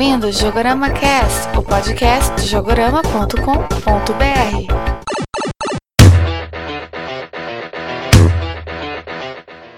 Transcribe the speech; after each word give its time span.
ouvindo 0.00 0.32
Jogorama 0.32 0.88
Cast, 0.88 1.58
o 1.58 1.62
podcast 1.62 2.34
de 2.36 2.46
jogorama.com.br. 2.46 4.74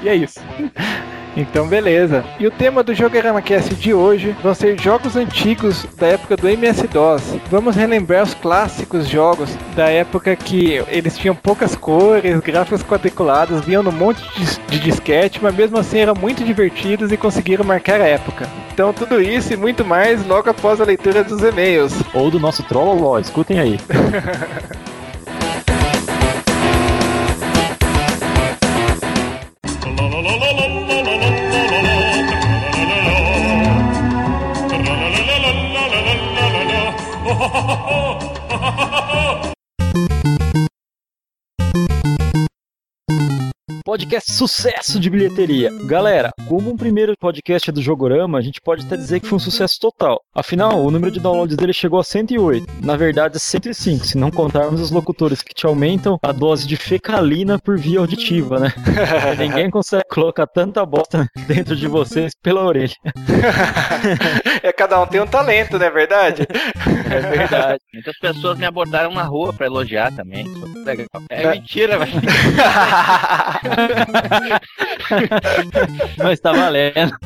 e 0.02 0.08
é 0.08 0.16
isso. 0.16 0.40
Então, 1.36 1.66
beleza. 1.66 2.24
E 2.38 2.46
o 2.46 2.50
tema 2.50 2.82
do 2.82 2.94
Jogarama 2.94 3.42
Cast 3.42 3.74
de 3.74 3.92
hoje 3.92 4.34
vão 4.42 4.54
ser 4.54 4.80
jogos 4.80 5.16
antigos 5.16 5.86
da 5.98 6.08
época 6.08 6.36
do 6.36 6.48
MS-DOS. 6.48 7.36
Vamos 7.50 7.76
relembrar 7.76 8.22
os 8.22 8.34
clássicos 8.34 9.08
jogos 9.08 9.50
da 9.74 9.88
época 9.88 10.36
que 10.36 10.82
eles 10.88 11.18
tinham 11.18 11.34
poucas 11.34 11.74
cores, 11.74 12.38
gráficos 12.40 12.82
quadriculados, 12.82 13.64
vinham 13.64 13.82
num 13.82 13.92
monte 13.92 14.22
de, 14.68 14.78
disquete, 14.78 15.40
mas 15.42 15.54
mesmo 15.54 15.78
assim 15.78 15.98
eram 15.98 16.14
muito 16.14 16.44
divertidos 16.44 17.10
e 17.10 17.16
conseguiram 17.16 17.64
marcar 17.64 18.00
a 18.00 18.06
época. 18.06 18.46
Então, 18.72 18.92
tudo 18.92 19.20
isso 19.20 19.52
e 19.52 19.56
muito 19.56 19.84
mais 19.84 20.24
logo 20.26 20.50
após 20.50 20.80
a 20.80 20.84
leitura 20.84 21.24
dos 21.24 21.42
e-mails. 21.42 21.92
Ou 22.12 22.30
do 22.30 22.38
nosso 22.38 22.62
Trolloló, 22.62 23.18
escutem 23.18 23.58
aí. 23.58 23.78
podcast 43.94 44.32
sucesso 44.32 44.98
de 44.98 45.08
bilheteria. 45.08 45.70
Galera, 45.84 46.32
como 46.48 46.72
um 46.72 46.76
primeiro 46.76 47.14
podcast 47.16 47.70
do 47.70 47.80
Jogorama, 47.80 48.38
a 48.38 48.40
gente 48.40 48.60
pode 48.60 48.84
até 48.84 48.96
dizer 48.96 49.20
que 49.20 49.28
foi 49.28 49.36
um 49.36 49.40
sucesso 49.40 49.78
total. 49.80 50.20
Afinal, 50.34 50.84
o 50.84 50.90
número 50.90 51.12
de 51.12 51.20
downloads 51.20 51.56
dele 51.56 51.72
chegou 51.72 52.00
a 52.00 52.02
108. 52.02 52.66
Na 52.82 52.96
verdade, 52.96 53.38
105, 53.38 54.04
se 54.04 54.18
não 54.18 54.32
contarmos 54.32 54.80
os 54.80 54.90
locutores 54.90 55.42
que 55.42 55.54
te 55.54 55.64
aumentam 55.64 56.18
a 56.24 56.32
dose 56.32 56.66
de 56.66 56.76
fecalina 56.76 57.56
por 57.56 57.78
via 57.78 58.00
auditiva, 58.00 58.58
né? 58.58 58.72
Ninguém 59.38 59.70
consegue 59.70 60.02
colocar 60.10 60.48
tanta 60.48 60.84
bosta 60.84 61.28
dentro 61.46 61.76
de 61.76 61.86
vocês 61.86 62.32
pela 62.42 62.64
orelha. 62.64 62.96
é, 64.60 64.72
cada 64.72 65.00
um 65.00 65.06
tem 65.06 65.20
um 65.20 65.26
talento, 65.26 65.78
não 65.78 65.86
é 65.86 65.90
verdade? 65.90 66.48
É 67.08 67.20
verdade. 67.20 67.78
Muitas 67.92 68.18
pessoas 68.18 68.58
me 68.58 68.66
abordaram 68.66 69.12
na 69.12 69.22
rua 69.22 69.52
pra 69.52 69.66
elogiar 69.66 70.10
também. 70.10 70.44
É 71.30 71.48
mentira, 71.52 71.96
velho. 71.98 72.12
Mas 76.18 76.40
tá 76.40 76.52
valendo. 76.52 77.16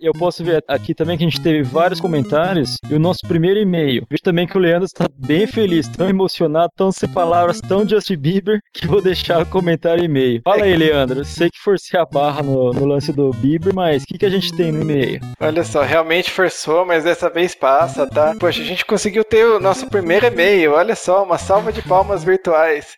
Eu 0.00 0.12
posso 0.12 0.44
ver 0.44 0.62
aqui 0.68 0.94
também 0.94 1.16
que 1.16 1.24
a 1.24 1.28
gente 1.28 1.42
teve 1.42 1.62
vários 1.62 2.00
comentários 2.00 2.76
e 2.88 2.94
o 2.94 2.98
nosso 2.98 3.26
primeiro 3.26 3.58
e-mail. 3.58 4.06
Vejo 4.08 4.22
também 4.22 4.46
que 4.46 4.56
o 4.56 4.60
Leandro 4.60 4.84
está 4.84 5.06
bem 5.12 5.46
feliz, 5.46 5.88
tão 5.88 6.08
emocionado, 6.08 6.72
tão 6.76 6.92
sem 6.92 7.08
palavras, 7.08 7.60
tão 7.60 7.88
Justin 7.88 8.16
Bieber, 8.16 8.60
que 8.72 8.86
vou 8.86 9.02
deixar 9.02 9.42
o 9.42 9.46
comentário 9.46 10.02
e 10.02 10.06
e-mail. 10.06 10.40
Fala 10.44 10.64
aí, 10.64 10.76
Leandro. 10.76 11.24
Sei 11.24 11.50
que 11.50 11.58
forcei 11.58 11.98
a 11.98 12.04
barra 12.04 12.42
no, 12.42 12.72
no 12.72 12.84
lance 12.84 13.12
do 13.12 13.30
Bieber, 13.32 13.74
mas 13.74 14.02
o 14.02 14.06
que, 14.06 14.18
que 14.18 14.26
a 14.26 14.30
gente 14.30 14.54
tem 14.54 14.72
no 14.72 14.82
e-mail? 14.82 15.20
Olha 15.40 15.64
só, 15.64 15.82
realmente 15.82 16.30
forçou, 16.30 16.84
mas 16.84 17.04
dessa 17.04 17.28
vez 17.28 17.54
passa, 17.54 18.06
tá? 18.06 18.34
Poxa, 18.38 18.62
a 18.62 18.64
gente 18.64 18.84
conseguiu 18.84 19.24
ter 19.24 19.44
o 19.44 19.60
nosso 19.60 19.88
primeiro 19.88 20.26
e-mail. 20.26 20.72
Olha 20.72 20.94
só, 20.94 21.22
uma 21.22 21.38
salva 21.38 21.72
de 21.72 21.82
palmas 21.82 22.22
virtuais. 22.22 22.96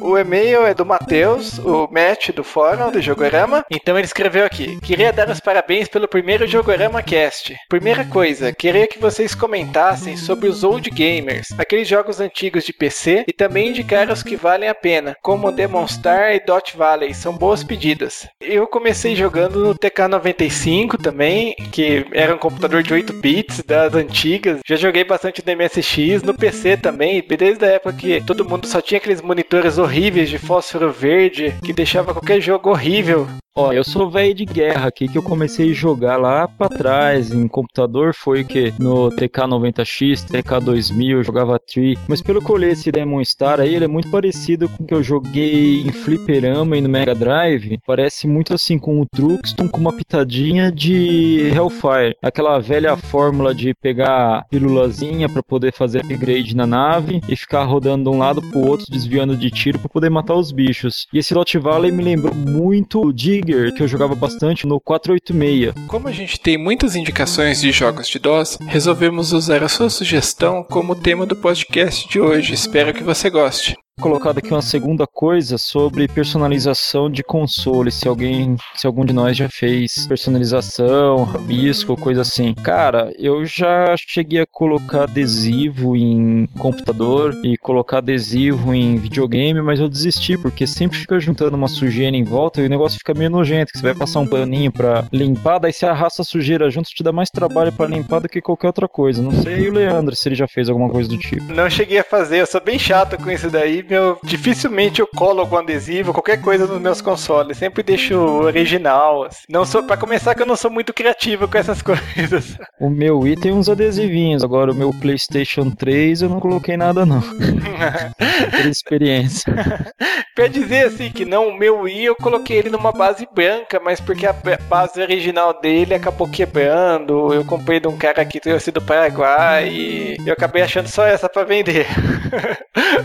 O 0.00 0.16
e-mail 0.16 0.64
é 0.64 0.72
do 0.72 0.86
Matheus, 0.86 1.58
o 1.58 1.86
Matt 1.92 2.30
do 2.30 2.42
fórum 2.42 2.90
do 2.90 3.02
Jogorama. 3.02 3.64
Então 3.70 3.98
ele 3.98 4.06
escreveu 4.06 4.46
aqui: 4.46 4.80
Queria 4.80 5.12
dar 5.12 5.28
os 5.28 5.40
parabéns 5.40 5.88
pelo 5.88 6.08
primeiro 6.08 6.46
Jogorama 6.46 7.02
Cast. 7.02 7.54
Primeira 7.68 8.02
coisa, 8.06 8.50
queria 8.50 8.86
que 8.86 8.98
vocês 8.98 9.34
comentassem 9.34 10.16
sobre 10.16 10.48
os 10.48 10.64
old 10.64 10.88
gamers, 10.88 11.48
aqueles 11.58 11.86
jogos 11.86 12.18
antigos 12.18 12.64
de 12.64 12.72
PC 12.72 13.24
e 13.28 13.32
também 13.32 13.68
indicar 13.68 14.10
os 14.10 14.22
que 14.22 14.36
valem 14.36 14.70
a 14.70 14.74
pena, 14.74 15.14
como 15.20 15.52
Demonstar 15.52 16.34
e 16.34 16.40
Dot 16.40 16.76
Valley. 16.78 17.12
São 17.12 17.36
boas 17.36 17.62
pedidas. 17.62 18.26
Eu 18.40 18.66
comecei 18.66 19.14
jogando 19.14 19.62
no 19.62 19.74
TK95 19.74 20.96
também, 20.96 21.54
que 21.70 22.06
era 22.12 22.34
um 22.34 22.38
computador 22.38 22.82
de 22.82 22.94
8 22.94 23.12
bits 23.12 23.62
das 23.64 23.94
antigas. 23.94 24.60
Já 24.66 24.76
joguei 24.76 25.04
bastante 25.04 25.42
no 25.46 25.56
MSX, 25.56 26.22
no 26.22 26.32
PC 26.32 26.78
também, 26.78 27.22
desde 27.22 27.66
a 27.66 27.68
época 27.68 27.92
que 27.92 28.24
todo 28.24 28.48
mundo 28.48 28.66
só 28.66 28.80
tinha 28.80 28.96
aqueles 28.96 29.20
monitores 29.20 29.76
horríveis 29.76 29.89
horríveis 29.90 30.30
de 30.30 30.38
fósforo 30.38 30.92
verde 30.92 31.52
que 31.64 31.72
deixava 31.72 32.14
qualquer 32.14 32.40
jogo 32.40 32.70
horrível. 32.70 33.26
Ó, 33.62 33.74
eu 33.74 33.84
sou 33.84 34.08
velho 34.08 34.32
de 34.32 34.46
guerra 34.46 34.88
aqui 34.88 35.06
que 35.06 35.18
eu 35.18 35.22
comecei 35.22 35.70
a 35.70 35.74
jogar 35.74 36.16
lá 36.16 36.48
para 36.48 36.74
trás 36.74 37.30
em 37.30 37.46
computador 37.46 38.14
foi 38.14 38.40
o 38.40 38.44
que 38.46 38.72
no 38.78 39.10
TK90X, 39.10 40.24
TK2000, 40.30 41.10
eu 41.10 41.22
jogava 41.22 41.58
Tree, 41.58 41.98
mas 42.08 42.22
pelo 42.22 42.42
que 42.42 42.50
eu 42.50 42.54
olhei 42.54 42.70
esse 42.70 42.90
Demon 42.90 43.22
Star 43.22 43.60
aí, 43.60 43.74
ele 43.74 43.84
é 43.84 43.88
muito 43.88 44.10
parecido 44.10 44.66
com 44.66 44.82
o 44.82 44.86
que 44.86 44.94
eu 44.94 45.02
joguei 45.02 45.82
em 45.82 45.92
Fliperama 45.92 46.74
e 46.74 46.80
no 46.80 46.88
Mega 46.88 47.14
Drive. 47.14 47.78
Parece 47.86 48.26
muito 48.26 48.54
assim 48.54 48.78
com 48.78 48.98
o 48.98 49.04
Truxton 49.04 49.68
com 49.68 49.78
uma 49.78 49.92
pitadinha 49.92 50.72
de 50.72 51.50
Hellfire, 51.54 52.16
aquela 52.22 52.58
velha 52.60 52.96
fórmula 52.96 53.54
de 53.54 53.74
pegar 53.74 54.46
pílulazinha 54.48 55.28
para 55.28 55.42
poder 55.42 55.74
fazer 55.74 55.98
upgrade 55.98 56.56
na 56.56 56.66
nave 56.66 57.20
e 57.28 57.36
ficar 57.36 57.64
rodando 57.64 58.04
de 58.04 58.16
um 58.16 58.18
lado 58.18 58.40
pro 58.40 58.66
outro 58.66 58.86
desviando 58.90 59.36
de 59.36 59.50
tiro 59.50 59.78
para 59.78 59.90
poder 59.90 60.08
matar 60.08 60.34
os 60.34 60.50
bichos. 60.50 61.06
E 61.12 61.18
esse 61.18 61.34
Lot 61.34 61.58
Valley 61.58 61.92
me 61.92 62.02
lembrou 62.02 62.34
muito 62.34 63.12
de 63.12 63.49
Que 63.74 63.82
eu 63.82 63.88
jogava 63.88 64.14
bastante 64.14 64.66
no 64.66 64.80
486. 64.80 65.86
Como 65.86 66.08
a 66.08 66.12
gente 66.12 66.38
tem 66.40 66.56
muitas 66.56 66.96
indicações 66.96 67.60
de 67.60 67.72
jogos 67.72 68.08
de 68.08 68.18
DOS, 68.18 68.58
resolvemos 68.66 69.32
usar 69.32 69.62
a 69.62 69.68
sua 69.68 69.90
sugestão 69.90 70.62
como 70.64 70.94
tema 70.94 71.26
do 71.26 71.36
podcast 71.36 72.08
de 72.08 72.20
hoje. 72.20 72.54
Espero 72.54 72.94
que 72.94 73.02
você 73.02 73.28
goste 73.30 73.76
colocado 74.00 74.38
aqui 74.38 74.50
uma 74.50 74.62
segunda 74.62 75.06
coisa 75.06 75.58
sobre 75.58 76.08
personalização 76.08 77.10
de 77.10 77.22
console. 77.22 77.92
Se 77.92 78.08
alguém, 78.08 78.56
se 78.74 78.86
algum 78.86 79.04
de 79.04 79.12
nós 79.12 79.36
já 79.36 79.48
fez 79.48 80.06
personalização, 80.06 81.24
rabisco, 81.24 81.96
coisa 81.96 82.22
assim. 82.22 82.54
Cara, 82.54 83.12
eu 83.18 83.44
já 83.44 83.94
cheguei 83.98 84.40
a 84.40 84.46
colocar 84.46 85.02
adesivo 85.02 85.94
em 85.94 86.46
computador 86.58 87.38
e 87.44 87.58
colocar 87.58 87.98
adesivo 87.98 88.74
em 88.74 88.96
videogame, 88.96 89.60
mas 89.60 89.78
eu 89.78 89.88
desisti 89.88 90.38
porque 90.38 90.66
sempre 90.66 90.98
fica 90.98 91.20
juntando 91.20 91.56
uma 91.56 91.68
sujeira 91.68 92.16
em 92.16 92.24
volta 92.24 92.62
e 92.62 92.66
o 92.66 92.70
negócio 92.70 92.98
fica 92.98 93.12
meio 93.12 93.28
nojento. 93.28 93.72
Você 93.74 93.82
vai 93.82 93.94
passar 93.94 94.20
um 94.20 94.26
paninho 94.26 94.72
para 94.72 95.04
limpar, 95.12 95.58
daí 95.58 95.72
você 95.72 95.84
arrasta 95.84 96.22
a 96.22 96.24
sujeira 96.24 96.70
junto, 96.70 96.88
te 96.88 97.02
dá 97.02 97.12
mais 97.12 97.28
trabalho 97.28 97.72
para 97.72 97.90
limpar 97.90 98.20
do 98.20 98.28
que 98.28 98.40
qualquer 98.40 98.68
outra 98.68 98.88
coisa. 98.88 99.22
Não 99.22 99.32
sei 99.32 99.68
o 99.68 99.74
Leandro 99.74 100.16
se 100.16 100.26
ele 100.26 100.34
já 100.34 100.48
fez 100.48 100.70
alguma 100.70 100.88
coisa 100.88 101.08
do 101.08 101.18
tipo. 101.18 101.52
Não 101.52 101.68
cheguei 101.68 101.98
a 101.98 102.04
fazer, 102.04 102.40
eu 102.40 102.46
sou 102.46 102.62
bem 102.62 102.78
chato 102.78 103.18
com 103.18 103.30
isso 103.30 103.50
daí 103.50 103.89
meu, 103.90 104.18
dificilmente 104.22 105.00
eu 105.00 105.06
colo 105.06 105.40
algum 105.40 105.56
adesivo, 105.56 106.12
qualquer 106.12 106.40
coisa 106.40 106.66
nos 106.66 106.80
meus 106.80 107.00
consoles. 107.00 107.58
Sempre 107.58 107.82
deixo 107.82 108.16
original. 108.16 109.24
Assim. 109.24 109.42
Não 109.48 109.64
sou, 109.64 109.82
para 109.82 109.96
começar, 109.96 110.34
que 110.34 110.42
eu 110.42 110.46
não 110.46 110.56
sou 110.56 110.70
muito 110.70 110.94
criativo 110.94 111.48
com 111.48 111.58
essas 111.58 111.82
coisas. 111.82 112.56
O 112.78 112.88
meu 112.88 113.18
Wii 113.18 113.36
tem 113.36 113.52
uns 113.52 113.68
adesivinhos, 113.68 114.44
agora 114.44 114.72
o 114.72 114.74
meu 114.74 114.92
PlayStation 114.92 115.70
3 115.70 116.22
eu 116.22 116.28
não 116.28 116.40
coloquei 116.40 116.76
nada 116.76 117.04
não. 117.04 117.20
Por 118.56 118.66
experiência. 118.66 119.52
pra 120.34 120.46
dizer 120.46 120.86
assim 120.86 121.10
que 121.10 121.24
não, 121.24 121.48
o 121.48 121.58
meu 121.58 121.80
Wii 121.80 122.04
eu 122.04 122.16
coloquei 122.16 122.58
ele 122.58 122.70
numa 122.70 122.92
base 122.92 123.26
branca, 123.34 123.80
mas 123.82 124.00
porque 124.00 124.26
a 124.26 124.32
base 124.32 125.00
original 125.00 125.60
dele 125.60 125.94
acabou 125.94 126.28
quebrando. 126.28 127.32
Eu 127.34 127.44
comprei 127.44 127.80
de 127.80 127.88
um 127.88 127.96
cara 127.96 128.24
que 128.24 128.40
trouxe 128.40 128.70
do 128.70 128.80
Paraguai 128.80 129.68
e 129.68 130.16
eu 130.24 130.32
acabei 130.32 130.62
achando 130.62 130.88
só 130.88 131.06
essa 131.06 131.28
para 131.28 131.44
vender. 131.44 131.86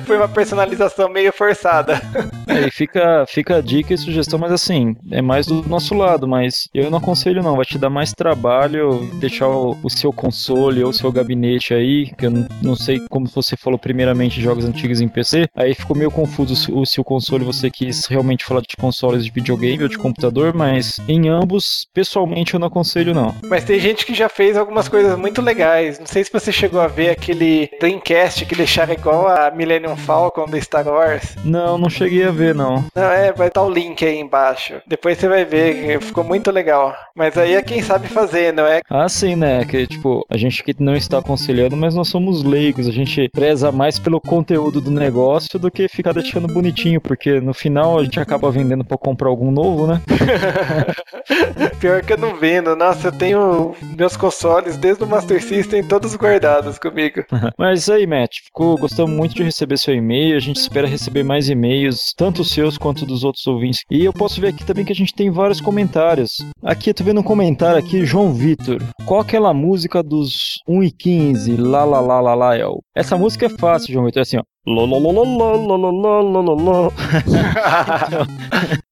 Foi 0.06 0.18
uma 0.18 0.28
personalização 0.76 1.10
meio 1.10 1.32
forçada. 1.34 2.02
É, 2.48 2.68
e 2.68 2.72
fica, 2.72 3.26
fica 3.28 3.58
a 3.58 3.62
dica 3.62 3.92
e 3.94 3.98
sugestão, 3.98 4.38
mas 4.38 4.52
assim, 4.52 4.96
é 5.10 5.20
mais 5.20 5.48
do 5.48 5.68
nosso 5.68 5.96
lado, 5.96 6.28
mas 6.28 6.70
eu 6.76 6.92
não 6.92 7.00
aconselho 7.00 7.42
não, 7.42 7.56
vai 7.56 7.66
te 7.66 7.78
dar 7.78 7.90
mais 7.90 8.14
trabalho 8.14 9.00
deixar 9.16 9.48
o, 9.48 9.76
o 9.82 9.90
seu 9.90 10.14
console 10.14 10.84
ou 10.84 10.92
o 10.92 10.94
seu 10.94 11.12
gabinete 11.12 11.74
aí, 11.74 12.14
que 12.16 12.28
eu 12.28 12.30
não, 12.30 12.48
não 12.62 12.76
sei 12.76 13.02
como 13.10 13.26
você 13.26 13.58
falou 13.58 13.80
primeiramente 13.80 14.40
jogos 14.40 14.64
antigos 14.64 15.02
em 15.02 15.08
PC, 15.08 15.48
aí 15.56 15.74
ficou 15.74 15.98
meio 15.98 16.12
confuso 16.12 16.56
se 16.56 16.72
o 16.72 16.86
seu 16.86 17.04
console 17.04 17.44
você 17.44 17.72
quis 17.72 18.06
realmente 18.06 18.46
falar 18.46 18.62
de 18.62 18.78
consoles 18.78 19.26
de 19.26 19.32
videogame 19.32 19.82
ou 19.82 19.90
de 19.90 19.98
computador, 19.98 20.54
mas 20.54 21.00
em 21.08 21.28
ambos, 21.28 21.88
pessoalmente 21.96 22.54
eu 22.54 22.60
não 22.60 22.68
aconselho 22.68 23.14
não. 23.14 23.34
Mas 23.44 23.64
tem 23.64 23.80
gente 23.80 24.06
que 24.06 24.14
já 24.14 24.30
fez 24.30 24.56
algumas 24.56 24.88
coisas 24.88 25.18
muito 25.18 25.42
legais, 25.42 25.98
não 25.98 26.06
sei 26.06 26.24
se 26.24 26.32
você 26.32 26.52
chegou 26.52 26.80
a 26.80 26.88
ver 26.88 27.10
aquele 27.10 27.72
Dreamcast 27.80 28.46
que 28.46 28.56
deixaram 28.56 28.94
igual 28.94 29.28
a 29.28 29.50
Millennium 29.50 29.98
Falcon 29.98 30.46
Star 30.62 30.88
Wars. 30.88 31.36
Não, 31.44 31.78
não 31.78 31.90
cheguei 31.90 32.24
a 32.26 32.32
ver 32.32 32.56
não. 32.56 32.86
Não, 32.96 33.04
é, 33.04 33.32
vai 33.32 33.48
estar 33.48 33.64
o 33.64 33.70
link 33.70 34.04
aí 34.06 34.20
embaixo. 34.20 34.76
Depois 34.88 35.18
você 35.18 35.28
vai 35.28 35.46
ver, 35.46 36.00
ficou 36.02 36.24
muito 36.24 36.52
legal. 36.52 36.96
Mas 37.16 37.38
aí 37.38 37.54
é 37.56 37.62
quem 37.62 37.82
sabe 37.82 38.08
fazer, 38.08 38.54
não 38.54 38.66
é? 38.66 38.82
Ah, 38.90 39.08
sim, 39.08 39.36
né? 39.36 39.64
Que 39.66 39.88
tipo, 39.88 40.26
a 40.30 40.38
gente 40.38 40.64
que 40.64 40.76
não 40.80 40.96
está 40.96 41.20
aconselhando, 41.20 41.76
mas 41.76 41.96
nós 41.96 42.08
somos 42.08 42.44
leigos, 42.44 42.88
a 42.88 42.92
gente 42.92 43.30
preza 43.30 43.72
mais 43.72 44.00
pelo 44.00 44.20
conteúdo 44.20 44.82
do 44.82 44.92
negócio 44.92 45.58
do 45.60 45.72
que 45.72 45.88
ficar 45.88 46.14
deixando 46.14 46.48
bonitinho, 46.48 47.00
porque 47.00 47.40
no 47.40 47.54
final 47.54 48.00
a 48.00 48.04
gente 48.04 48.20
acaba 48.20 48.52
vendendo 48.52 48.84
para 48.84 48.98
comprar 48.98 49.30
algum 49.30 49.52
novo, 49.52 49.88
né? 49.88 50.02
Pior 51.80 52.02
que 52.02 52.14
eu 52.14 52.18
não 52.18 52.36
vendo. 52.36 52.76
Nossa, 52.76 53.08
eu 53.08 53.12
tenho 53.12 53.76
meus 53.98 54.18
consoles 54.18 54.78
desde 54.78 55.04
o 55.04 55.08
Master 55.08 55.42
System 55.42 55.84
todos 55.84 56.16
guardados 56.16 56.78
comigo. 56.78 57.24
mas 57.58 57.90
aí, 57.90 58.06
Matt, 58.06 58.40
ficou, 58.44 58.78
gostamos 58.78 59.12
muito 59.16 59.36
de 59.36 59.44
receber 59.44 59.78
seu 59.78 59.94
e-mail. 59.94 60.40
Gente 60.46 60.58
espera 60.58 60.88
receber 60.88 61.24
mais 61.24 61.50
e-mails, 61.50 62.14
tanto 62.16 62.44
os 62.44 62.52
seus 62.52 62.78
quanto 62.78 63.04
dos 63.04 63.24
outros 63.24 63.48
ouvintes. 63.48 63.80
E 63.90 64.06
eu 64.06 64.14
posso 64.14 64.40
ver 64.40 64.50
aqui 64.50 64.64
também 64.64 64.86
que 64.86 64.92
a 64.92 64.96
gente 64.96 65.12
tem 65.12 65.32
vários 65.32 65.60
comentários. 65.60 66.34
Aqui, 66.62 66.94
tô 66.94 67.04
vendo 67.04 67.20
um 67.20 67.24
comentário 67.24 67.80
aqui, 67.80 68.06
João 68.06 68.32
Vitor. 68.32 68.80
Qual 69.08 69.20
aquela 69.20 69.56
música 69.56 70.04
dos 70.04 70.60
1 70.68 70.84
e 70.84 70.92
15? 70.92 71.58
Lá, 71.58 71.84
lá, 71.84 72.00
lá, 72.00 72.22
lá, 72.22 72.36
lá, 72.36 72.56
El. 72.56 72.76
Essa 72.96 73.18
música 73.18 73.48
é 73.48 73.50
fácil, 73.50 73.92
João 73.92 74.06
Vitor. 74.06 74.20
É 74.20 74.22
assim, 74.22 74.38
ó. 74.38 74.44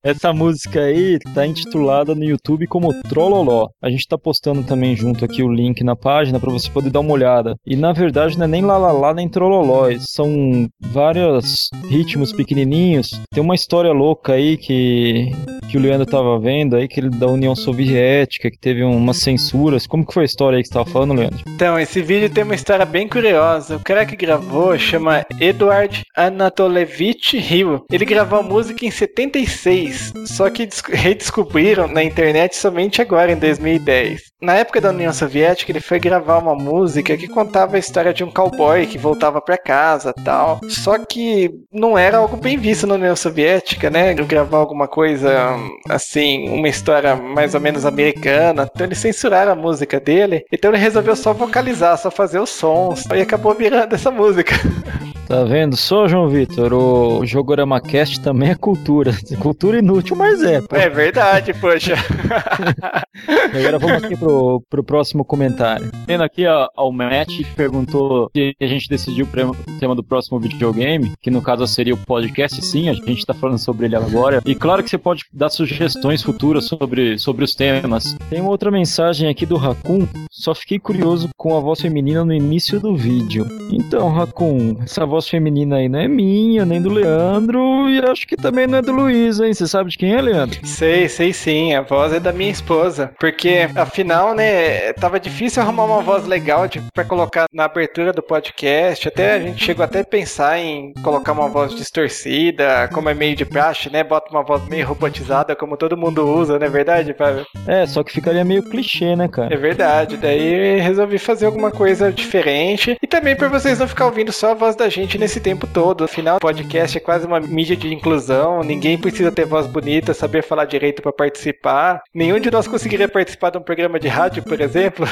Essa 0.04 0.34
música 0.34 0.82
aí 0.82 1.18
tá 1.34 1.48
intitulada 1.48 2.14
no 2.14 2.26
YouTube 2.26 2.68
como 2.68 2.94
Trololó. 3.04 3.70
A 3.82 3.90
gente 3.90 4.06
tá 4.06 4.18
postando 4.18 4.62
também 4.62 4.98
junto 4.98 5.24
aqui 5.24 5.42
o 5.42 5.50
link 5.50 5.82
na 5.82 5.96
página 5.96 6.42
para 6.42 6.52
você 6.52 6.70
poder 6.70 6.90
dar 6.90 7.00
uma 7.00 7.14
olhada. 7.14 7.56
E 7.66 7.78
na 7.78 7.94
verdade 7.94 8.38
não 8.38 8.44
é 8.44 8.48
nem 8.50 8.62
lalala 8.62 9.14
nem 9.14 9.30
trololó, 9.30 9.90
são 10.00 10.68
vários 10.82 11.70
ritmos 11.88 12.34
pequenininhos. 12.34 13.12
Tem 13.34 13.42
uma 13.42 13.56
história 13.56 13.94
louca 13.94 14.34
aí 14.34 14.58
que 14.58 15.32
que 15.74 15.78
o 15.78 15.82
Leandro 15.82 16.06
tava 16.06 16.40
vendo 16.40 16.76
aí, 16.76 16.88
que 16.88 17.00
ele 17.00 17.10
da 17.10 17.26
União 17.26 17.56
Soviética, 17.56 18.52
que 18.52 18.60
teve 18.60 18.84
umas 18.84 19.18
censuras. 19.18 19.88
Como 19.88 20.06
que 20.06 20.14
foi 20.14 20.22
a 20.22 20.26
história 20.26 20.58
aí 20.58 20.62
que 20.62 20.68
você 20.68 20.74
tava 20.76 20.88
falando, 20.88 21.16
Leandro? 21.16 21.40
Então, 21.48 21.80
esse 21.80 22.00
vídeo 22.00 22.30
tem 22.30 22.44
uma 22.44 22.54
história 22.54 22.86
bem 22.86 23.08
curiosa. 23.08 23.78
O 23.78 23.80
cara 23.80 24.06
que 24.06 24.16
gravou 24.16 24.78
chama 24.78 25.26
Eduard 25.40 26.04
Anatolevich 26.16 27.38
Hill. 27.38 27.84
Ele 27.92 28.06
gravou 28.06 28.40
a 28.40 28.44
música 28.44 28.86
em 28.86 28.92
76, 28.92 29.93
só 30.26 30.50
que 30.50 30.68
redescobriram 30.90 31.88
na 31.88 32.04
internet 32.04 32.56
somente 32.56 33.02
agora, 33.02 33.32
em 33.32 33.38
2010. 33.38 34.22
Na 34.42 34.56
época 34.56 34.82
da 34.82 34.90
União 34.90 35.14
Soviética, 35.14 35.72
ele 35.72 35.80
foi 35.80 36.00
gravar 36.00 36.38
uma 36.38 36.54
música 36.54 37.16
que 37.16 37.28
contava 37.28 37.76
a 37.76 37.80
história 37.80 38.14
de 38.14 38.24
um 38.24 38.32
cowboy 38.32 38.86
que 38.86 38.98
voltava 38.98 39.40
para 39.40 39.58
casa 39.58 40.14
tal. 40.26 40.60
Só 40.68 40.98
que 40.98 41.50
não 41.72 41.98
era 41.98 42.18
algo 42.18 42.36
bem 42.36 42.58
visto 42.58 42.86
na 42.86 42.96
União 42.96 43.16
Soviética, 43.16 43.90
né? 43.90 44.14
Gravar 44.14 44.58
alguma 44.58 44.88
coisa 44.88 45.56
assim, 45.90 46.50
uma 46.50 46.68
história 46.68 47.16
mais 47.16 47.56
ou 47.56 47.62
menos 47.62 47.86
americana. 47.86 48.70
Então 48.74 48.86
eles 48.86 48.98
censuraram 48.98 49.54
a 49.54 49.56
música 49.56 50.00
dele. 50.00 50.44
Então 50.52 50.72
ele 50.72 50.78
resolveu 50.78 51.16
só 51.16 51.32
vocalizar, 51.34 51.98
só 51.98 52.12
fazer 52.12 52.40
os 52.40 52.50
sons. 52.50 53.06
E 53.16 53.22
acabou 53.22 53.54
virando 53.54 53.96
essa 53.96 54.12
música. 54.12 54.54
Tá 55.28 55.44
vendo? 55.46 55.78
Só, 55.78 56.08
João 56.08 56.28
Vitor, 56.28 56.74
o 56.74 57.26
Jogorama 57.26 57.80
Cast 57.80 58.22
também 58.22 58.52
é 58.52 58.56
cultura. 58.56 59.14
Cultura 59.40 59.80
inútil, 59.84 60.16
mas 60.16 60.42
é. 60.42 60.62
Pô. 60.62 60.76
É 60.76 60.90
verdade, 60.90 61.54
poxa. 61.54 61.96
Agora 63.54 63.78
vamos 63.78 64.04
aqui 64.04 64.18
pro, 64.18 64.64
pro 64.70 64.84
próximo 64.84 65.24
comentário. 65.24 65.92
Tendo 66.08 66.24
aqui 66.24 66.48
ó, 66.48 66.70
ao 66.76 66.92
Matt 66.92 67.28
que 67.28 67.44
perguntou 67.56 68.32
se 68.34 68.56
a 68.60 68.66
gente 68.66 68.90
decidiu 68.90 69.26
o 69.26 69.80
tema 69.80 69.94
do 69.94 70.04
próximo 70.04 70.40
videogame, 70.40 71.12
que 71.22 71.30
no 71.30 71.42
caso 71.42 71.68
seria 71.68 71.94
o 71.94 71.98
podcast, 71.98 72.64
sim, 72.66 72.90
a 72.90 72.94
gente 72.94 73.26
tá 73.26 73.34
falando 73.34 73.60
sobre 73.60 73.86
ele 73.86 73.96
agora. 73.96 74.42
E 74.46 74.56
claro 74.56 74.82
que 74.84 74.90
você 74.90 74.98
pode 74.98 75.26
dar 75.32 75.50
sugestões 75.50 76.24
futuras 76.24 76.66
sobre, 76.66 77.18
sobre 77.20 77.44
os 77.44 77.54
temas. 77.54 78.16
Tem 78.30 78.42
uma 78.42 78.50
outra 78.50 78.72
mensagem 78.72 79.30
aqui 79.30 79.46
do 79.46 79.58
Raccoon. 79.58 80.08
Só 80.32 80.56
fiquei 80.56 80.80
curioso 80.80 81.30
com 81.38 81.56
a 81.56 81.60
voz 81.60 81.82
feminina 81.82 82.24
no 82.26 82.34
início 82.34 82.80
do 82.80 82.96
vídeo. 82.96 83.46
Então, 83.72 84.10
Raccoon, 84.10 84.78
essa 84.82 85.06
voz 85.06 85.28
feminina 85.28 85.78
aí 85.78 85.90
não 85.90 86.00
é 86.00 86.08
minha, 86.08 86.66
nem 86.66 86.82
do 86.82 86.90
Leandro, 86.90 87.90
e 87.90 88.00
acho 88.00 88.28
que 88.28 88.36
também 88.36 88.68
não 88.68 88.78
é 88.78 88.82
do 88.82 88.92
Luiz, 88.92 89.40
hein? 89.40 89.54
Você 89.54 89.68
sabe 89.74 89.90
de 89.90 89.98
quem 89.98 90.14
é, 90.14 90.22
Leandro? 90.22 90.60
Sei, 90.64 91.10
sei 91.10 91.34
sim. 91.34 91.74
A 91.74 91.82
voz 91.82 92.14
é 92.14 92.20
da 92.20 92.32
minha 92.32 92.52
esposa. 92.52 93.12
Porque, 93.20 93.68
afinal, 93.76 94.36
né, 94.36 94.94
tava 94.94 95.20
difícil 95.20 95.64
arrumar 95.64 95.86
uma 95.86 96.02
voz 96.02 96.28
legal 96.28 96.68
de, 96.68 96.80
pra 96.94 97.04
colocar 97.04 97.48
na 97.52 97.66
abertura 97.66 98.14
do 98.14 98.22
podcast. 98.22 99.08
Até 99.08 99.34
a 99.34 99.40
gente 99.40 99.64
chegou 99.64 99.84
até 99.84 100.02
a 100.02 100.06
pensar 100.06 100.60
em 100.60 100.94
colocar 101.04 101.32
uma 101.32 101.50
voz 101.50 101.74
distorcida, 101.74 102.88
como 102.94 103.10
é 103.10 103.16
meio 103.16 103.36
de 103.36 103.46
praxe, 103.46 103.90
né? 103.90 104.04
Bota 104.04 104.30
uma 104.30 104.44
voz 104.44 104.64
meio 104.68 104.86
robotizada, 104.86 105.56
como 105.56 105.76
todo 105.76 105.98
mundo 105.98 106.24
usa, 106.24 106.60
não 106.60 106.68
é 106.68 106.70
verdade, 106.70 107.14
Fábio? 107.14 107.46
É, 107.68 107.86
só 107.88 108.04
que 108.04 108.14
ficaria 108.14 108.46
meio 108.46 108.62
clichê, 108.64 109.16
né, 109.16 109.28
cara? 109.28 109.54
É 109.54 109.58
verdade. 109.58 110.18
Daí 110.18 110.80
resolvi 110.82 111.18
fazer 111.18 111.48
alguma 111.48 111.72
coisa 111.72 112.12
diferente. 112.12 112.96
E 113.02 113.08
também 113.08 113.36
pra 113.36 113.48
vocês 113.48 113.80
não 113.80 113.88
ficar 113.88 114.06
ouvindo 114.06 114.32
só 114.32 114.52
a 114.52 114.56
voz 114.56 114.76
da 114.76 114.88
gente 114.88 115.18
nesse 115.18 115.40
tempo 115.40 115.66
todo. 115.66 116.04
Afinal, 116.04 116.38
o 116.38 116.40
podcast 116.40 116.96
é 116.96 117.02
quase 117.02 117.26
uma 117.26 117.40
mídia 117.40 117.76
de 117.76 117.92
inclusão. 117.92 118.62
Ninguém 118.62 119.00
precisa 119.00 119.32
ter 119.32 119.46
voz 119.46 119.63
bonita, 119.68 120.14
saber 120.14 120.44
falar 120.44 120.66
direito 120.66 121.02
para 121.02 121.12
participar. 121.12 122.02
Nenhum 122.14 122.40
de 122.40 122.52
nós 122.52 122.68
conseguiria 122.68 123.08
participar 123.08 123.50
de 123.52 123.58
um 123.58 123.62
programa 123.62 124.00
de 124.00 124.08
rádio, 124.08 124.44
por 124.44 124.60
exemplo. 124.60 125.06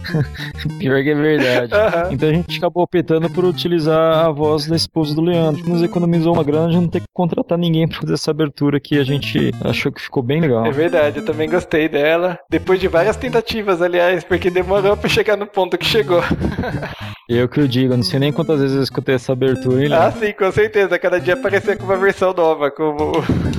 Pior 0.78 1.02
que 1.02 1.10
é 1.10 1.14
verdade. 1.14 1.72
Uhum. 1.72 2.12
Então 2.12 2.28
a 2.28 2.32
gente 2.32 2.58
acabou 2.58 2.82
optando 2.82 3.30
por 3.30 3.44
utilizar 3.44 4.26
a 4.26 4.30
voz 4.30 4.66
da 4.66 4.76
esposa 4.76 5.14
do 5.14 5.20
Leandro. 5.20 5.68
Nos 5.68 5.82
economizou 5.82 6.32
uma 6.34 6.44
grana 6.44 6.70
de 6.70 6.76
não 6.76 6.88
ter 6.88 7.00
que 7.00 7.06
contratar 7.12 7.58
ninguém 7.58 7.88
para 7.88 8.00
fazer 8.00 8.14
essa 8.14 8.30
abertura 8.30 8.80
que 8.80 8.98
a 8.98 9.04
gente 9.04 9.52
achou 9.64 9.92
que 9.92 10.00
ficou 10.00 10.22
bem 10.22 10.40
legal. 10.40 10.66
É 10.66 10.70
verdade, 10.70 11.18
eu 11.18 11.24
também 11.24 11.48
gostei 11.48 11.88
dela. 11.88 12.38
Depois 12.48 12.80
de 12.80 12.88
várias 12.88 13.16
tentativas, 13.16 13.82
aliás, 13.82 14.24
porque 14.24 14.50
demorou 14.50 14.96
para 14.96 15.08
chegar 15.08 15.36
no 15.36 15.46
ponto 15.46 15.78
que 15.78 15.84
chegou. 15.84 16.22
eu 17.28 17.48
que 17.48 17.60
eu 17.60 17.68
digo, 17.68 17.92
eu 17.92 17.96
não 17.96 18.04
sei 18.04 18.18
nem 18.18 18.32
quantas 18.32 18.60
vezes 18.60 18.76
eu 18.76 18.82
escutei 18.82 19.14
essa 19.14 19.32
abertura, 19.32 19.84
hein, 19.84 19.92
Ah, 19.92 20.10
sim, 20.12 20.32
com 20.32 20.50
certeza. 20.50 20.98
Cada 20.98 21.20
dia 21.20 21.34
aparecer 21.34 21.76
com 21.76 21.84
uma 21.84 21.96
versão 21.96 22.32
nova, 22.32 22.70
com 22.70 22.96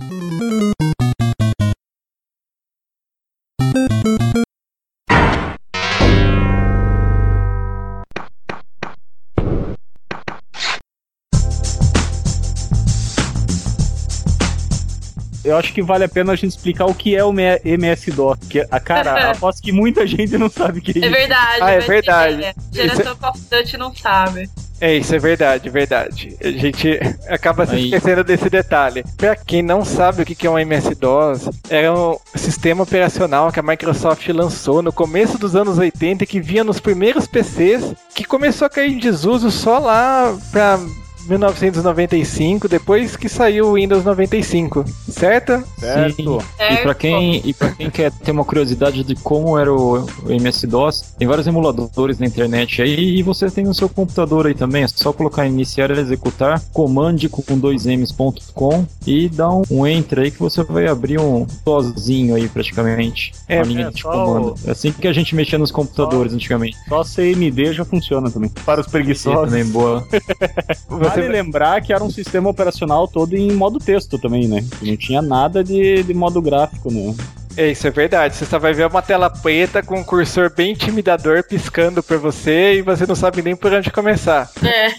Eu 15.55 15.59
acho 15.59 15.73
que 15.73 15.81
vale 15.81 16.03
a 16.03 16.09
pena 16.09 16.33
a 16.33 16.35
gente 16.35 16.51
explicar 16.51 16.85
o 16.85 16.93
que 16.93 17.15
é 17.15 17.23
o 17.23 17.33
MS-DOS. 17.33 18.39
Que 18.49 18.65
a 18.69 18.79
cara, 18.79 19.31
aposto 19.31 19.61
que 19.61 19.71
muita 19.71 20.05
gente 20.05 20.37
não 20.37 20.49
sabe 20.49 20.79
o 20.79 20.81
que 20.81 20.91
é 20.91 20.97
isso. 20.99 21.05
É 21.07 21.09
verdade. 21.09 21.61
Ah, 21.61 21.71
é 21.71 21.75
mas 21.77 21.87
verdade. 21.87 22.43
é, 22.43 22.53
Geração 22.71 23.15
Call 23.15 23.31
of 23.31 23.41
Duty 23.49 23.77
não 23.77 23.95
sabe. 23.95 24.49
É, 24.81 24.93
isso 24.93 25.15
é 25.15 25.19
verdade, 25.19 25.69
verdade. 25.69 26.35
A 26.43 26.49
gente 26.49 26.99
acaba 27.29 27.65
se 27.65 27.75
Aí. 27.75 27.85
esquecendo 27.85 28.23
desse 28.23 28.49
detalhe. 28.49 29.05
Pra 29.15 29.35
quem 29.35 29.61
não 29.61 29.85
sabe 29.85 30.21
o 30.21 30.25
que 30.25 30.35
que 30.35 30.45
é 30.45 30.49
um 30.49 30.59
MS-DOS, 30.59 31.49
era 31.69 31.93
um 31.93 32.17
sistema 32.35 32.83
operacional 32.83 33.51
que 33.51 33.59
a 33.59 33.63
Microsoft 33.63 34.27
lançou 34.29 34.81
no 34.81 34.91
começo 34.91 35.37
dos 35.37 35.55
anos 35.55 35.77
80 35.77 36.25
e 36.25 36.27
que 36.27 36.41
vinha 36.41 36.63
nos 36.63 36.79
primeiros 36.81 37.25
PCs, 37.25 37.93
que 38.13 38.25
começou 38.25 38.65
a 38.65 38.69
cair 38.69 38.91
em 38.91 38.99
desuso 38.99 39.49
só 39.49 39.79
lá 39.79 40.37
pra 40.51 40.77
1995, 41.27 42.67
depois 42.67 43.15
que 43.15 43.27
saiu 43.29 43.67
o 43.67 43.73
Windows 43.73 44.03
95, 44.03 44.85
certo? 45.09 45.63
Certo. 45.79 46.15
Sim. 46.15 46.37
E 46.37 46.57
Certo. 46.57 46.83
pra 46.83 46.93
quem, 46.95 47.41
e 47.43 47.53
pra 47.53 47.69
quem 47.71 47.89
quer 47.89 48.11
ter 48.11 48.31
uma 48.31 48.43
curiosidade 48.43 49.03
de 49.03 49.15
como 49.15 49.57
era 49.57 49.71
o, 49.73 50.05
o 50.23 50.31
MS-DOS, 50.31 51.13
tem 51.17 51.27
vários 51.27 51.47
emuladores 51.47 52.19
na 52.19 52.25
internet 52.25 52.81
aí 52.81 53.17
e 53.17 53.23
você 53.23 53.49
tem 53.49 53.63
no 53.63 53.73
seu 53.73 53.87
computador 53.89 54.47
aí 54.47 54.53
também. 54.53 54.83
É 54.83 54.87
só 54.87 55.11
colocar 55.13 55.45
iniciar 55.45 55.91
e 55.91 55.99
executar, 55.99 56.61
command 56.73 57.17
com 57.29 57.57
dois 57.57 57.85
m's.com 57.85 58.85
e 59.05 59.29
dar 59.29 59.49
um, 59.51 59.63
um 59.69 59.87
enter 59.87 60.19
aí 60.19 60.31
que 60.31 60.39
você 60.39 60.63
vai 60.63 60.87
abrir 60.87 61.19
um 61.19 61.45
DOSzinho 61.63 62.35
aí 62.35 62.47
praticamente. 62.47 63.31
É, 63.47 63.57
uma 63.57 63.65
linha 63.65 63.87
é 63.87 63.91
de 63.91 64.01
só 64.01 64.11
comando. 64.11 64.55
É 64.65 64.71
assim 64.71 64.91
que 64.91 65.07
a 65.07 65.13
gente 65.13 65.35
mexia 65.35 65.57
nos 65.57 65.71
computadores 65.71 66.33
antigamente. 66.33 66.77
Só 66.87 67.03
CMD 67.03 67.73
já 67.73 67.85
funciona 67.85 68.29
também. 68.29 68.49
Para 68.65 68.81
os 68.81 68.87
preguiçosos. 68.87 69.45
também 69.45 69.65
boa. 69.65 70.05
Você 71.15 71.21
Vale 71.21 71.33
lembrar 71.33 71.81
que 71.81 71.93
era 71.93 72.03
um 72.03 72.09
sistema 72.09 72.49
operacional 72.49 73.07
todo 73.07 73.35
em 73.35 73.51
modo 73.53 73.79
texto 73.79 74.19
também, 74.19 74.47
né? 74.47 74.63
Não 74.81 74.97
tinha 74.97 75.21
nada 75.21 75.63
de, 75.63 76.03
de 76.03 76.13
modo 76.13 76.41
gráfico, 76.41 76.91
né? 76.91 77.15
É, 77.57 77.71
isso 77.71 77.87
é 77.87 77.91
verdade. 77.91 78.35
Você 78.35 78.45
só 78.45 78.59
vai 78.59 78.73
ver 78.73 78.87
uma 78.87 79.01
tela 79.01 79.29
preta 79.29 79.81
com 79.81 79.99
um 79.99 80.03
cursor 80.03 80.51
bem 80.53 80.71
intimidador 80.71 81.43
piscando 81.43 82.03
pra 82.03 82.17
você 82.17 82.75
e 82.75 82.81
você 82.81 83.05
não 83.05 83.15
sabe 83.15 83.41
nem 83.41 83.55
por 83.55 83.71
onde 83.73 83.91
começar. 83.91 84.49
É. 84.63 84.89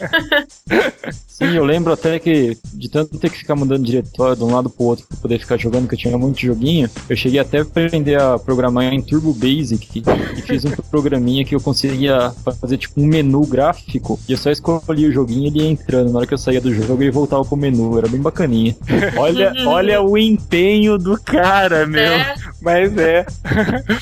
Sim, 1.36 1.54
eu 1.54 1.66
lembro 1.66 1.92
até 1.92 2.18
que 2.18 2.56
de 2.72 2.88
tanto 2.88 3.18
ter 3.18 3.28
que 3.28 3.36
ficar 3.36 3.54
mudando 3.54 3.84
diretório 3.84 4.36
de 4.36 4.42
um 4.42 4.54
lado 4.54 4.70
pro 4.70 4.86
outro 4.86 5.06
pra 5.06 5.18
poder 5.18 5.38
ficar 5.38 5.58
jogando, 5.58 5.86
que 5.86 5.94
eu 5.94 5.98
tinha 5.98 6.16
muito 6.16 6.40
joguinho, 6.40 6.88
eu 7.10 7.14
cheguei 7.14 7.38
até 7.38 7.58
a 7.58 7.62
aprender 7.62 8.18
a 8.18 8.38
programar 8.38 8.84
em 8.84 9.02
Turbo 9.02 9.34
Basic 9.34 10.02
e 10.34 10.40
fiz 10.40 10.64
um 10.64 10.70
programinha 10.90 11.44
que 11.44 11.54
eu 11.54 11.60
conseguia 11.60 12.32
fazer 12.58 12.78
tipo 12.78 12.98
um 12.98 13.06
menu 13.06 13.44
gráfico 13.44 14.18
e 14.26 14.32
eu 14.32 14.38
só 14.38 14.50
escolhia 14.50 15.10
o 15.10 15.12
joguinho 15.12 15.44
e 15.44 15.46
ele 15.48 15.58
ia 15.58 15.70
entrando. 15.70 16.10
Na 16.10 16.20
hora 16.20 16.26
que 16.26 16.32
eu 16.32 16.38
saía 16.38 16.60
do 16.60 16.72
jogo 16.72 17.02
ele 17.02 17.10
voltava 17.10 17.44
pro 17.44 17.54
menu, 17.54 17.98
era 17.98 18.08
bem 18.08 18.20
bacaninha. 18.20 18.74
Olha, 19.18 19.52
olha 19.66 20.00
o 20.00 20.16
empenho 20.16 20.96
do 20.96 21.20
cara, 21.20 21.86
meu. 21.86 22.00
É. 22.00 22.34
Mas 22.66 22.98
é. 22.98 23.24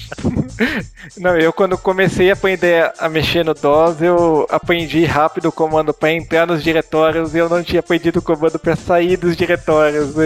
Não, 1.20 1.36
eu 1.36 1.52
quando 1.52 1.76
comecei 1.76 2.30
a 2.30 2.32
aprender 2.32 2.90
a 2.98 3.10
mexer 3.10 3.44
no 3.44 3.52
DOS, 3.52 4.00
eu 4.00 4.46
aprendi 4.50 5.04
rápido 5.04 5.50
o 5.50 5.52
comando 5.52 5.92
pra 5.92 6.10
entrar 6.10 6.46
nos 6.46 6.64
diretórios 6.64 7.34
e 7.34 7.38
eu 7.38 7.48
não 7.50 7.62
tinha 7.62 7.80
aprendido 7.80 8.20
o 8.20 8.22
comando 8.22 8.58
pra 8.58 8.74
sair 8.74 9.18
dos 9.18 9.36
diretórios. 9.36 10.14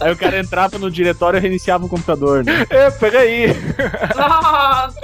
Aí 0.00 0.12
o 0.12 0.16
cara 0.16 0.38
entrava 0.38 0.78
no 0.78 0.90
diretório 0.90 1.38
e 1.38 1.40
reiniciava 1.40 1.84
o 1.84 1.88
computador, 1.88 2.44
né? 2.44 2.66
É, 2.70 2.90
peraí. 2.90 3.48
Nossa. 4.16 5.00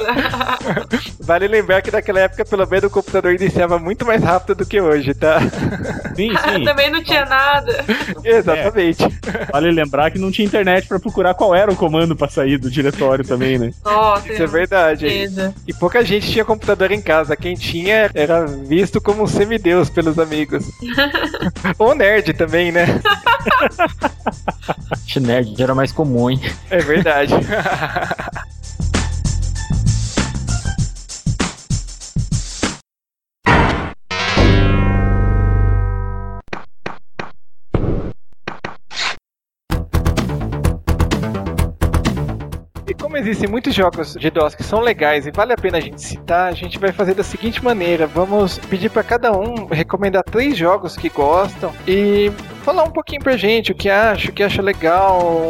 Vale 1.20 1.48
lembrar 1.48 1.82
que 1.82 1.90
naquela 1.90 2.20
época, 2.20 2.44
pelo 2.44 2.66
menos, 2.66 2.84
o 2.84 2.90
computador 2.90 3.34
iniciava 3.34 3.78
muito 3.78 4.04
mais 4.04 4.22
rápido 4.22 4.56
do 4.56 4.66
que 4.66 4.80
hoje, 4.80 5.14
tá? 5.14 5.40
Sim, 6.14 6.30
sim. 6.36 6.64
Também 6.64 6.90
não 6.90 7.02
tinha 7.02 7.24
nada. 7.24 7.84
Exatamente. 8.24 9.04
Vale 9.52 9.70
lembrar 9.70 10.10
que 10.10 10.18
não 10.18 10.30
tinha 10.30 10.46
internet 10.46 10.86
pra 10.86 10.98
procurar 10.98 11.34
qual 11.34 11.54
era 11.54 11.70
o 11.70 11.76
comando 11.76 12.16
pra 12.16 12.28
sair 12.28 12.58
do 12.58 12.70
diretório 12.70 13.24
também, 13.24 13.58
né? 13.58 13.72
Nossa. 13.84 14.32
Isso 14.32 14.42
é 14.42 14.46
verdade. 14.46 15.08
certeza. 15.08 15.54
E 15.66 15.72
pouca 15.74 16.04
gente 16.04 16.30
tinha 16.30 16.44
computador 16.44 16.90
em 16.90 17.00
casa. 17.00 17.36
Quem 17.36 17.54
tinha 17.54 18.10
era 18.14 18.46
visto 18.46 19.00
como 19.00 19.22
um 19.22 19.26
semideus 19.26 19.90
pelos 19.90 20.18
amigos. 20.18 20.64
Ou 21.78 21.94
nerd 21.94 22.32
também, 22.34 22.72
né? 22.72 23.00
Acho 24.90 25.20
nerd 25.20 25.60
era 25.60 25.74
mais 25.74 25.92
comum, 25.92 26.30
hein? 26.30 26.40
É 26.70 26.78
verdade. 26.78 27.34
existem 43.20 43.48
muitos 43.48 43.74
jogos 43.74 44.14
de 44.14 44.30
DOS 44.30 44.54
que 44.54 44.62
são 44.62 44.80
legais 44.80 45.26
e 45.26 45.30
vale 45.30 45.52
a 45.52 45.56
pena 45.56 45.78
a 45.78 45.80
gente 45.80 46.00
citar, 46.00 46.48
a 46.48 46.54
gente 46.54 46.78
vai 46.78 46.92
fazer 46.92 47.14
da 47.14 47.22
seguinte 47.22 47.62
maneira: 47.62 48.06
vamos 48.06 48.58
pedir 48.58 48.90
para 48.90 49.02
cada 49.02 49.32
um 49.32 49.66
recomendar 49.66 50.22
três 50.24 50.56
jogos 50.56 50.96
que 50.96 51.08
gostam 51.08 51.72
e 51.86 52.32
falar 52.60 52.84
um 52.84 52.90
pouquinho 52.90 53.22
pra 53.22 53.36
gente 53.36 53.72
o 53.72 53.74
que 53.74 53.88
acha, 53.88 54.30
o 54.30 54.32
que 54.32 54.42
acha 54.42 54.62
legal, 54.62 55.42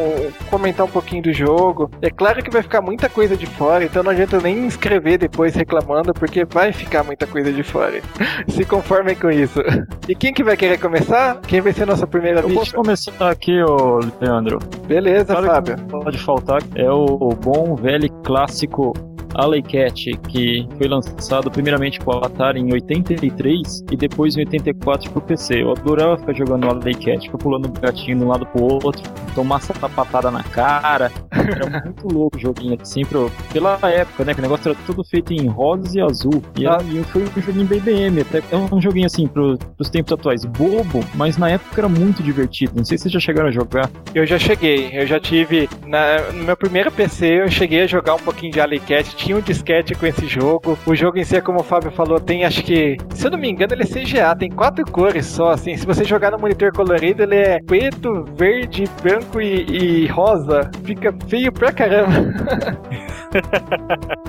comentar 0.49 0.87
um 0.87 0.91
pouquinho 0.91 1.23
do 1.23 1.33
jogo. 1.33 1.91
É 2.03 2.11
claro 2.11 2.43
que 2.43 2.51
vai 2.51 2.63
ficar 2.63 2.81
muita 2.81 3.09
coisa 3.09 3.37
de 3.37 3.47
fora, 3.47 3.85
então 3.85 4.03
não 4.03 4.11
adianta 4.11 4.39
nem 4.41 4.67
escrever 4.67 5.19
depois 5.19 5.55
reclamando, 5.55 6.13
porque 6.15 6.45
vai 6.45 6.73
ficar 6.73 7.03
muita 7.05 7.27
coisa 7.27 7.53
de 7.53 7.63
fora. 7.63 8.01
Se 8.49 8.65
conformem 8.65 9.17
com 9.17 9.31
isso. 9.31 9.61
E 10.09 10.15
quem 10.15 10.33
que 10.33 10.45
vai 10.45 10.57
querer 10.57 10.79
começar? 10.79 11.41
Quem 11.47 11.61
vai 11.61 11.73
ser 11.73 11.87
nossa 11.87 12.07
primeira 12.07 12.41
Eu 12.41 12.51
posso 12.55 12.75
começar 12.75 13.31
aqui, 13.31 13.61
ô 13.63 14.01
Leandro. 14.21 14.59
Beleza, 14.87 15.35
Claro 15.35 15.47
Fábio. 15.47 15.77
pode 15.89 16.19
faltar 16.19 16.61
é 16.75 16.91
o 16.91 17.31
bom 17.31 17.75
velho 17.75 18.09
clássico 18.25 18.93
Alley 19.35 19.63
Cat, 19.63 20.11
que 20.29 20.67
foi 20.77 20.89
lançado 20.89 21.51
primeiramente 21.51 21.99
para 21.99 22.19
o 22.19 22.25
Atari 22.25 22.61
em 22.61 22.73
83 22.73 23.85
e 23.91 23.97
depois 23.97 24.37
em 24.37 24.41
84 24.41 25.11
pro 25.11 25.21
PC. 25.21 25.63
Eu 25.63 25.73
adorava 25.73 26.17
ficar 26.19 26.35
jogando 26.35 26.69
Alley 26.69 26.95
Cat, 26.95 27.27
ficar 27.27 27.39
pulando 27.39 27.67
o 27.67 27.73
gatinho 27.73 28.19
de 28.19 28.25
um 28.25 28.29
lado 28.29 28.47
pro 28.47 28.65
outro, 28.85 29.03
tomar 29.35 29.61
sapatada 29.61 30.31
na 30.31 30.43
cara. 30.43 31.13
Era 31.31 31.81
muito 31.85 32.09
louco 32.09 32.37
o 32.37 32.41
joguinho, 32.41 32.77
assim, 32.81 33.05
pro, 33.05 33.31
pela 33.53 33.79
época, 33.83 34.25
né? 34.25 34.35
Que 34.35 34.41
o 34.41 34.43
negócio 34.43 34.71
era 34.71 34.79
tudo 34.87 35.05
feito 35.05 35.33
em 35.33 35.47
rosa 35.47 35.99
e 35.99 36.01
azul. 36.01 36.43
E, 36.57 36.67
era, 36.67 36.83
e 36.83 37.03
foi 37.05 37.23
um 37.25 37.43
joguinho 37.43 37.67
BBM, 37.67 38.21
até 38.21 38.43
é 38.51 38.57
um 38.57 38.81
joguinho 38.81 39.07
assim, 39.07 39.27
pro, 39.27 39.59
pros 39.59 39.91
tempos 39.91 40.13
atuais, 40.13 40.45
bobo, 40.45 41.05
mas 41.15 41.37
na 41.37 41.51
época 41.51 41.81
era 41.81 41.89
muito 41.89 42.23
divertido. 42.23 42.73
Não 42.77 42.85
sei 42.85 42.99
se 42.99 43.03
vocês 43.03 43.13
já 43.13 43.21
chegaram 43.21 43.49
a 43.49 43.53
jogar. 43.53 43.91
Eu 44.15 44.27
já 44.27 44.39
cheguei, 44.39 44.91
eu 44.93 45.07
já 45.07 45.21
tive. 45.21 45.69
Na, 45.87 46.33
no 46.33 46.45
meu 46.45 46.57
primeiro 46.57 46.91
PC, 46.91 47.43
eu 47.43 47.51
cheguei 47.51 47.83
a 47.83 47.87
jogar 47.87 48.15
um 48.15 48.19
pouquinho 48.19 48.53
de 48.53 48.61
Alley 48.61 48.81
Cat, 48.81 49.15
tinha 49.21 49.37
um 49.37 49.41
disquete 49.41 49.95
com 49.95 50.07
esse 50.07 50.27
jogo. 50.27 50.79
O 50.87 50.95
jogo 50.95 51.19
em 51.19 51.25
si, 51.25 51.37
é 51.37 51.41
como 51.41 51.61
o 51.61 51.63
Fábio 51.63 51.91
falou, 51.91 52.19
tem 52.19 52.45
acho 52.45 52.63
que. 52.65 52.97
Se 53.15 53.27
eu 53.27 53.31
não 53.31 53.39
me 53.39 53.51
engano, 53.51 53.75
ele 53.75 53.83
é 53.83 53.87
CGA, 53.87 54.35
tem 54.35 54.51
quatro 54.51 54.85
cores 54.91 55.27
só, 55.27 55.51
assim. 55.51 55.77
Se 55.77 55.87
você 55.87 56.05
jogar 56.05 56.31
no 56.31 56.39
monitor 56.39 56.73
colorido, 56.73 57.23
ele 57.23 57.37
é 57.37 57.61
preto, 57.63 58.25
verde, 58.37 58.85
branco 59.03 59.41
e, 59.41 60.05
e 60.05 60.07
rosa. 60.07 60.71
Fica 60.85 61.15
feio 61.29 61.53
pra 61.53 61.73
caramba. 61.73 62.11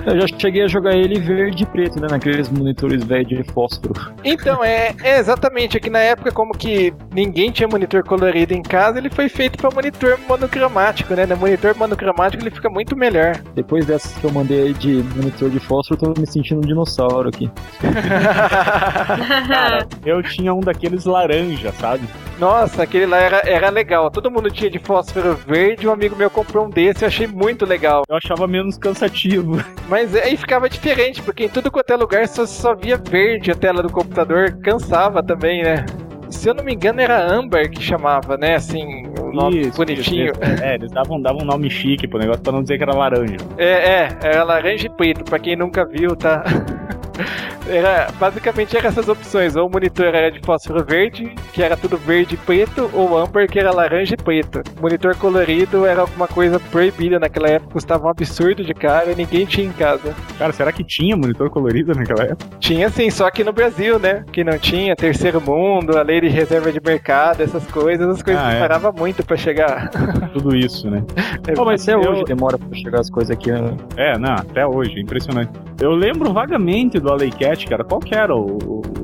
Eu 0.06 0.20
já 0.20 0.26
cheguei 0.38 0.62
a 0.62 0.68
jogar 0.68 0.94
ele 0.94 1.18
verde 1.18 1.64
e 1.64 1.66
preto, 1.66 2.00
né? 2.00 2.06
Naqueles 2.10 2.48
monitores 2.48 3.02
velhos 3.02 3.28
de 3.28 3.52
fósforo. 3.52 3.94
Então, 4.24 4.62
é, 4.62 4.94
é 5.02 5.18
exatamente. 5.18 5.76
Aqui 5.76 5.90
na 5.90 5.98
época, 5.98 6.30
como 6.30 6.52
que 6.52 6.92
ninguém 7.12 7.50
tinha 7.50 7.68
monitor 7.68 8.04
colorido 8.04 8.54
em 8.54 8.62
casa, 8.62 8.98
ele 8.98 9.10
foi 9.10 9.28
feito 9.28 9.58
pra 9.58 9.70
monitor 9.70 10.18
monocromático, 10.28 11.14
né? 11.14 11.26
No 11.26 11.36
monitor 11.36 11.76
monocromático 11.76 12.42
ele 12.42 12.50
fica 12.50 12.68
muito 12.68 12.96
melhor. 12.96 13.36
Depois 13.54 13.86
dessas 13.86 14.12
que 14.18 14.24
eu 14.24 14.32
mandei 14.32 14.62
aí 14.62 14.74
de 14.82 15.02
monitor 15.16 15.48
de 15.48 15.60
fósforo, 15.60 16.00
eu 16.02 16.12
tô 16.12 16.20
me 16.20 16.26
sentindo 16.26 16.58
um 16.58 16.66
dinossauro 16.66 17.28
aqui. 17.28 17.48
Cara, 19.48 19.86
eu 20.04 20.20
tinha 20.22 20.52
um 20.52 20.60
daqueles 20.60 21.04
laranja, 21.04 21.70
sabe? 21.72 22.08
Nossa, 22.38 22.82
aquele 22.82 23.06
lá 23.06 23.18
era, 23.18 23.42
era 23.44 23.70
legal. 23.70 24.10
Todo 24.10 24.30
mundo 24.30 24.50
tinha 24.50 24.68
de 24.68 24.80
fósforo 24.80 25.36
verde. 25.46 25.86
Um 25.86 25.92
amigo 25.92 26.16
meu 26.16 26.28
comprou 26.28 26.66
um 26.66 26.70
desse, 26.70 27.04
eu 27.04 27.08
achei 27.08 27.28
muito 27.28 27.64
legal. 27.64 28.02
Eu 28.08 28.16
achava 28.16 28.48
menos 28.48 28.76
cansativo. 28.76 29.62
Mas 29.88 30.16
aí 30.16 30.36
ficava 30.36 30.68
diferente, 30.68 31.22
porque 31.22 31.44
em 31.44 31.48
tudo 31.48 31.70
quanto 31.70 31.92
é 31.92 31.96
lugar 31.96 32.26
só, 32.26 32.44
só 32.44 32.74
via 32.74 32.96
verde 32.96 33.52
a 33.52 33.54
tela 33.54 33.82
do 33.82 33.92
computador. 33.92 34.58
Cansava 34.62 35.22
também, 35.22 35.62
né? 35.62 35.86
Se 36.32 36.48
eu 36.48 36.54
não 36.54 36.64
me 36.64 36.72
engano, 36.74 37.00
era 37.00 37.24
Amber 37.32 37.70
que 37.70 37.80
chamava, 37.82 38.36
né? 38.36 38.54
Assim, 38.56 39.04
o 39.20 39.32
nome 39.32 39.60
Isso, 39.60 39.76
bonitinho. 39.76 40.32
isso, 40.32 40.62
É, 40.64 40.74
eles 40.74 40.90
davam, 40.90 41.20
davam 41.20 41.42
um 41.42 41.44
nome 41.44 41.70
chique 41.70 42.08
pro 42.08 42.18
negócio 42.18 42.42
pra 42.42 42.52
não 42.52 42.62
dizer 42.62 42.78
que 42.78 42.82
era 42.82 42.94
laranja. 42.96 43.36
É, 43.58 43.68
é, 44.02 44.08
era 44.22 44.42
laranja 44.42 44.86
e 44.86 44.90
preto, 44.90 45.22
pra 45.24 45.38
quem 45.38 45.54
nunca 45.56 45.84
viu, 45.84 46.16
tá? 46.16 46.42
Era, 47.68 48.08
basicamente 48.18 48.76
eram 48.76 48.88
essas 48.88 49.08
opções. 49.08 49.56
Ou 49.56 49.66
o 49.68 49.70
monitor 49.70 50.06
era 50.06 50.30
de 50.30 50.40
fósforo 50.44 50.84
verde, 50.84 51.32
que 51.52 51.62
era 51.62 51.76
tudo 51.76 51.96
verde 51.96 52.34
e 52.34 52.38
preto, 52.38 52.90
ou 52.92 53.16
amber, 53.16 53.48
que 53.48 53.58
era 53.58 53.72
laranja 53.72 54.14
e 54.14 54.16
preto. 54.22 54.62
Monitor 54.80 55.16
colorido 55.16 55.86
era 55.86 56.00
alguma 56.02 56.26
coisa 56.26 56.58
proibida 56.58 57.18
naquela 57.18 57.48
época, 57.48 57.72
custava 57.72 58.06
um 58.06 58.10
absurdo 58.10 58.64
de 58.64 58.74
cara, 58.74 59.14
ninguém 59.14 59.44
tinha 59.46 59.66
em 59.66 59.72
casa. 59.72 60.14
Cara, 60.38 60.52
será 60.52 60.72
que 60.72 60.82
tinha 60.84 61.16
monitor 61.16 61.48
colorido 61.50 61.94
naquela 61.94 62.24
época? 62.24 62.46
Tinha 62.58 62.88
sim, 62.90 63.10
só 63.10 63.30
que 63.30 63.44
no 63.44 63.52
Brasil, 63.52 63.98
né? 63.98 64.24
Que 64.32 64.42
não 64.44 64.58
tinha, 64.58 64.94
terceiro 64.96 65.40
mundo, 65.40 65.96
a 65.96 66.02
lei 66.02 66.20
de 66.20 66.28
reserva 66.28 66.72
de 66.72 66.80
mercado, 66.84 67.42
essas 67.42 67.66
coisas, 67.66 68.08
as 68.08 68.22
coisas 68.22 68.42
Ah, 68.42 68.52
é. 68.54 68.98
muito 68.98 69.24
pra 69.24 69.36
chegar. 69.36 69.88
Tudo 70.32 70.54
isso, 70.56 70.90
né? 70.90 71.02
Pô, 71.54 71.64
mas 71.64 71.82
até 71.88 71.94
Eu- 71.94 72.10
hoje 72.10 72.24
demora 72.24 72.58
pra 72.58 72.76
chegar 72.76 73.00
as 73.00 73.10
coisas 73.10 73.30
aqui. 73.30 73.50
Né? 73.52 73.76
É, 73.96 74.18
não, 74.18 74.34
até 74.34 74.66
hoje, 74.66 74.98
impressionante. 75.00 75.50
Eu 75.80 75.92
lembro 75.92 76.32
vagamente 76.32 76.98
do 77.02 77.10
Alley 77.10 77.30
Cat, 77.30 77.66
cara. 77.66 77.84
Qual 77.84 78.00
que 78.00 78.14
era 78.14 78.34
o, 78.34 78.56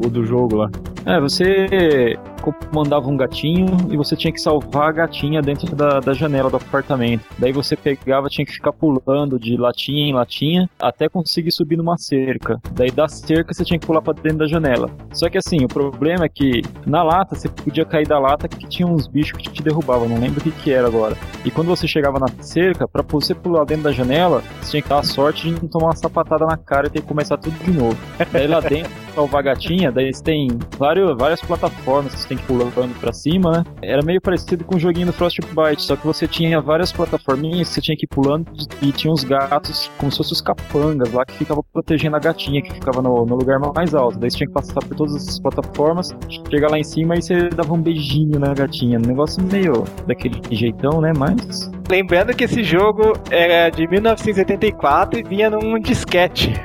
o- 0.05 0.09
do 0.09 0.25
jogo 0.25 0.57
lá? 0.57 0.71
É, 1.05 1.21
você 1.21 2.17
comandava 2.40 3.09
um 3.09 3.17
gatinho 3.17 3.67
e 3.90 3.97
você 3.97 4.17
tinha 4.17 4.33
que 4.33 4.40
salvar 4.40 4.88
a 4.88 4.93
gatinha 4.93 5.43
dentro 5.43 5.75
da, 5.75 6.00
da 6.00 6.12
janela 6.14 6.49
do 6.50 6.57
apartamento. 6.57 7.25
Daí 7.38 7.52
você 7.52 7.76
pegava, 7.76 8.28
tinha 8.28 8.45
que 8.47 8.52
ficar 8.52 8.73
pulando 8.73 9.38
de 9.38 9.57
latinha 9.57 10.07
em 10.07 10.12
latinha 10.14 10.69
até 10.78 11.09
conseguir 11.09 11.50
subir 11.52 11.76
numa 11.76 11.99
cerca. 11.99 12.59
Daí 12.73 12.90
da 12.90 13.07
cerca 13.09 13.52
você 13.52 13.64
tinha 13.64 13.78
que 13.78 13.87
pular 13.87 14.00
pra 14.00 14.12
dentro 14.14 14.38
da 14.38 14.47
janela. 14.47 14.88
Só 15.12 15.28
que 15.28 15.37
assim, 15.38 15.64
o 15.64 15.69
problema 15.69 16.25
é 16.25 16.28
que 16.28 16.62
na 16.87 17.02
lata 17.02 17.35
você 17.35 17.49
podia 17.49 17.85
cair 17.85 18.07
da 18.07 18.19
lata 18.19 18.49
que 18.49 18.67
tinha 18.67 18.87
uns 18.88 19.07
bichos 19.07 19.38
que 19.38 19.50
te 19.50 19.62
derrubavam, 19.62 20.09
não 20.09 20.19
lembro 20.19 20.40
o 20.40 20.43
que 20.43 20.50
que 20.50 20.73
era 20.73 20.87
agora. 20.87 21.17
E 21.45 21.50
quando 21.50 21.69
você 21.69 21.87
chegava 21.87 22.19
na 22.19 22.28
cerca, 22.40 22.87
pra 22.88 23.02
você 23.07 23.35
pular 23.35 23.64
dentro 23.64 23.85
da 23.85 23.93
janela, 23.93 24.43
você 24.61 24.71
tinha 24.73 24.83
que 24.83 24.88
dar 24.88 25.00
a 25.00 25.02
sorte 25.02 25.49
de 25.49 25.61
não 25.61 25.69
tomar 25.69 25.87
uma 25.88 25.97
sapatada 25.97 26.47
na 26.47 26.57
cara 26.57 26.87
e 26.87 26.90
ter 26.90 27.00
que 27.02 27.07
começar 27.09 27.37
tudo 27.37 27.57
de 27.64 27.71
novo. 27.73 27.88
Daí 28.33 28.47
lá 28.47 28.61
dentro, 28.61 28.90
salvar 29.18 29.42
gatinha, 29.42 29.90
daí 29.90 30.14
você 30.14 30.22
tem 30.22 30.48
vários, 30.78 31.16
várias 31.18 31.40
plataformas 31.40 32.14
que 32.14 32.20
você 32.20 32.28
tem 32.28 32.38
que 32.38 32.44
ir 32.44 32.46
pulando 32.46 33.00
pra 33.00 33.12
cima, 33.12 33.50
né? 33.50 33.64
Era 33.82 34.00
meio 34.00 34.20
parecido 34.20 34.64
com 34.64 34.76
o 34.76 34.78
joguinho 34.78 35.08
do 35.08 35.12
Frostbite, 35.12 35.82
só 35.82 35.96
que 35.96 36.06
você 36.06 36.28
tinha 36.28 36.60
várias 36.60 36.92
plataforminhas 36.92 37.68
que 37.68 37.75
você 37.75 37.80
tinha 37.80 37.96
que 37.96 38.04
ir 38.04 38.08
pulando 38.08 38.46
e 38.80 38.92
tinha 38.92 39.12
uns 39.12 39.25
gatos, 39.25 39.90
como 39.98 40.12
se 40.12 40.18
fossem 40.18 40.34
os 40.34 40.40
capangas 40.40 41.12
lá, 41.12 41.25
que 41.25 41.34
ficavam 41.34 41.64
protegendo 41.72 42.14
a 42.14 42.20
gatinha, 42.20 42.62
que 42.62 42.72
ficava 42.72 43.02
no, 43.02 43.26
no 43.26 43.34
lugar 43.34 43.58
mais 43.75 43.92
alto. 43.92 44.20
Daí 44.20 44.30
você 44.30 44.37
tinha 44.37 44.46
que 44.46 44.54
passar 44.54 44.80
por 44.80 44.96
todas 44.96 45.16
essas 45.16 45.40
plataformas, 45.40 46.14
chegar 46.48 46.70
lá 46.70 46.78
em 46.78 46.84
cima 46.84 47.16
e 47.16 47.22
você 47.22 47.48
dava 47.48 47.75
um 47.75 47.82
beijinho 47.82 48.38
na 48.38 48.54
gatinha. 48.54 48.98
Um 48.98 49.08
negócio 49.08 49.42
meio 49.42 49.82
daquele 50.06 50.40
jeitão, 50.52 51.00
né? 51.00 51.12
Mas. 51.16 51.68
Lembrando 51.90 52.37
que 52.37 52.44
esse 52.44 52.62
jogo 52.62 53.14
era 53.30 53.70
de 53.70 53.88
1984 53.88 55.18
e 55.18 55.22
vinha 55.25 55.50
num 55.50 55.78
disquete. 55.80 56.52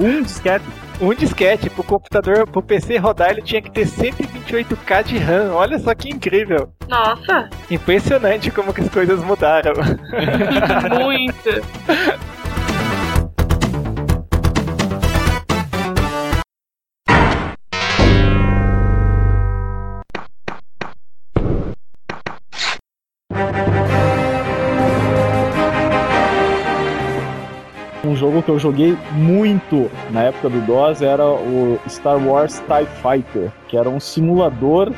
Um 0.00 0.22
disquete. 0.22 0.64
Um 1.00 1.14
disquete 1.14 1.70
pro 1.70 1.82
computador, 1.82 2.46
pro 2.46 2.62
PC 2.62 2.98
rodar, 2.98 3.30
ele 3.30 3.40
tinha 3.40 3.62
que 3.62 3.70
ter 3.70 3.86
128K 3.86 5.02
de 5.04 5.16
RAM. 5.18 5.52
Olha 5.54 5.78
só 5.78 5.94
que 5.94 6.10
incrível. 6.10 6.70
Nossa, 6.88 7.48
Impressionante 7.70 8.50
como 8.50 8.74
que 8.74 8.82
as 8.82 8.88
coisas 8.90 9.22
mudaram. 9.24 9.72
muito. 11.00 11.50
Um 28.02 28.16
jogo 28.16 28.42
que 28.42 28.50
eu 28.50 28.58
joguei 28.58 28.96
muito 29.12 29.90
na 30.10 30.22
época 30.22 30.48
do 30.48 30.60
DOS 30.62 31.02
era 31.02 31.26
o 31.26 31.78
Star 31.86 32.16
Wars 32.16 32.58
TIE 32.60 32.86
Fighter, 33.02 33.52
que 33.68 33.76
era 33.76 33.90
um 33.90 34.00
simulador 34.00 34.90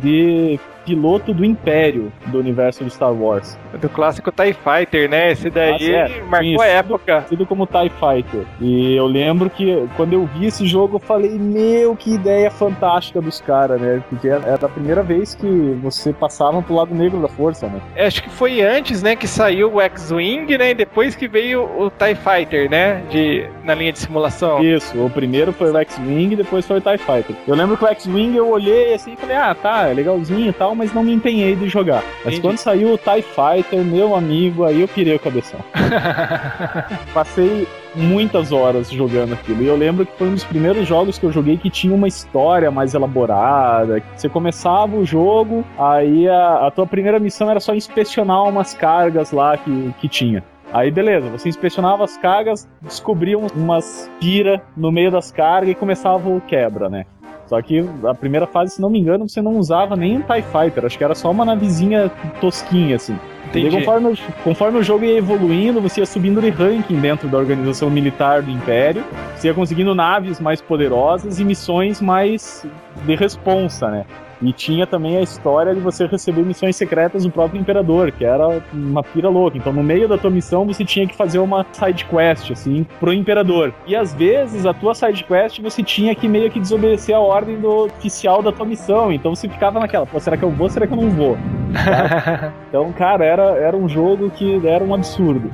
de 0.00 0.58
piloto 0.86 1.34
do 1.34 1.44
Império 1.44 2.12
do 2.26 2.38
universo 2.38 2.84
de 2.84 2.90
Star 2.90 3.12
Wars. 3.12 3.58
Do 3.80 3.88
clássico 3.88 4.30
TIE 4.30 4.54
Fighter, 4.54 5.10
né? 5.10 5.32
Esse 5.32 5.50
daí 5.50 5.94
Ah, 5.96 6.08
é, 6.08 6.22
marcou 6.22 6.42
isso. 6.52 6.62
a 6.62 6.66
época. 6.66 7.26
Tido 7.28 7.44
como 7.44 7.66
TIE 7.66 7.90
Fighter. 7.90 8.46
E 8.60 8.94
eu 8.96 9.06
lembro 9.06 9.50
que 9.50 9.86
quando 9.96 10.12
eu 10.12 10.24
vi 10.26 10.46
esse 10.46 10.64
jogo, 10.66 10.96
eu 10.96 11.00
falei, 11.00 11.32
meu, 11.38 11.96
que 11.96 12.14
ideia 12.14 12.50
fantástica 12.50 13.20
dos 13.20 13.40
caras, 13.40 13.80
né? 13.80 14.02
Porque 14.08 14.28
era 14.28 14.54
a 14.66 14.68
primeira 14.68 15.02
vez 15.02 15.34
que 15.34 15.46
você 15.82 16.12
passava 16.12 16.62
pro 16.62 16.74
lado 16.76 16.94
negro 16.94 17.20
da 17.20 17.28
força, 17.28 17.66
né? 17.66 17.80
Acho 17.96 18.22
que 18.22 18.30
foi 18.30 18.60
antes, 18.60 19.02
né, 19.02 19.16
que 19.16 19.26
saiu 19.26 19.74
o 19.74 19.80
X-Wing, 19.80 20.56
né? 20.56 20.70
E 20.70 20.74
depois 20.74 21.16
que 21.16 21.26
veio 21.26 21.64
o 21.64 21.90
TIE 21.90 22.14
Fighter, 22.14 22.70
né? 22.70 23.02
De, 23.10 23.48
na 23.64 23.74
linha 23.74 23.92
de 23.92 23.98
simulação. 23.98 24.62
Isso, 24.62 24.96
o 25.04 25.10
primeiro 25.10 25.52
foi 25.52 25.70
o 25.72 25.76
X-Wing 25.78 26.32
e 26.32 26.36
depois 26.36 26.64
foi 26.66 26.78
o 26.78 26.80
TIE 26.80 26.98
Fighter. 26.98 27.34
Eu 27.48 27.54
lembro 27.56 27.76
que 27.76 27.84
o 27.84 27.88
X-Wing 27.88 28.36
eu 28.36 28.48
olhei 28.48 28.94
assim 28.94 29.14
e 29.14 29.16
falei, 29.16 29.36
ah, 29.36 29.54
tá, 29.54 29.88
é 29.88 29.94
legalzinho 29.94 30.48
e 30.50 30.52
tal, 30.52 30.75
mas 30.76 30.92
não 30.94 31.02
me 31.02 31.12
empenhei 31.12 31.56
de 31.56 31.68
jogar. 31.68 32.02
Mas 32.24 32.34
Entendi. 32.34 32.40
quando 32.42 32.58
saiu 32.58 32.92
o 32.92 32.98
TIE 32.98 33.22
Fighter, 33.22 33.82
meu 33.82 34.14
amigo, 34.14 34.64
aí 34.64 34.80
eu 34.82 34.88
pirei 34.88 35.16
o 35.16 35.18
cabeção. 35.18 35.58
Passei 37.12 37.66
muitas 37.94 38.52
horas 38.52 38.90
jogando 38.90 39.32
aquilo. 39.32 39.62
E 39.62 39.66
eu 39.66 39.76
lembro 39.76 40.04
que 40.06 40.12
foi 40.18 40.28
um 40.28 40.34
dos 40.34 40.44
primeiros 40.44 40.86
jogos 40.86 41.18
que 41.18 41.24
eu 41.24 41.32
joguei 41.32 41.56
que 41.56 41.70
tinha 41.70 41.94
uma 41.94 42.06
história 42.08 42.70
mais 42.70 42.94
elaborada. 42.94 44.02
Você 44.14 44.28
começava 44.28 44.96
o 44.96 45.04
jogo, 45.04 45.64
aí 45.78 46.28
a, 46.28 46.66
a 46.66 46.70
tua 46.70 46.86
primeira 46.86 47.18
missão 47.18 47.50
era 47.50 47.60
só 47.60 47.74
inspecionar 47.74 48.42
umas 48.44 48.74
cargas 48.74 49.32
lá 49.32 49.56
que, 49.56 49.94
que 50.00 50.08
tinha. 50.08 50.44
Aí 50.72 50.90
beleza, 50.90 51.28
você 51.30 51.48
inspecionava 51.48 52.02
as 52.04 52.16
cargas, 52.18 52.68
descobria 52.82 53.38
um- 53.38 53.46
umas 53.54 54.10
pira 54.20 54.60
no 54.76 54.90
meio 54.90 55.12
das 55.12 55.30
cargas 55.30 55.70
e 55.70 55.74
começava 55.76 56.28
o 56.28 56.40
quebra, 56.40 56.88
né? 56.90 57.06
Só 57.46 57.60
que 57.62 57.84
a 58.04 58.14
primeira 58.14 58.46
fase, 58.46 58.74
se 58.74 58.80
não 58.80 58.90
me 58.90 58.98
engano, 58.98 59.28
você 59.28 59.40
não 59.40 59.56
usava 59.56 59.94
nem 59.96 60.16
um 60.18 60.22
TIE 60.22 60.42
Fighter, 60.42 60.84
acho 60.84 60.98
que 60.98 61.04
era 61.04 61.14
só 61.14 61.30
uma 61.30 61.44
navezinha 61.44 62.10
tosquinha, 62.40 62.96
assim. 62.96 63.16
E 63.54 63.60
Entendi. 63.60 63.76
conforme, 63.76 64.08
o- 64.08 64.18
conforme 64.42 64.78
o 64.78 64.82
jogo 64.82 65.04
ia 65.04 65.16
evoluindo, 65.16 65.80
você 65.80 66.00
ia 66.00 66.06
subindo 66.06 66.40
de 66.40 66.50
ranking 66.50 66.96
dentro 66.98 67.28
da 67.28 67.38
organização 67.38 67.88
militar 67.88 68.42
do 68.42 68.50
Império, 68.50 69.04
você 69.36 69.46
ia 69.48 69.54
conseguindo 69.54 69.94
naves 69.94 70.40
mais 70.40 70.60
poderosas 70.60 71.38
e 71.38 71.44
missões 71.44 72.00
mais 72.00 72.66
de 73.04 73.14
responsa, 73.14 73.88
né? 73.88 74.04
E 74.40 74.52
tinha 74.52 74.86
também 74.86 75.16
a 75.16 75.22
história 75.22 75.74
de 75.74 75.80
você 75.80 76.06
receber 76.06 76.42
missões 76.42 76.76
secretas 76.76 77.24
do 77.24 77.30
próprio 77.30 77.60
Imperador, 77.60 78.12
que 78.12 78.24
era 78.24 78.62
uma 78.72 79.02
pira 79.02 79.28
louca. 79.28 79.56
Então, 79.56 79.72
no 79.72 79.82
meio 79.82 80.08
da 80.08 80.18
tua 80.18 80.30
missão, 80.30 80.66
você 80.66 80.84
tinha 80.84 81.06
que 81.06 81.16
fazer 81.16 81.38
uma 81.38 81.64
side 81.72 82.04
quest, 82.04 82.50
assim, 82.50 82.86
pro 83.00 83.12
Imperador. 83.12 83.72
E 83.86 83.96
às 83.96 84.14
vezes, 84.14 84.66
a 84.66 84.74
tua 84.74 84.94
side 84.94 85.24
quest, 85.24 85.60
você 85.60 85.82
tinha 85.82 86.14
que 86.14 86.28
meio 86.28 86.50
que 86.50 86.60
desobedecer 86.60 87.14
a 87.14 87.20
ordem 87.20 87.58
do 87.58 87.86
oficial 87.86 88.42
da 88.42 88.52
tua 88.52 88.66
missão. 88.66 89.12
Então, 89.12 89.34
você 89.34 89.48
ficava 89.48 89.80
naquela, 89.80 90.06
pô, 90.06 90.20
será 90.20 90.36
que 90.36 90.44
eu 90.44 90.50
vou, 90.50 90.68
será 90.68 90.86
que 90.86 90.92
eu 90.92 91.00
não 91.00 91.10
vou? 91.10 91.36
Então, 92.68 92.92
cara, 92.92 93.24
era, 93.24 93.42
era 93.56 93.76
um 93.76 93.88
jogo 93.88 94.28
que 94.30 94.66
era 94.66 94.84
um 94.84 94.92
absurdo. 94.92 95.50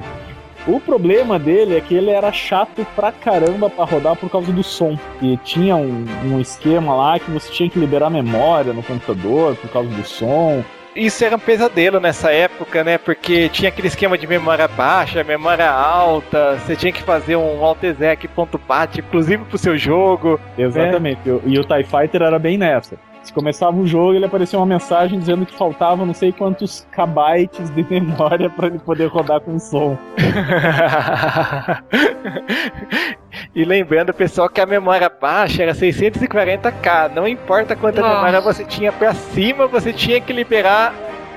O 0.66 0.78
problema 0.78 1.38
dele 1.38 1.76
é 1.76 1.80
que 1.80 1.94
ele 1.94 2.10
era 2.10 2.30
chato 2.32 2.86
pra 2.94 3.10
caramba 3.10 3.68
pra 3.68 3.84
rodar 3.84 4.14
por 4.14 4.30
causa 4.30 4.52
do 4.52 4.62
som. 4.62 4.96
E 5.20 5.36
tinha 5.38 5.74
um, 5.74 6.04
um 6.24 6.40
esquema 6.40 6.94
lá 6.94 7.18
que 7.18 7.30
você 7.30 7.50
tinha 7.52 7.68
que 7.68 7.78
liberar 7.80 8.08
memória 8.10 8.72
no 8.72 8.82
computador 8.82 9.56
por 9.56 9.68
causa 9.70 9.88
do 9.88 10.04
som. 10.04 10.62
Isso 10.94 11.24
era 11.24 11.34
um 11.36 11.38
pesadelo 11.38 11.98
nessa 11.98 12.30
época, 12.30 12.84
né? 12.84 12.98
Porque 12.98 13.48
tinha 13.48 13.70
aquele 13.70 13.88
esquema 13.88 14.16
de 14.18 14.26
memória 14.26 14.68
baixa, 14.68 15.24
memória 15.24 15.68
alta, 15.70 16.58
você 16.58 16.76
tinha 16.76 16.92
que 16.92 17.02
fazer 17.02 17.34
um 17.34 17.64
altexec.bat, 17.64 19.00
inclusive 19.00 19.42
pro 19.44 19.56
seu 19.58 19.76
jogo. 19.76 20.38
Exatamente. 20.56 21.20
E 21.26 21.30
o- 21.30 21.42
E 21.46 21.58
o 21.58 21.64
TIE 21.64 21.82
Fighter 21.84 22.22
era 22.22 22.38
bem 22.38 22.58
nessa. 22.58 22.96
Se 23.22 23.32
começava 23.32 23.76
o 23.76 23.86
jogo, 23.86 24.14
ele 24.14 24.24
aparecia 24.24 24.58
uma 24.58 24.66
mensagem 24.66 25.18
dizendo 25.18 25.46
que 25.46 25.56
faltava 25.56 26.04
não 26.04 26.12
sei 26.12 26.32
quantos 26.32 26.86
kbytes 26.90 27.70
de 27.70 27.86
memória 27.88 28.50
pra 28.50 28.66
ele 28.66 28.80
poder 28.80 29.06
rodar 29.06 29.40
com 29.40 29.58
som. 29.58 29.96
e 33.54 33.64
lembrando, 33.64 34.12
pessoal, 34.12 34.48
que 34.48 34.60
a 34.60 34.66
memória 34.66 35.08
baixa 35.08 35.62
era 35.62 35.72
640k. 35.72 37.12
Não 37.14 37.28
importa 37.28 37.76
quanta 37.76 38.00
Nossa. 38.00 38.14
memória 38.14 38.40
você 38.40 38.64
tinha 38.64 38.90
pra 38.90 39.14
cima, 39.14 39.68
você 39.68 39.92
tinha 39.92 40.20
que 40.20 40.32
liberar 40.32 40.92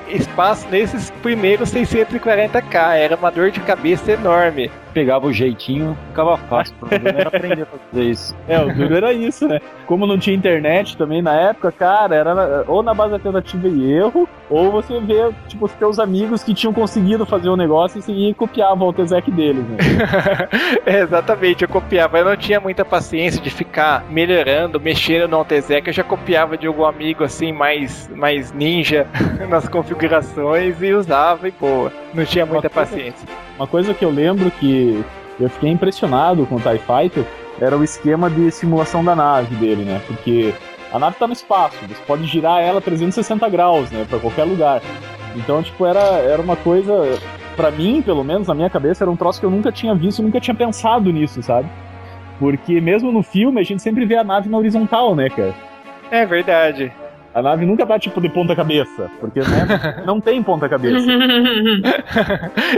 espaço 0.09 0.67
nesses 0.69 1.09
primeiros 1.21 1.71
640k. 1.73 2.95
Era 2.97 3.15
uma 3.15 3.31
dor 3.31 3.51
de 3.51 3.59
cabeça 3.59 4.11
enorme. 4.11 4.69
Pegava 4.93 5.27
o 5.27 5.33
jeitinho, 5.33 5.97
ficava 6.09 6.37
fácil. 6.37 6.73
O 6.81 6.87
problema 6.87 7.19
era 7.19 7.27
aprender 7.27 7.63
a 7.63 7.65
fazer 7.65 8.03
isso. 8.03 8.35
É, 8.47 8.57
o 8.59 8.73
duro 8.73 8.95
era 8.95 9.11
isso, 9.11 9.47
né? 9.47 9.59
Como 9.85 10.05
não 10.07 10.17
tinha 10.17 10.35
internet 10.35 10.95
também 10.95 11.21
na 11.21 11.33
época, 11.33 11.71
cara, 11.71 12.15
era 12.15 12.33
na- 12.33 12.63
ou 12.67 12.81
na 12.81 12.93
base 12.93 13.11
da 13.11 13.19
tentativa 13.19 13.67
e 13.67 13.91
erro, 13.91 14.27
ou 14.49 14.71
você 14.71 14.99
vê, 15.01 15.29
tipo, 15.47 15.65
os 15.65 15.71
teus 15.73 15.99
amigos 15.99 16.43
que 16.43 16.53
tinham 16.53 16.71
conseguido 16.73 17.25
fazer 17.25 17.49
o 17.49 17.57
negócio 17.57 18.01
e 18.07 18.29
e 18.29 18.33
copiava 18.33 18.83
o 18.83 18.87
Altezec 18.87 19.29
deles, 19.31 19.63
né? 19.67 19.77
É, 20.85 21.01
exatamente, 21.01 21.63
eu 21.63 21.67
copiava. 21.69 22.17
Eu 22.19 22.25
não 22.25 22.37
tinha 22.37 22.59
muita 22.59 22.85
paciência 22.85 23.41
de 23.41 23.49
ficar 23.49 24.03
melhorando, 24.09 24.79
mexendo 24.79 25.27
no 25.27 25.37
Altezec. 25.37 25.87
Eu 25.87 25.93
já 25.93 26.03
copiava 26.03 26.57
de 26.57 26.67
algum 26.67 26.85
amigo 26.85 27.23
assim, 27.23 27.51
mais, 27.51 28.09
mais 28.15 28.51
ninja 28.53 29.05
nas 29.49 29.67
configurações 29.67 29.94
e 30.81 30.93
usava 30.93 31.47
e 31.47 31.51
boa. 31.51 31.91
Não 32.13 32.25
tinha 32.25 32.45
muita 32.45 32.67
Uma 32.67 32.69
coisa- 32.73 32.89
paciência. 32.91 33.27
Uma 33.57 33.67
coisa 33.67 33.93
que 33.93 34.03
eu 34.03 34.09
lembro 34.11 34.51
que 34.51 35.03
eu 35.39 35.49
fiquei 35.49 35.69
impressionado 35.71 36.45
com 36.45 36.55
o 36.55 36.59
TIE 36.59 36.79
Fighter 36.79 37.23
era 37.59 37.77
o 37.77 37.83
esquema 37.83 38.29
de 38.29 38.51
simulação 38.51 39.03
da 39.03 39.15
nave 39.15 39.55
dele, 39.55 39.83
né? 39.83 40.01
Porque 40.07 40.53
a 40.91 40.99
nave 40.99 41.15
tá 41.17 41.25
no 41.27 41.33
espaço, 41.33 41.77
você 41.87 42.01
pode 42.05 42.25
girar 42.25 42.61
ela 42.61 42.81
360 42.81 43.47
graus, 43.49 43.89
né, 43.91 44.05
para 44.09 44.19
qualquer 44.19 44.43
lugar. 44.43 44.81
Então, 45.35 45.61
tipo, 45.63 45.85
era, 45.85 45.99
era 45.99 46.41
uma 46.41 46.55
coisa, 46.55 46.93
para 47.55 47.71
mim, 47.71 48.01
pelo 48.01 48.23
menos, 48.23 48.47
na 48.47 48.53
minha 48.53 48.69
cabeça, 48.69 49.03
era 49.03 49.11
um 49.11 49.15
troço 49.15 49.39
que 49.39 49.45
eu 49.45 49.49
nunca 49.49 49.71
tinha 49.71 49.93
visto, 49.95 50.21
nunca 50.23 50.39
tinha 50.39 50.55
pensado 50.55 51.11
nisso, 51.11 51.41
sabe? 51.43 51.67
Porque 52.39 52.79
mesmo 52.81 53.11
no 53.11 53.23
filme, 53.23 53.59
a 53.59 53.63
gente 53.63 53.81
sempre 53.81 54.05
vê 54.05 54.15
a 54.17 54.23
nave 54.23 54.49
na 54.49 54.57
horizontal, 54.57 55.15
né, 55.15 55.29
cara? 55.29 55.53
É 56.11 56.25
verdade. 56.25 56.91
A 57.35 57.41
nave 57.41 57.65
nunca 57.65 57.85
tá 57.85 57.99
tipo 57.99 58.21
de 58.21 58.29
ponta 58.29 58.55
cabeça, 58.55 59.11
porque 59.19 59.41
né, 59.41 60.01
não 60.07 60.21
tem 60.21 60.41
ponta 60.41 60.69
cabeça. 60.69 61.05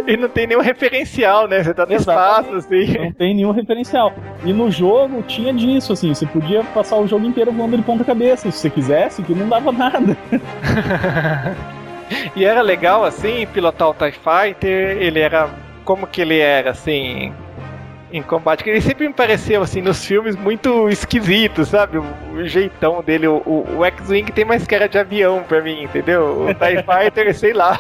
e 0.08 0.17
não 0.17 0.28
tem 0.28 0.48
nenhum 0.48 0.62
referencial, 0.62 1.48
né? 1.48 1.63
Você 1.63 1.76
tá 1.76 1.86
no 1.86 1.93
espaço, 1.93 2.52
assim. 2.56 2.98
Não 2.98 3.12
tem 3.12 3.36
nenhum 3.36 3.52
referencial. 3.52 4.12
E 4.43 4.52
no 4.52 4.72
jogo 4.72 5.22
tinha 5.22 5.54
disso, 5.54 5.93
assim, 5.93 6.12
você 6.12 6.26
podia 6.26 6.63
passar 6.63 6.98
o 6.98 7.06
jogo 7.06 7.28
inteiro 7.28 7.52
voando 7.52 7.78
de 7.78 7.84
ponta 7.84 8.04
cabeça, 8.04 8.50
se 8.50 8.58
você 8.58 8.72
quisesse, 8.72 9.22
que 9.22 9.36
não 9.36 9.48
dava 9.48 9.72
nada. 9.72 10.17
e 12.36 12.43
era 12.43 12.63
legal, 12.63 13.06
assim, 13.06 13.46
pilotar 13.54 13.89
o 13.89 13.93
TIE 13.93 14.13
Fighter, 14.13 14.98
ele 14.98 15.20
era... 15.20 15.52
Como 15.86 16.08
que 16.08 16.20
ele 16.20 16.39
era, 16.39 16.72
assim 16.72 17.32
em 18.12 18.22
combate, 18.22 18.63
que 18.63 18.70
ele 18.70 18.82
sempre 18.82 19.08
me 19.08 19.13
pareceu, 19.13 19.62
assim, 19.62 19.82
nos 19.82 20.06
filmes 20.06 20.36
muito 20.36 20.89
esquisito, 20.89 21.65
sabe? 21.65 21.98
O, 21.98 22.06
o 22.34 22.46
jeitão 22.46 23.04
dele, 23.04 23.28
o, 23.28 23.41
o, 23.46 23.78
o 23.78 23.86
X-Wing 23.86 24.32
tem 24.32 24.46
mais 24.46 24.65
cara 24.65 24.88
de 24.88 24.98
avião 24.98 25.43
pra 25.48 25.62
mim, 25.62 25.84
entendeu? 25.84 26.48
O 26.48 26.52
TIE 26.54 26.84
Fighter, 26.84 27.36
sei 27.36 27.54
lá. 27.54 27.80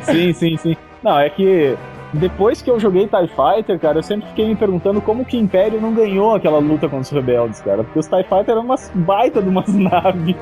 Sim, 0.00 0.32
sim, 0.32 0.56
sim. 0.56 0.76
Não, 1.02 1.18
é 1.18 1.28
que 1.28 1.76
depois 2.14 2.62
que 2.62 2.70
eu 2.70 2.78
joguei 2.78 3.08
TIE 3.08 3.28
Fighter, 3.28 3.78
cara, 3.78 3.98
eu 3.98 4.02
sempre 4.02 4.28
fiquei 4.28 4.46
me 4.46 4.54
perguntando 4.54 5.00
como 5.00 5.24
que 5.24 5.36
o 5.36 5.40
Império 5.40 5.80
não 5.80 5.92
ganhou 5.92 6.34
aquela 6.34 6.58
luta 6.58 6.88
contra 6.88 7.00
os 7.00 7.10
rebeldes, 7.10 7.60
cara. 7.60 7.82
Porque 7.82 7.98
os 7.98 8.06
TIE 8.06 8.22
Fighter 8.22 8.50
eram 8.50 8.62
umas 8.62 8.90
baita 8.94 9.42
de 9.42 9.48
umas 9.48 9.68
naves. 9.74 10.36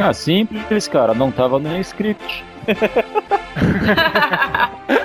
ah, 0.00 0.12
simples, 0.12 0.86
cara. 0.86 1.14
Não 1.14 1.32
tava 1.32 1.58
nem 1.58 1.80
script. 1.80 2.44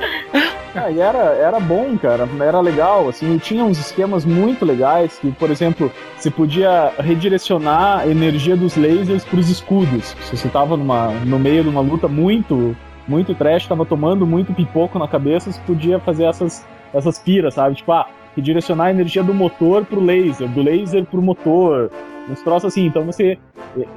Ah, 0.85 0.91
e 0.91 0.99
era, 0.99 1.17
era 1.17 1.59
bom, 1.59 1.97
cara, 1.97 2.29
era 2.39 2.61
legal, 2.61 3.09
assim, 3.09 3.39
tinha 3.39 3.65
uns 3.65 3.79
esquemas 3.79 4.23
muito 4.23 4.63
legais, 4.63 5.17
que, 5.17 5.31
por 5.31 5.49
exemplo, 5.49 5.91
você 6.15 6.29
podia 6.29 6.93
redirecionar 6.99 8.01
a 8.01 8.07
energia 8.07 8.55
dos 8.55 8.77
lasers 8.77 9.25
para 9.25 9.39
os 9.39 9.49
escudos. 9.49 10.15
Se 10.21 10.37
você 10.37 10.47
tava 10.47 10.77
numa, 10.77 11.09
no 11.25 11.39
meio 11.39 11.63
de 11.63 11.69
uma 11.69 11.81
luta 11.81 12.07
muito, 12.07 12.77
muito 13.07 13.33
trash, 13.33 13.65
tava 13.65 13.83
tomando 13.83 14.27
muito 14.27 14.53
pipoco 14.53 14.99
na 14.99 15.07
cabeça, 15.07 15.51
você 15.51 15.59
podia 15.65 15.99
fazer 15.99 16.25
essas, 16.25 16.63
essas 16.93 17.17
piras, 17.17 17.55
sabe? 17.55 17.77
Tipo, 17.77 17.91
ah, 17.91 18.07
redirecionar 18.35 18.87
a 18.87 18.91
energia 18.91 19.23
do 19.23 19.33
motor 19.33 19.83
pro 19.85 19.99
laser, 19.99 20.47
do 20.49 20.61
laser 20.61 21.03
pro 21.05 21.19
motor, 21.19 21.89
uns 22.29 22.43
troços 22.43 22.71
assim. 22.71 22.85
Então 22.85 23.03
você, 23.03 23.39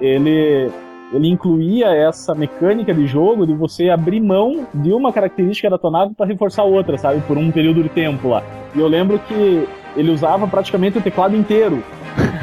ele 0.00 0.70
ele 1.12 1.28
incluía 1.28 1.88
essa 1.88 2.34
mecânica 2.34 2.92
de 2.92 3.06
jogo 3.06 3.46
de 3.46 3.54
você 3.54 3.88
abrir 3.88 4.20
mão 4.20 4.66
de 4.74 4.92
uma 4.92 5.12
característica 5.12 5.70
da 5.70 5.78
tua 5.78 5.90
nave 5.90 6.14
para 6.14 6.26
reforçar 6.26 6.64
outra, 6.64 6.98
sabe? 6.98 7.20
Por 7.22 7.38
um 7.38 7.50
período 7.50 7.82
de 7.82 7.88
tempo 7.88 8.28
lá. 8.28 8.42
E 8.74 8.80
eu 8.80 8.86
lembro 8.86 9.18
que 9.20 9.66
ele 9.96 10.10
usava 10.10 10.46
praticamente 10.46 10.98
o 10.98 11.02
teclado 11.02 11.34
inteiro 11.34 11.82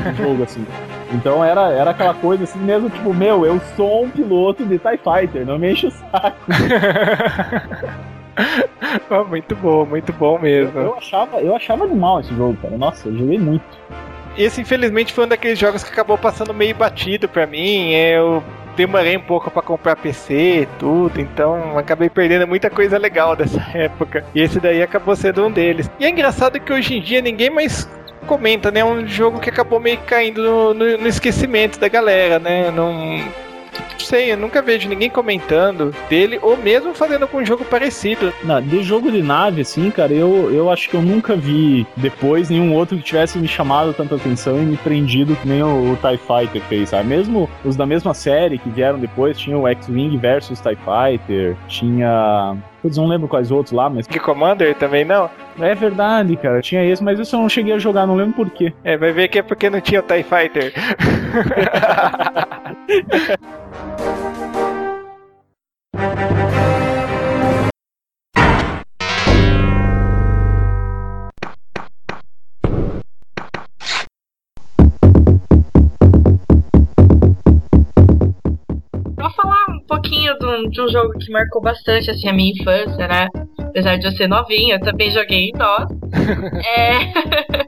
no 0.05 0.13
jogo, 0.17 0.43
assim. 0.43 0.65
Então 1.13 1.43
era, 1.43 1.71
era 1.71 1.91
aquela 1.91 2.13
coisa 2.15 2.43
assim 2.43 2.59
mesmo, 2.59 2.89
tipo, 2.89 3.13
meu, 3.13 3.45
eu 3.45 3.59
sou 3.75 4.05
um 4.05 4.09
piloto 4.09 4.65
de 4.65 4.79
TIE 4.79 4.97
Fighter, 4.97 5.45
não 5.45 5.59
me 5.59 5.71
enche 5.71 5.87
o 5.87 5.91
saco. 5.91 6.37
oh, 9.11 9.23
muito 9.29 9.55
bom, 9.55 9.85
muito 9.85 10.11
bom 10.13 10.39
mesmo. 10.39 10.77
Eu, 10.77 10.85
eu, 10.85 10.95
achava, 10.95 11.37
eu 11.37 11.55
achava 11.55 11.83
animal 11.83 12.19
esse 12.19 12.33
jogo, 12.33 12.57
cara. 12.61 12.77
Nossa, 12.77 13.07
eu 13.07 13.15
joguei 13.15 13.37
muito. 13.37 13.63
Esse, 14.37 14.61
infelizmente, 14.61 15.13
foi 15.13 15.25
um 15.25 15.27
daqueles 15.27 15.57
jogos 15.57 15.83
que 15.83 15.91
acabou 15.91 16.17
passando 16.17 16.53
meio 16.53 16.75
batido 16.75 17.27
pra 17.27 17.47
mim. 17.47 17.93
Eu 17.93 18.43
demorei 18.75 19.15
um 19.15 19.21
pouco 19.21 19.49
para 19.49 19.61
comprar 19.61 19.95
PC 19.95 20.61
e 20.61 20.65
tudo, 20.77 21.21
então 21.21 21.77
acabei 21.77 22.09
perdendo 22.09 22.45
muita 22.45 22.69
coisa 22.69 22.97
legal 22.97 23.35
dessa 23.37 23.65
época. 23.73 24.25
E 24.35 24.41
esse 24.41 24.59
daí 24.59 24.81
acabou 24.81 25.15
sendo 25.15 25.45
um 25.45 25.51
deles. 25.51 25.89
E 25.99 26.05
é 26.05 26.09
engraçado 26.09 26.59
que 26.59 26.73
hoje 26.73 26.97
em 26.97 27.01
dia 27.01 27.21
ninguém 27.21 27.49
mais 27.49 27.89
comenta, 28.27 28.71
né? 28.71 28.81
É 28.81 28.85
um 28.85 29.07
jogo 29.07 29.39
que 29.39 29.49
acabou 29.49 29.79
meio 29.79 29.99
caindo 29.99 30.41
no, 30.41 30.73
no, 30.73 30.97
no 30.97 31.07
esquecimento 31.07 31.79
da 31.79 31.87
galera, 31.87 32.39
né? 32.39 32.71
Não 32.71 33.23
sei, 33.99 34.31
eu 34.31 34.37
nunca 34.37 34.61
vejo 34.61 34.87
ninguém 34.87 35.09
comentando 35.09 35.93
dele, 36.09 36.39
ou 36.41 36.57
mesmo 36.57 36.93
fazendo 36.93 37.27
com 37.27 37.37
um 37.37 37.45
jogo 37.45 37.65
parecido. 37.65 38.33
Não, 38.43 38.61
de 38.61 38.83
jogo 38.83 39.11
de 39.11 39.21
nave, 39.21 39.61
assim, 39.61 39.89
cara, 39.89 40.13
eu, 40.13 40.51
eu 40.51 40.71
acho 40.71 40.89
que 40.89 40.95
eu 40.95 41.01
nunca 41.01 41.35
vi 41.35 41.85
depois 41.97 42.49
nenhum 42.49 42.73
outro 42.73 42.97
que 42.97 43.03
tivesse 43.03 43.37
me 43.37 43.47
chamado 43.47 43.93
tanta 43.93 44.15
atenção 44.15 44.61
e 44.61 44.65
me 44.65 44.77
prendido 44.77 45.35
que 45.35 45.47
nem 45.47 45.63
o, 45.63 45.93
o 45.93 45.97
TIE 45.97 46.17
Fighter 46.17 46.61
fez, 46.63 46.89
sabe? 46.89 47.07
Mesmo 47.07 47.49
os 47.63 47.75
da 47.75 47.85
mesma 47.85 48.13
série 48.13 48.57
que 48.57 48.69
vieram 48.69 48.99
depois, 48.99 49.37
tinha 49.37 49.57
o 49.57 49.67
X-Wing 49.67 50.17
versus 50.17 50.59
TIE 50.59 50.77
Fighter, 50.77 51.55
tinha. 51.67 52.55
Putz, 52.85 52.97
não 52.97 53.07
lembro 53.07 53.27
quais 53.27 53.49
outros 53.49 53.71
lá, 53.71 53.89
mas. 53.89 54.05
Que 54.05 54.19
Commander 54.19 54.75
também 54.75 55.03
não? 55.03 55.27
É 55.59 55.73
verdade, 55.73 56.37
cara. 56.37 56.61
Tinha 56.61 56.85
esse, 56.85 57.03
mas 57.03 57.17
eu 57.17 57.39
não 57.39 57.49
cheguei 57.49 57.73
a 57.73 57.79
jogar, 57.79 58.05
não 58.05 58.15
lembro 58.15 58.35
por 58.35 58.47
quê. 58.51 58.71
É, 58.83 58.95
vai 58.95 59.11
ver 59.11 59.27
que 59.27 59.39
é 59.39 59.41
porque 59.41 59.71
não 59.71 59.81
tinha 59.81 60.01
o 60.01 60.03
TIE 60.03 60.21
Fighter. 60.21 60.71
um, 80.81 80.85
um 80.85 80.89
jogo 80.89 81.17
que 81.19 81.31
marcou 81.31 81.61
bastante 81.61 82.11
assim, 82.11 82.27
a 82.27 82.33
minha 82.33 82.51
infância, 82.51 83.07
né? 83.07 83.27
Apesar 83.57 83.97
de 83.97 84.07
eu 84.07 84.11
ser 84.11 84.27
novinha, 84.27 84.75
eu 84.75 84.79
também 84.79 85.11
joguei 85.11 85.49
em 85.49 85.51
DOS. 85.51 86.04
É... 86.77 87.13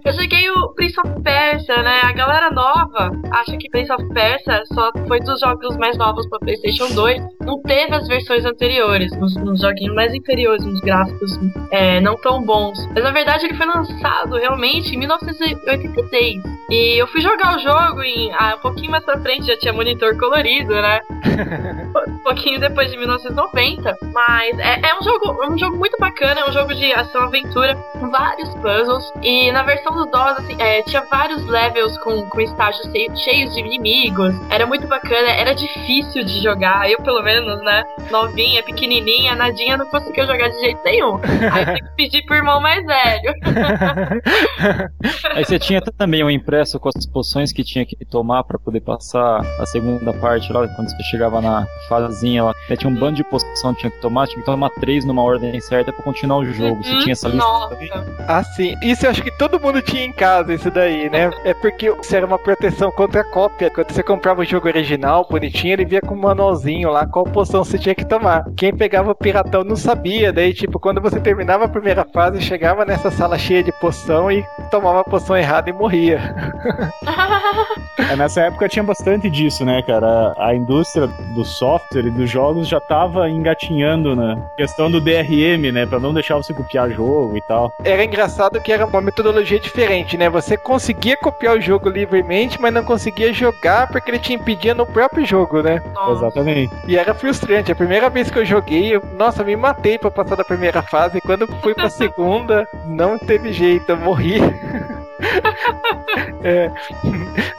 eu 0.09 0.13
joguei 0.13 0.49
o 0.51 0.69
Prince 0.73 0.99
of 0.99 1.21
Persia, 1.21 1.81
né? 1.83 2.01
A 2.03 2.11
galera 2.11 2.51
nova 2.51 3.11
acha 3.31 3.57
que 3.57 3.69
Prince 3.69 3.91
of 3.91 4.07
Persia 4.13 4.63
só 4.73 4.91
foi 5.07 5.19
dos 5.19 5.39
jogos 5.39 5.77
mais 5.77 5.97
novos 5.97 6.27
para 6.29 6.39
PlayStation 6.39 6.89
2. 6.93 7.21
Não 7.41 7.61
teve 7.61 7.93
as 7.93 8.07
versões 8.07 8.45
anteriores, 8.45 9.11
nos, 9.17 9.35
nos 9.35 9.61
joguinhos 9.61 9.95
mais 9.95 10.13
inferiores, 10.13 10.65
nos 10.65 10.79
gráficos 10.81 11.39
é, 11.71 11.99
não 11.99 12.15
tão 12.17 12.41
bons. 12.41 12.77
Mas 12.93 13.03
na 13.03 13.11
verdade 13.11 13.45
ele 13.45 13.55
foi 13.55 13.65
lançado 13.65 14.35
realmente 14.35 14.95
em 14.95 14.97
1986. 14.97 16.57
E 16.69 17.01
eu 17.01 17.07
fui 17.07 17.21
jogar 17.21 17.55
o 17.55 17.59
jogo 17.59 18.03
em 18.03 18.31
ah, 18.33 18.55
um 18.57 18.61
pouquinho 18.61 18.91
mais 18.91 19.03
pra 19.03 19.19
frente, 19.19 19.47
já 19.47 19.57
tinha 19.57 19.71
monitor 19.71 20.17
colorido, 20.17 20.73
né? 20.73 20.99
um 22.07 22.17
pouquinho 22.19 22.59
depois 22.59 22.91
de 22.91 22.97
1990. 22.97 23.97
Mas 24.13 24.59
é, 24.59 24.89
é 24.89 24.99
um 24.99 25.03
jogo, 25.03 25.43
é 25.43 25.49
um 25.49 25.57
jogo 25.57 25.77
muito 25.77 25.97
bacana, 25.97 26.41
é 26.41 26.49
um 26.49 26.51
jogo 26.51 26.73
de 26.75 26.91
ação-aventura 26.93 27.77
vários 28.37 28.53
puzzles. 28.55 29.11
E 29.21 29.51
na 29.51 29.63
versão 29.63 29.93
do 29.93 30.05
DOS, 30.05 30.39
assim, 30.39 30.55
é, 30.59 30.81
tinha 30.83 31.03
vários 31.09 31.43
levels 31.45 31.97
com, 31.99 32.21
com 32.29 32.41
estágios 32.41 32.87
cheios 33.15 33.53
de 33.53 33.59
inimigos. 33.59 34.35
Era 34.49 34.65
muito 34.65 34.87
bacana, 34.87 35.29
era 35.29 35.53
difícil 35.53 36.23
de 36.23 36.41
jogar. 36.41 36.89
Eu, 36.89 37.01
pelo 37.01 37.21
menos, 37.23 37.61
né? 37.63 37.83
Novinha, 38.11 38.63
pequenininha, 38.63 39.35
nadinha, 39.35 39.77
não 39.77 39.85
conseguia 39.87 40.25
jogar 40.25 40.49
de 40.49 40.59
jeito 40.59 40.79
nenhum. 40.83 41.19
Aí 41.51 41.63
eu 41.63 41.75
que 41.75 41.95
pedir 41.95 42.25
pro 42.25 42.35
irmão 42.35 42.61
mais 42.61 42.85
velho. 42.85 43.33
Aí 45.33 45.43
você 45.43 45.59
tinha 45.59 45.81
também 45.81 46.23
um 46.23 46.29
impresso 46.29 46.79
com 46.79 46.89
as 46.89 47.05
poções 47.05 47.51
que 47.51 47.63
tinha 47.63 47.85
que 47.85 47.97
tomar 48.05 48.43
para 48.43 48.59
poder 48.59 48.81
passar 48.81 49.41
a 49.59 49.65
segunda 49.65 50.13
parte 50.13 50.51
lá, 50.51 50.67
quando 50.67 50.89
você 50.89 51.03
chegava 51.03 51.41
na 51.41 51.65
fasezinha 51.87 52.43
lá. 52.45 52.53
Aí 52.69 52.77
tinha 52.77 52.89
um 52.89 52.95
bando 52.95 53.15
de 53.15 53.23
poção 53.23 53.73
que 53.73 53.81
tinha 53.81 53.91
que 53.91 53.99
tomar, 53.99 54.27
tinha 54.27 54.39
que 54.39 54.45
tomar 54.45 54.69
três 54.71 55.05
numa 55.05 55.23
ordem 55.23 55.59
certa 55.59 55.91
para 55.91 56.03
continuar 56.03 56.37
o 56.37 56.45
jogo. 56.45 56.83
Você 56.83 56.99
tinha 56.99 57.13
essa 57.13 57.27
lista 57.27 57.45
Nossa. 57.45 57.75
Também? 58.27 58.37
Ah, 58.37 58.43
sim. 58.43 58.75
Isso 58.81 59.05
eu 59.05 59.09
acho 59.09 59.23
que 59.23 59.31
todo 59.31 59.59
mundo 59.59 59.81
tinha 59.81 60.03
em 60.03 60.11
casa, 60.11 60.53
isso 60.53 60.69
daí, 60.69 61.09
né? 61.09 61.31
É 61.43 61.53
porque 61.53 61.89
isso 61.89 62.15
era 62.15 62.25
uma 62.25 62.37
proteção 62.37 62.91
contra 62.91 63.21
a 63.21 63.23
cópia. 63.23 63.69
Quando 63.69 63.91
você 63.91 64.03
comprava 64.03 64.41
o 64.41 64.45
jogo 64.45 64.67
original, 64.67 65.25
bonitinho, 65.29 65.73
ele 65.73 65.85
via 65.85 66.01
com 66.01 66.13
um 66.13 66.21
manualzinho 66.21 66.89
lá 66.89 67.05
qual 67.07 67.25
poção 67.25 67.63
você 67.63 67.77
tinha 67.77 67.95
que 67.95 68.05
tomar. 68.05 68.45
Quem 68.55 68.75
pegava 68.75 69.11
o 69.11 69.15
piratão 69.15 69.63
não 69.63 69.75
sabia. 69.75 70.31
Daí, 70.33 70.53
tipo, 70.53 70.79
quando 70.79 71.01
você 71.01 71.19
terminava 71.19 71.65
a 71.65 71.69
primeira 71.69 72.05
fase, 72.13 72.41
chegava 72.41 72.85
nessa 72.85 73.09
sala 73.09 73.37
cheia 73.37 73.63
de 73.63 73.71
poção 73.71 74.31
e 74.31 74.45
tomava 74.69 75.01
a 75.01 75.03
poção 75.03 75.35
errada 75.35 75.69
e 75.69 75.73
morria. 75.73 76.35
É, 78.09 78.15
nessa 78.15 78.41
época 78.41 78.69
tinha 78.69 78.83
bastante 78.83 79.29
disso, 79.29 79.65
né, 79.65 79.81
cara? 79.81 80.33
A 80.37 80.53
indústria 80.53 81.07
do 81.07 81.43
software 81.43 82.05
e 82.05 82.11
dos 82.11 82.29
jogos 82.29 82.67
já 82.67 82.79
tava 82.79 83.27
engatinhando 83.29 84.15
na 84.15 84.37
questão 84.55 84.89
do 84.89 85.01
DRM, 85.01 85.71
né? 85.73 85.85
Pra 85.85 85.99
não 85.99 86.13
deixar 86.13 86.35
você 86.35 86.53
copiar 86.53 86.89
jogo 86.91 87.35
e 87.35 87.41
tal. 87.41 87.73
Era 87.83 88.05
engraçado 88.07 88.61
que 88.61 88.71
era 88.71 88.85
uma 88.85 89.01
metodologia 89.01 89.59
diferente, 89.59 90.17
né? 90.17 90.29
Você 90.29 90.57
conseguia 90.57 91.17
copiar 91.17 91.57
o 91.57 91.61
jogo 91.61 91.89
livremente, 91.89 92.59
mas 92.59 92.73
não 92.73 92.83
conseguia 92.83 93.31
jogar 93.33 93.87
porque 93.87 94.09
ele 94.09 94.19
te 94.19 94.33
impedia 94.33 94.73
no 94.73 94.85
próprio 94.85 95.25
jogo, 95.25 95.61
né? 95.61 95.81
Exatamente. 96.11 96.73
E 96.87 96.97
era 96.97 97.13
frustrante. 97.13 97.71
A 97.71 97.75
primeira 97.75 98.09
vez 98.09 98.31
que 98.31 98.39
eu 98.39 98.45
joguei, 98.45 98.95
eu, 98.95 99.03
nossa, 99.13 99.43
me 99.43 99.55
matei 99.55 99.97
pra 99.97 100.09
passar 100.09 100.35
da 100.35 100.43
primeira 100.43 100.81
fase. 100.81 101.17
E 101.17 101.21
quando 101.21 101.47
fui 101.61 101.73
pra 101.73 101.89
segunda, 101.91 102.67
não 102.85 103.17
teve 103.17 103.51
jeito, 103.53 103.89
eu 103.89 103.97
morri. 103.97 104.37
É, 106.43 106.71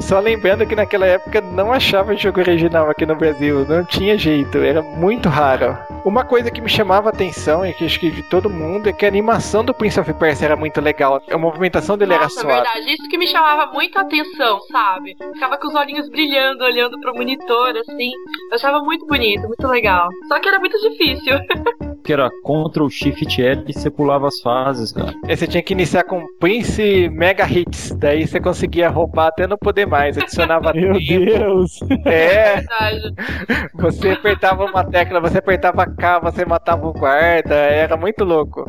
só 0.00 0.20
lembrando 0.20 0.66
que 0.66 0.74
naquela 0.74 1.06
época 1.06 1.40
não 1.40 1.72
achava 1.72 2.16
jogo 2.16 2.40
original 2.40 2.88
aqui 2.88 3.04
no 3.04 3.16
Brasil, 3.16 3.66
não 3.68 3.84
tinha 3.84 4.16
jeito, 4.16 4.58
era 4.58 4.80
muito 4.80 5.28
raro. 5.28 5.76
Uma 6.04 6.24
coisa 6.24 6.50
que 6.50 6.60
me 6.60 6.68
chamava 6.68 7.08
a 7.08 7.12
atenção 7.12 7.66
e 7.66 7.74
que 7.74 7.84
acho 7.84 7.98
que 8.00 8.10
de 8.10 8.22
todo 8.22 8.48
mundo 8.48 8.88
é 8.88 8.92
que 8.92 9.04
a 9.04 9.08
animação 9.08 9.64
do 9.64 9.74
Prince 9.74 9.98
of 9.98 10.12
Persia 10.14 10.46
era 10.46 10.56
muito 10.56 10.80
legal. 10.80 11.20
A 11.30 11.36
movimentação 11.38 11.98
dele 11.98 12.14
era 12.14 12.22
Nossa, 12.24 12.38
é 12.38 12.42
suave. 12.42 12.60
verdade. 12.62 12.92
Isso 12.92 13.08
que 13.08 13.18
me 13.18 13.26
chamava 13.26 13.70
muito 13.72 13.98
a 13.98 14.02
atenção, 14.02 14.60
sabe? 14.70 15.16
Ficava 15.34 15.58
com 15.58 15.68
os 15.68 15.74
olhinhos 15.74 16.08
brilhando, 16.08 16.64
olhando 16.64 16.98
pro 17.00 17.14
monitor, 17.14 17.76
assim. 17.76 18.12
Eu 18.50 18.54
achava 18.54 18.80
muito 18.80 19.06
bonito, 19.06 19.46
muito 19.46 19.66
legal. 19.66 20.08
Só 20.28 20.38
que 20.40 20.48
era 20.48 20.58
muito 20.58 20.78
difícil. 20.78 21.36
Que 22.08 22.14
era 22.14 22.30
Ctrl 22.30 22.88
Shift 22.88 23.42
L 23.42 23.64
e 23.68 23.72
você 23.74 23.90
pulava 23.90 24.28
as 24.28 24.40
fases, 24.40 24.92
cara. 24.92 25.12
Aí 25.26 25.36
você 25.36 25.46
tinha 25.46 25.62
que 25.62 25.74
iniciar 25.74 26.04
com 26.04 26.24
Prince 26.40 27.06
Mega 27.10 27.46
Hits, 27.46 27.94
daí 27.98 28.26
você 28.26 28.40
conseguia 28.40 28.88
roubar 28.88 29.26
até 29.26 29.46
não 29.46 29.58
poder 29.58 29.86
mais, 29.86 30.16
adicionava 30.16 30.72
Meu 30.72 30.94
tempo. 30.94 31.26
Deus! 31.26 31.78
É, 32.06 32.62
Verdade. 32.62 33.14
você 33.76 34.12
apertava 34.12 34.64
uma 34.64 34.84
tecla, 34.84 35.20
você 35.20 35.36
apertava 35.36 35.84
K, 35.84 36.18
você 36.20 36.46
matava 36.46 36.86
o 36.86 36.94
guarda, 36.94 37.54
era 37.54 37.94
muito 37.94 38.24
louco. 38.24 38.64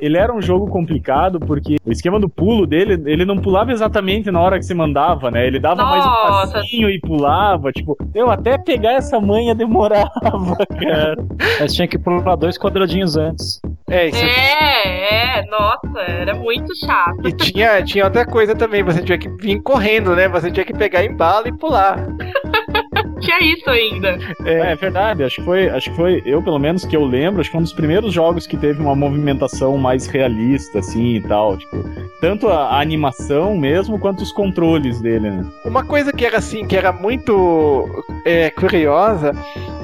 Ele 0.00 0.16
era 0.16 0.32
um 0.32 0.40
jogo 0.40 0.66
complicado 0.68 1.38
porque 1.38 1.76
o 1.84 1.92
esquema 1.92 2.18
do 2.18 2.28
pulo 2.28 2.66
dele, 2.66 3.02
ele 3.06 3.24
não 3.24 3.36
pulava 3.38 3.72
exatamente 3.72 4.30
na 4.30 4.40
hora 4.40 4.58
que 4.58 4.64
você 4.64 4.74
mandava, 4.74 5.30
né? 5.30 5.46
Ele 5.46 5.58
dava 5.58 5.84
mais 5.84 6.04
um 6.04 6.08
Nossa. 6.08 6.52
passinho 6.54 6.90
e 6.90 6.98
pulava. 7.00 7.70
Tipo, 7.72 7.96
eu 8.14 8.30
até 8.30 8.56
pegar 8.58 8.92
essa 8.92 9.20
manha 9.20 9.54
demorava, 9.54 10.56
cara. 10.80 11.16
Mas 11.60 11.74
tinha 11.74 11.86
que 11.86 11.98
pular 11.98 12.36
dois 12.36 12.58
quadradinhos 12.58 13.16
antes. 13.16 13.60
É, 13.88 14.06
isso. 14.06 14.24
É, 14.24 15.40
é, 15.40 15.46
nossa, 15.46 16.00
era 16.00 16.34
muito 16.34 16.74
chato. 16.76 17.26
E 17.26 17.32
tinha, 17.32 17.82
tinha 17.82 18.04
outra 18.04 18.24
coisa 18.24 18.54
também, 18.54 18.82
você 18.82 19.02
tinha 19.02 19.18
que 19.18 19.28
vir 19.28 19.60
correndo, 19.62 20.14
né? 20.14 20.28
Você 20.28 20.50
tinha 20.50 20.64
que 20.64 20.72
pegar 20.72 21.04
em 21.04 21.14
bala 21.14 21.48
e 21.48 21.52
pular. 21.52 21.98
Tinha 23.20 23.40
isso 23.40 23.68
ainda. 23.68 24.18
É, 24.44 24.72
é 24.72 24.74
verdade, 24.74 25.22
acho 25.24 25.36
que 25.36 25.44
foi, 25.44 25.68
acho 25.68 25.90
que 25.90 25.96
foi, 25.96 26.22
eu 26.24 26.42
pelo 26.42 26.58
menos 26.58 26.84
que 26.84 26.96
eu 26.96 27.04
lembro, 27.04 27.40
acho 27.40 27.48
que 27.48 27.52
foi 27.52 27.60
um 27.60 27.64
dos 27.64 27.72
primeiros 27.72 28.12
jogos 28.12 28.46
que 28.46 28.56
teve 28.56 28.80
uma 28.80 28.94
movimentação 28.94 29.76
mais 29.76 30.06
realista, 30.06 30.78
assim 30.78 31.16
e 31.16 31.20
tal. 31.20 31.56
Tipo, 31.56 31.84
tanto 32.20 32.48
a, 32.48 32.76
a 32.76 32.80
animação 32.80 33.56
mesmo 33.56 33.98
quanto 33.98 34.22
os 34.22 34.32
controles 34.32 35.00
dele, 35.00 35.30
né? 35.30 35.46
Uma 35.64 35.84
coisa 35.84 36.12
que 36.12 36.24
era 36.24 36.38
assim, 36.38 36.66
que 36.66 36.76
era 36.76 36.92
muito 36.92 38.04
é, 38.24 38.50
curiosa, 38.50 39.32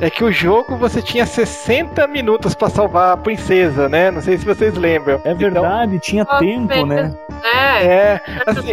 é 0.01 0.11
que 0.11 0.25
o 0.25 0.33
jogo 0.33 0.77
você 0.77 1.01
tinha 1.01 1.27
60 1.27 2.07
minutos 2.07 2.55
pra 2.55 2.69
salvar 2.69 3.13
a 3.13 3.17
princesa, 3.17 3.89
né? 3.89 4.11
Não 4.11 4.21
sei 4.21 4.39
se 4.39 4.45
vocês 4.45 4.75
lembram. 4.75 5.21
É 5.25 5.35
verdade, 5.35 5.99
tinha 5.99 6.25
Nossa, 6.25 6.39
tempo, 6.39 6.87
né? 6.87 7.17
É, 7.43 7.85
É, 7.85 8.19
pra 8.45 8.53
assim, 8.53 8.73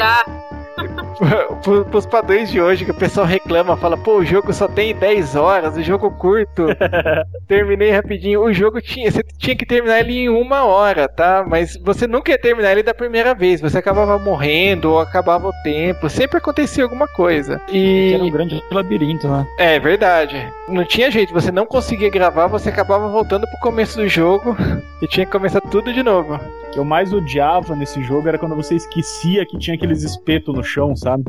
pros 1.89 2.06
padrões 2.06 2.49
de 2.52 2.62
hoje, 2.62 2.86
que 2.86 2.91
o 2.91 2.95
pessoal 2.95 3.26
reclama, 3.26 3.78
fala, 3.78 3.97
pô, 3.97 4.17
o 4.17 4.26
jogo 4.26 4.54
só 4.54 4.67
tem 4.67 4.95
10 4.95 5.36
horas, 5.36 5.76
o 5.78 5.84
jogo 5.84 6.12
curto. 6.12 6.65
Terminei 7.47 7.91
rapidinho. 7.91 8.41
O 8.41 8.54
jogo 8.54 8.82
tinha, 8.82 9.12
você 9.12 9.23
tinha 9.38 9.56
que 9.56 9.65
terminar 9.65 9.99
ele 9.99 10.13
em 10.13 10.30
uma 10.30 10.63
hora, 10.63 11.08
tá? 11.08 11.45
Mas 11.47 11.78
você 11.78 12.08
nunca 12.08 12.32
ia 12.32 12.38
terminar 12.38 12.71
ele 12.71 12.84
da 12.84 12.93
primeira 12.93 13.34
vez. 13.34 13.62
Você 13.62 13.78
acabava 13.78 14.17
morrendo 14.17 14.91
ou 14.91 14.99
acabava 14.99 15.47
o 15.47 15.54
tempo. 15.63 16.10
Sempre 16.10 16.38
acontecia 16.38 16.84
alguma 16.84 17.08
coisa. 17.08 17.60
Que 17.67 18.13
era 18.13 18.23
um 18.23 18.28
E. 18.28 18.32
grande 18.32 18.63
labirinto, 18.71 19.28
né? 19.28 19.47
É 19.58 19.80
verdade. 19.80 20.52
Não 20.67 20.86
tinha 20.86 21.12
jeito, 21.12 21.34
você 21.34 21.52
não 21.52 21.65
conseguia 21.65 22.10
gravar, 22.10 22.47
você 22.47 22.69
acabava 22.69 23.08
voltando 23.10 23.47
pro 23.47 23.60
começo 23.60 23.97
do 23.97 24.08
jogo 24.08 24.56
e 25.02 25.08
tinha 25.08 25.26
que 25.26 25.32
começar 25.32 25.62
tudo 25.62 25.93
de 25.93 26.02
novo. 26.02 26.36
O 26.36 26.71
que 26.71 26.80
eu 26.80 26.86
mais 26.86 27.13
odiava 27.13 27.76
nesse 27.76 28.02
jogo 28.02 28.28
era 28.28 28.38
quando 28.38 28.56
você 28.56 28.76
esquecia 28.76 29.45
que 29.45 29.58
tinha 29.60 29.76
aqueles 29.76 30.04
espetos 30.04 30.56
no 30.56 30.63
chão, 30.63 30.95
sabe? 31.04 31.24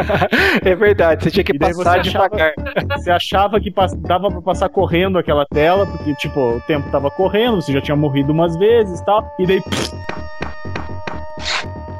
é 0.64 0.74
verdade, 0.74 1.24
você 1.24 1.30
tinha 1.30 1.44
que 1.44 1.52
E 1.54 1.58
daí 1.58 1.72
você 1.72 1.82
passar 1.84 2.00
achava- 2.00 2.28
devagar. 2.28 2.52
Você 2.98 3.10
achava 3.10 3.60
que 3.60 3.72
dava 3.98 4.30
pra 4.30 4.42
passar 4.42 4.68
correndo 4.68 5.18
aquela 5.18 5.44
tela, 5.46 5.86
porque, 5.86 6.14
tipo, 6.14 6.38
o 6.38 6.60
tempo 6.62 6.88
tava 6.90 7.10
correndo, 7.10 7.60
você 7.60 7.72
já 7.72 7.80
tinha 7.80 7.96
morrido 7.96 8.32
umas 8.32 8.56
vezes 8.56 9.00
e 9.00 9.04
tal, 9.04 9.34
e 9.38 9.46
daí. 9.46 9.62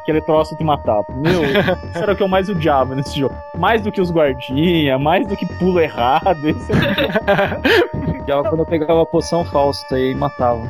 Aquele 0.03 0.21
troço 0.21 0.55
te 0.57 0.63
matava. 0.63 1.05
Meu, 1.17 1.43
isso 1.45 1.99
era 1.99 2.13
o 2.13 2.17
que 2.17 2.23
eu 2.23 2.29
mais 2.29 2.49
odiava 2.49 2.95
nesse 2.95 3.19
jogo. 3.19 3.35
Mais 3.59 3.83
do 3.83 3.91
que 3.91 4.01
os 4.01 4.13
guardinha, 4.13 4.97
mais 5.01 5.27
do 5.27 5.37
que 5.37 5.45
pulo 5.59 5.81
errado. 5.81 6.49
Esse 6.49 6.71
é... 6.73 8.27
E 8.27 8.31
ela, 8.31 8.45
quando 8.49 8.61
eu 8.61 8.67
pegava 8.67 9.03
a 9.03 9.07
poção 9.07 9.45
falsa 9.45 9.99
e 9.99 10.15
matava. 10.15 10.63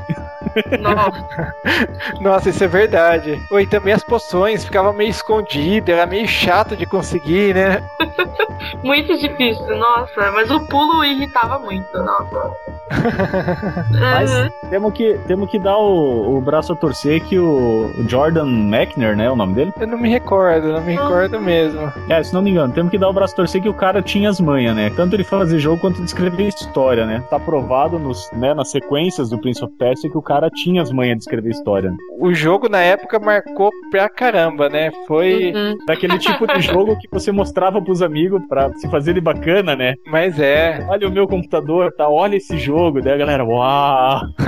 Nossa, 0.81 1.55
Nossa, 2.21 2.51
isso 2.51 2.65
é 2.65 2.69
verdade. 2.69 3.39
Ou 3.51 3.61
e 3.61 3.67
também 3.67 3.93
as 3.93 4.03
poções 4.03 4.65
ficavam 4.65 4.93
meio 4.93 5.11
escondidas, 5.11 5.95
era 5.95 6.07
meio 6.07 6.27
chato 6.27 6.77
de 6.77 6.87
conseguir, 6.87 7.55
né? 7.55 7.83
muito 8.83 9.17
difícil, 9.19 9.77
nossa. 9.77 10.31
Mas 10.33 10.51
o 10.51 10.61
pulo 10.67 11.05
irritava 11.05 11.59
muito, 11.59 11.87
nossa. 11.99 12.51
Mas 14.01 14.27
Uhum. 14.37 14.49
temos 14.71 14.93
que, 14.93 15.19
temos 15.27 15.51
que 15.51 15.59
dar 15.59 15.77
o, 15.77 16.37
o 16.37 16.41
braço 16.41 16.73
a 16.73 16.77
torcer 16.77 17.23
que 17.25 17.39
o, 17.39 17.91
o 17.99 18.09
Jordan 18.09 18.47
Mechner, 18.47 19.17
né? 19.17 19.31
O 19.31 19.37
nome 19.37 19.55
dele? 19.55 19.73
Eu 19.81 19.87
não 19.87 19.99
me 19.99 20.09
recordo, 20.09 20.73
não 20.73 20.81
me 20.83 20.93
recordo 20.93 21.41
mesmo. 21.41 21.93
É, 22.09 22.23
se 22.23 22.33
não 22.35 22.43
me 22.43 22.51
engano, 22.51 22.73
temos 22.73 22.91
que 22.91 22.99
dar 22.99 23.09
o 23.09 23.13
braço 23.13 23.35
a 23.35 23.37
torcer 23.37 23.63
que 23.63 23.69
o 23.69 23.75
cara 23.75 24.03
tinha 24.03 24.29
as 24.31 24.41
manhas, 24.41 24.75
né? 24.77 24.91
Tanto 24.95 25.15
ele 25.15 25.25
fazer 25.25 25.59
jogo 25.59 25.81
quanto 25.81 25.97
ele 25.99 26.05
escrever 26.07 26.49
história, 26.49 27.05
né? 27.07 27.23
Tá 27.31 27.39
provado 27.39 27.99
nos, 27.99 28.31
né, 28.33 28.55
nas 28.55 28.71
sequências 28.71 29.31
do 29.31 29.39
Prince 29.39 29.65
of 29.65 29.73
Persia 29.77 30.11
que 30.11 30.19
o 30.19 30.23
cara 30.23 30.49
tinha 30.51 30.83
as 30.83 30.91
manhas 30.93 31.17
de 31.19 31.23
escrever 31.25 31.51
história. 31.51 31.91
né? 31.91 31.97
O 32.21 32.33
jogo 32.33 32.69
na 32.69 32.81
época 32.81 33.19
marcou 33.19 33.71
pra 33.91 34.09
caramba, 34.09 34.69
né? 34.69 34.91
Foi. 35.07 35.53
Uhum. 35.55 35.77
Daquele 35.87 36.19
tipo 36.19 36.47
de 36.47 36.61
jogo 36.61 36.97
que 36.99 37.09
você 37.11 37.31
mostrava 37.33 37.81
pros 37.83 38.01
amigos 38.07 38.41
pra 38.49 38.73
se 38.75 38.89
fazer 38.91 39.13
de 39.15 39.21
bacana, 39.21 39.75
né? 39.77 39.95
Mas 40.07 40.39
é. 40.41 40.85
Olha 40.89 41.09
o 41.09 41.13
meu 41.13 41.27
computador, 41.27 41.93
tá? 41.93 42.09
Olha 42.09 42.37
esse 42.37 42.57
jogo. 42.59 43.01
Daí 43.03 43.15
a 43.15 43.19
galera, 43.19 43.45
uau! 43.45 44.21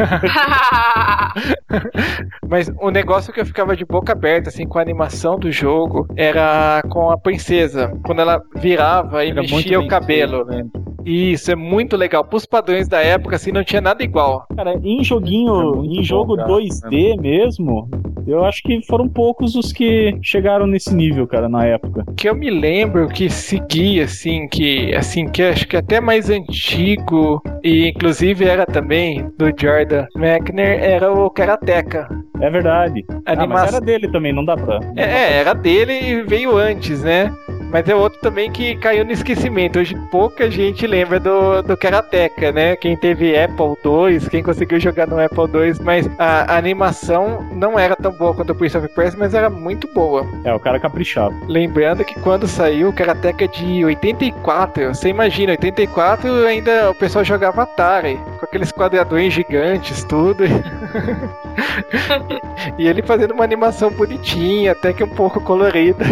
Mas 2.48 2.70
o 2.80 2.90
negócio 2.90 3.32
que 3.32 3.40
eu 3.40 3.46
ficava 3.46 3.76
de 3.76 3.84
boca 3.84 4.12
aberta, 4.12 4.48
assim, 4.48 4.66
com 4.66 4.78
a 4.78 4.82
animação 4.82 5.38
do 5.38 5.50
jogo, 5.52 6.06
era 6.16 6.82
com 6.88 7.10
a 7.10 7.18
princesa. 7.18 7.92
Quando 8.04 8.20
ela 8.20 8.40
virava 8.56 9.24
e 9.24 9.30
Era 9.30 9.40
muito 9.42 9.54
mexia 9.54 9.80
o 9.80 9.86
cabelo. 9.86 10.46
feito, 10.46 10.64
né? 10.64 10.70
Isso, 11.04 11.50
é 11.50 11.56
muito 11.56 11.96
legal. 11.96 12.24
Pros 12.24 12.44
padrões 12.44 12.88
da 12.88 13.00
época, 13.00 13.36
assim, 13.36 13.52
não 13.52 13.64
tinha 13.64 13.80
nada 13.80 14.02
igual. 14.02 14.46
Cara, 14.54 14.74
em 14.82 15.00
É 15.00 15.04
joguinho, 15.04 15.76
muito 15.76 15.92
em 15.92 15.96
bom, 15.96 16.02
jogo 16.02 16.36
cara. 16.36 16.48
2D 16.48 17.18
mesmo, 17.20 17.88
eu 18.26 18.44
acho 18.44 18.62
que 18.62 18.84
foram 18.86 19.08
poucos 19.08 19.54
os 19.54 19.72
que 19.72 20.18
chegaram 20.22 20.66
nesse 20.66 20.94
nível, 20.94 21.26
cara, 21.26 21.48
na 21.48 21.64
época. 21.64 22.04
que 22.16 22.28
eu 22.28 22.34
me 22.34 22.50
lembro 22.50 23.08
que 23.08 23.30
seguia 23.48 24.04
assim 24.04 24.46
que 24.46 24.94
assim 24.94 25.26
que 25.26 25.42
acho 25.42 25.66
que 25.66 25.76
até 25.76 26.02
mais 26.02 26.28
antigo 26.28 27.42
e 27.64 27.88
inclusive 27.88 28.44
era 28.44 28.66
também 28.66 29.26
do 29.38 29.46
Jordan 29.58 30.06
Mechner 30.14 30.82
era 30.82 31.10
o 31.10 31.30
Karateka. 31.30 32.06
É 32.40 32.50
verdade. 32.50 33.04
Ah, 33.24 33.46
mas 33.46 33.72
era 33.72 33.80
dele 33.80 34.08
também, 34.08 34.32
não 34.32 34.44
dá 34.44 34.54
pra. 34.54 34.80
é, 34.94 35.02
é, 35.02 35.32
era 35.38 35.54
dele 35.54 35.92
e 35.92 36.22
veio 36.22 36.56
antes, 36.56 37.02
né? 37.02 37.32
Mas 37.70 37.88
é 37.88 37.94
outro 37.94 38.18
também 38.20 38.50
que 38.50 38.76
caiu 38.76 39.04
no 39.04 39.12
esquecimento. 39.12 39.78
Hoje 39.78 39.94
pouca 40.10 40.50
gente 40.50 40.86
lembra 40.86 41.20
do, 41.20 41.62
do 41.62 41.76
Karateka, 41.76 42.52
né? 42.52 42.76
Quem 42.76 42.96
teve 42.96 43.38
Apple 43.38 43.76
II, 43.84 44.20
quem 44.30 44.42
conseguiu 44.42 44.80
jogar 44.80 45.06
no 45.06 45.20
Apple 45.20 45.44
II, 45.44 45.74
mas 45.82 46.08
a, 46.18 46.54
a 46.54 46.56
animação 46.56 47.46
não 47.52 47.78
era 47.78 47.94
tão 47.94 48.12
boa 48.12 48.34
quanto 48.34 48.52
o 48.52 48.54
Prince 48.54 48.76
of 48.76 48.88
Persia, 48.88 49.18
mas 49.18 49.34
era 49.34 49.50
muito 49.50 49.88
boa. 49.92 50.26
É, 50.44 50.52
o 50.52 50.60
cara 50.60 50.80
caprichava. 50.80 51.34
Lembrando 51.46 52.04
que 52.04 52.18
quando 52.20 52.46
saiu 52.46 52.88
o 52.88 52.92
Karateka 52.92 53.46
de 53.48 53.84
84, 53.84 54.94
você 54.94 55.08
imagina, 55.08 55.52
84 55.52 56.46
ainda 56.46 56.90
o 56.90 56.94
pessoal 56.94 57.24
jogava 57.24 57.62
Atari, 57.62 58.18
com 58.38 58.44
aqueles 58.44 58.72
quadradões 58.72 59.32
gigantes, 59.32 60.04
tudo. 60.04 60.44
e 62.78 62.86
ele 62.86 63.02
fazendo 63.02 63.32
uma 63.32 63.44
animação 63.44 63.90
bonitinha, 63.90 64.72
até 64.72 64.92
que 64.92 65.02
um 65.02 65.08
pouco 65.08 65.40
colorida. 65.40 66.04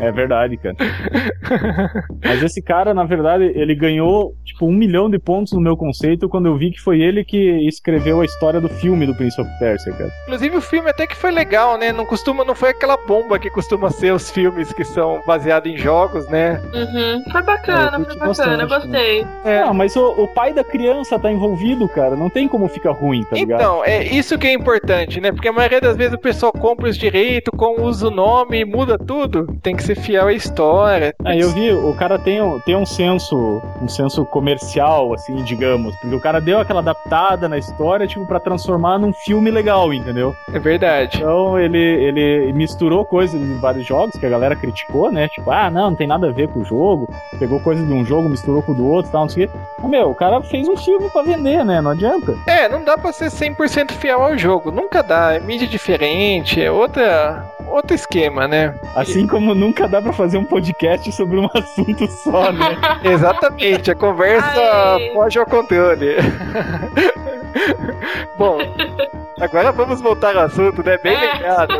É 0.00 0.12
verdade, 0.12 0.45
cara. 0.56 0.76
Mas 2.22 2.42
esse 2.42 2.62
cara, 2.62 2.92
na 2.92 3.04
verdade, 3.04 3.44
ele 3.54 3.74
ganhou, 3.74 4.34
tipo, 4.44 4.66
um 4.66 4.72
milhão 4.72 5.08
de 5.08 5.18
pontos 5.18 5.52
no 5.52 5.60
meu 5.60 5.76
conceito 5.76 6.28
quando 6.28 6.46
eu 6.46 6.56
vi 6.56 6.70
que 6.70 6.80
foi 6.80 7.00
ele 7.00 7.24
que 7.24 7.38
escreveu 7.66 8.20
a 8.20 8.24
história 8.24 8.60
do 8.60 8.68
filme 8.68 9.06
do 9.06 9.14
Prince 9.14 9.40
of 9.40 9.50
Persia, 9.58 9.92
cara. 9.92 10.10
Inclusive 10.24 10.56
o 10.56 10.60
filme 10.60 10.90
até 10.90 11.06
que 11.06 11.16
foi 11.16 11.30
legal, 11.30 11.78
né? 11.78 11.92
Não 11.92 12.04
costuma, 12.04 12.44
não 12.44 12.54
foi 12.54 12.70
aquela 12.70 12.96
bomba 12.96 13.38
que 13.38 13.50
costuma 13.50 13.90
ser 13.90 14.12
os 14.12 14.30
filmes 14.30 14.72
que 14.72 14.84
são 14.84 15.22
baseados 15.26 15.72
em 15.72 15.76
jogos, 15.76 16.28
né? 16.28 16.60
Uhum. 16.74 17.22
Foi 17.32 17.42
bacana, 17.42 17.96
É, 17.96 18.04
foi 18.04 18.16
bacana, 18.16 18.62
eu 18.62 18.68
bastante 18.68 18.90
gostei. 18.90 19.26
É. 19.44 19.60
Ah, 19.60 19.72
mas 19.72 19.96
o, 19.96 20.08
o 20.22 20.28
pai 20.28 20.52
da 20.52 20.62
criança 20.62 21.18
tá 21.18 21.32
envolvido, 21.32 21.88
cara. 21.88 22.14
Não 22.14 22.28
tem 22.28 22.46
como 22.46 22.68
ficar 22.68 22.92
ruim, 22.92 23.24
tá 23.24 23.36
ligado? 23.36 23.60
Então, 23.60 23.84
é 23.84 24.04
isso 24.04 24.26
Isso 24.26 24.38
que 24.38 24.48
é 24.48 24.52
importante, 24.52 25.20
né? 25.20 25.30
Porque 25.30 25.46
a 25.46 25.52
maioria 25.52 25.80
das 25.80 25.96
vezes 25.96 26.12
o 26.12 26.18
pessoal 26.18 26.52
compra 26.52 26.88
os 26.88 26.98
direitos, 26.98 27.52
com 27.56 27.80
usa 27.82 28.08
o 28.08 28.10
nome, 28.10 28.64
muda 28.64 28.98
tudo. 28.98 29.46
Tem 29.62 29.76
que 29.76 29.82
ser 29.82 29.94
fiel 29.94 30.26
à 30.26 30.32
história. 30.36 31.14
Aí 31.24 31.40
eu 31.40 31.50
vi, 31.50 31.72
o 31.72 31.94
cara 31.94 32.18
tem, 32.18 32.38
tem 32.60 32.76
um 32.76 32.86
senso, 32.86 33.62
um 33.80 33.88
senso 33.88 34.24
comercial, 34.24 35.12
assim, 35.14 35.36
digamos. 35.42 35.96
Porque 35.96 36.14
o 36.14 36.20
cara 36.20 36.40
deu 36.40 36.60
aquela 36.60 36.80
adaptada 36.80 37.48
na 37.48 37.58
história, 37.58 38.06
tipo, 38.06 38.26
para 38.26 38.40
transformar 38.40 38.98
num 38.98 39.12
filme 39.12 39.50
legal, 39.50 39.92
entendeu? 39.92 40.34
É 40.52 40.58
verdade. 40.58 41.18
Então 41.18 41.58
ele, 41.58 41.78
ele 41.78 42.52
misturou 42.52 43.04
coisas 43.04 43.40
em 43.40 43.58
vários 43.58 43.86
jogos 43.86 44.18
que 44.18 44.26
a 44.26 44.30
galera 44.30 44.56
criticou, 44.56 45.10
né? 45.10 45.28
Tipo, 45.28 45.50
ah, 45.50 45.70
não, 45.70 45.90
não 45.90 45.96
tem 45.96 46.06
nada 46.06 46.28
a 46.28 46.32
ver 46.32 46.48
com 46.48 46.60
o 46.60 46.64
jogo. 46.64 47.08
Pegou 47.38 47.60
coisas 47.60 47.86
de 47.86 47.92
um 47.92 48.04
jogo, 48.04 48.28
misturou 48.28 48.62
com 48.62 48.72
o 48.72 48.74
do 48.74 48.86
outro 48.86 49.10
e 49.10 49.12
tal, 49.12 49.22
não 49.22 49.28
sei 49.28 49.44
o 49.44 49.48
quê. 49.48 49.58
Mas, 49.78 49.90
meu, 49.90 50.10
o 50.10 50.14
cara 50.14 50.40
fez 50.42 50.68
um 50.68 50.76
filme 50.76 51.08
pra 51.10 51.22
vender, 51.22 51.64
né? 51.64 51.80
Não 51.80 51.92
adianta. 51.92 52.36
É, 52.46 52.68
não 52.68 52.82
dá 52.84 52.96
pra 52.96 53.12
ser 53.12 53.30
100% 53.30 53.92
fiel 53.92 54.22
ao 54.22 54.36
jogo. 54.36 54.70
Nunca 54.70 55.02
dá. 55.02 55.34
É 55.34 55.40
mídia 55.40 55.66
diferente, 55.66 56.60
é 56.60 56.70
outra, 56.70 57.44
outro 57.68 57.94
esquema, 57.94 58.46
né? 58.46 58.74
Assim 58.94 59.26
como 59.26 59.54
nunca 59.54 59.88
dá 59.88 60.00
pra 60.00 60.12
fazer 60.12 60.25
um 60.34 60.44
podcast 60.44 61.10
sobre 61.12 61.38
um 61.38 61.48
assunto 61.54 62.06
só, 62.08 62.50
né? 62.52 62.76
Exatamente, 63.04 63.90
a 63.90 63.94
conversa 63.94 64.46
Ai. 64.46 65.10
foge 65.14 65.38
ao 65.38 65.46
controle. 65.46 66.16
Bom, 68.38 68.58
agora 69.40 69.72
vamos 69.72 70.00
voltar 70.00 70.36
ao 70.36 70.44
assunto, 70.44 70.82
né? 70.82 70.98
Bem 70.98 71.14
É. 71.14 71.32
lembrado. 71.32 71.74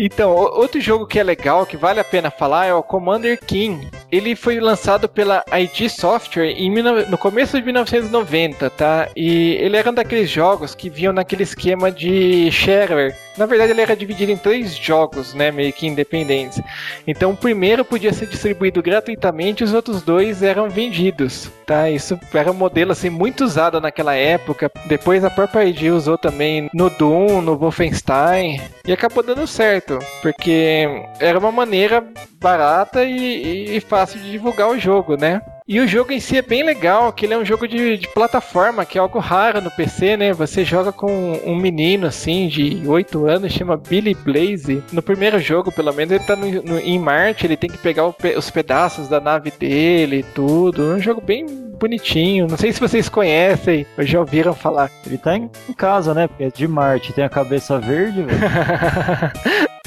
Então, 0.00 0.32
outro 0.32 0.80
jogo 0.80 1.08
que 1.08 1.18
é 1.18 1.24
legal, 1.24 1.66
que 1.66 1.76
vale 1.76 1.98
a 1.98 2.04
pena 2.04 2.30
falar, 2.30 2.66
é 2.66 2.72
o 2.72 2.84
Commander 2.84 3.36
King. 3.44 3.90
Ele 4.10 4.34
foi 4.34 4.58
lançado 4.58 5.06
pela 5.06 5.44
ID 5.52 5.90
Software 5.90 6.54
em, 6.56 6.72
19 6.72 7.10
no 7.10 7.18
começo 7.18 7.58
de 7.58 7.62
1990, 7.62 8.70
tá? 8.70 9.08
E 9.14 9.52
ele 9.60 9.76
era 9.76 9.90
um 9.90 9.94
daqueles 9.94 10.30
jogos 10.30 10.74
que 10.74 10.88
vinham 10.88 11.12
naquele 11.12 11.42
esquema 11.42 11.92
de 11.92 12.50
shareware. 12.50 13.14
Na 13.36 13.46
verdade, 13.46 13.72
ele 13.72 13.82
era 13.82 13.94
dividido 13.94 14.32
em 14.32 14.36
três 14.36 14.74
jogos, 14.74 15.34
né? 15.34 15.50
Meio 15.50 15.72
que 15.72 15.86
independentes. 15.86 16.60
Então, 17.06 17.32
o 17.32 17.36
primeiro 17.36 17.84
podia 17.84 18.12
ser 18.12 18.26
distribuído 18.26 18.82
gratuitamente, 18.82 19.62
os 19.62 19.72
outros 19.72 20.02
dois 20.02 20.42
eram 20.42 20.68
vendidos, 20.70 21.50
tá? 21.66 21.88
Isso 21.90 22.18
era 22.32 22.50
um 22.50 22.54
modelo 22.54 22.92
assim 22.92 23.10
muito 23.10 23.44
usado 23.44 23.80
naquela 23.80 24.14
época. 24.14 24.70
Depois 24.86 25.22
a 25.22 25.30
própria 25.30 25.64
ID 25.64 25.92
usou 25.92 26.16
também 26.16 26.68
no 26.72 26.88
Doom, 26.90 27.42
no 27.42 27.56
Wolfenstein 27.56 28.60
e 28.86 28.92
acabou 28.92 29.22
dando 29.22 29.46
certo, 29.46 29.98
porque 30.22 30.88
era 31.20 31.38
uma 31.38 31.52
maneira 31.52 32.04
barata 32.40 33.04
e, 33.04 33.76
e 33.76 33.80
fácil 33.80 33.97
de 34.06 34.30
divulgar 34.30 34.68
o 34.68 34.78
jogo, 34.78 35.16
né? 35.16 35.40
E 35.66 35.80
o 35.80 35.86
jogo 35.86 36.12
em 36.12 36.20
si 36.20 36.38
é 36.38 36.42
bem 36.42 36.62
legal, 36.62 37.12
que 37.12 37.26
ele 37.26 37.34
é 37.34 37.38
um 37.38 37.44
jogo 37.44 37.68
de, 37.68 37.98
de 37.98 38.08
plataforma, 38.08 38.86
que 38.86 38.96
é 38.96 39.00
algo 39.00 39.18
raro 39.18 39.60
no 39.60 39.70
PC, 39.70 40.16
né? 40.16 40.32
Você 40.32 40.64
joga 40.64 40.90
com 40.92 41.38
um 41.44 41.54
menino, 41.56 42.06
assim, 42.06 42.48
de 42.48 42.82
8 42.86 43.26
anos, 43.26 43.52
chama 43.52 43.76
Billy 43.76 44.14
Blaze. 44.14 44.82
No 44.90 45.02
primeiro 45.02 45.38
jogo, 45.38 45.70
pelo 45.70 45.92
menos, 45.92 46.12
ele 46.14 46.24
tá 46.24 46.34
no- 46.34 46.62
no- 46.62 46.78
em 46.78 46.98
Marte, 46.98 47.44
ele 47.46 47.56
tem 47.56 47.68
que 47.68 47.76
pegar 47.78 48.06
o 48.06 48.14
os 48.36 48.50
pedaços 48.50 49.08
da 49.08 49.20
nave 49.20 49.50
dele 49.50 50.20
e 50.20 50.22
tudo. 50.22 50.90
É 50.90 50.94
um 50.94 51.00
jogo 51.00 51.20
bem 51.20 51.44
bonitinho. 51.78 52.46
Não 52.48 52.56
sei 52.56 52.72
se 52.72 52.80
vocês 52.80 53.08
conhecem 53.08 53.86
ou 53.96 54.04
já 54.04 54.18
ouviram 54.20 54.54
falar. 54.54 54.90
Ele 55.06 55.18
tá 55.18 55.36
em 55.36 55.50
em 55.68 55.72
casa, 55.74 56.14
né? 56.14 56.26
Porque 56.28 56.44
é 56.44 56.48
de 56.50 56.66
Marte, 56.66 57.12
tem 57.12 57.24
a 57.24 57.28
cabeça 57.28 57.78
verde, 57.78 58.22
velho. 58.22 58.38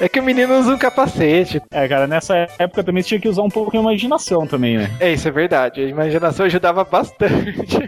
é 0.00 0.08
que 0.08 0.20
o 0.20 0.22
menino 0.22 0.58
usa 0.58 0.74
um 0.74 0.78
capacete. 0.78 1.60
É, 1.72 1.86
cara, 1.88 2.06
nessa 2.06 2.48
época 2.58 2.82
também 2.82 3.02
você 3.02 3.08
tinha 3.10 3.20
que 3.20 3.28
usar 3.28 3.42
um 3.42 3.48
pouco 3.48 3.76
a 3.76 3.80
imaginação 3.80 4.46
também, 4.46 4.78
né? 4.78 4.90
É, 5.00 5.12
isso 5.12 5.28
é 5.28 5.30
verdade. 5.30 5.80
A 5.82 5.88
imaginação 5.88 6.46
ajudava 6.46 6.84
bastante. 6.84 7.78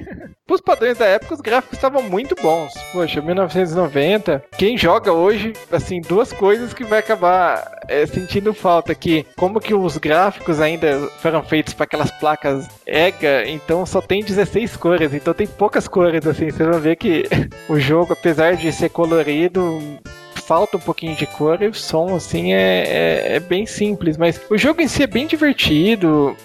Pros 0.46 0.60
padrões 0.60 0.96
da 0.96 1.06
época, 1.06 1.34
os 1.34 1.40
gráficos 1.40 1.76
estavam 1.76 2.02
muito 2.02 2.36
bons. 2.40 2.72
Poxa, 2.92 3.20
1990. 3.20 4.44
Quem 4.56 4.78
joga 4.78 5.12
hoje, 5.12 5.52
assim, 5.72 6.00
duas 6.00 6.32
coisas 6.32 6.72
que 6.72 6.84
vai 6.84 7.00
acabar 7.00 7.80
é, 7.88 8.06
sentindo 8.06 8.54
falta 8.54 8.92
aqui. 8.92 9.26
Como 9.36 9.58
que 9.58 9.74
os 9.74 9.96
gráficos 9.96 10.60
ainda 10.60 11.08
foram 11.20 11.42
feitos 11.42 11.74
para 11.74 11.82
aquelas 11.82 12.12
placas 12.12 12.68
EGA, 12.86 13.48
então 13.48 13.84
só 13.84 14.00
tem 14.00 14.22
16 14.22 14.76
cores. 14.76 15.12
Então 15.12 15.34
tem 15.34 15.48
poucas 15.48 15.88
cores, 15.88 16.24
assim. 16.24 16.48
Vocês 16.48 16.68
vão 16.68 16.78
ver 16.78 16.94
que 16.94 17.24
o 17.68 17.80
jogo, 17.80 18.12
apesar 18.12 18.54
de 18.54 18.70
ser 18.70 18.90
colorido, 18.90 19.98
falta 20.46 20.76
um 20.76 20.80
pouquinho 20.80 21.16
de 21.16 21.26
cor 21.26 21.60
e 21.60 21.66
o 21.66 21.74
som, 21.74 22.14
assim, 22.14 22.52
é, 22.52 22.84
é, 22.86 23.36
é 23.36 23.40
bem 23.40 23.66
simples. 23.66 24.16
Mas 24.16 24.40
o 24.48 24.56
jogo 24.56 24.80
em 24.80 24.88
si 24.88 25.02
é 25.02 25.06
bem 25.06 25.26
divertido. 25.26 26.36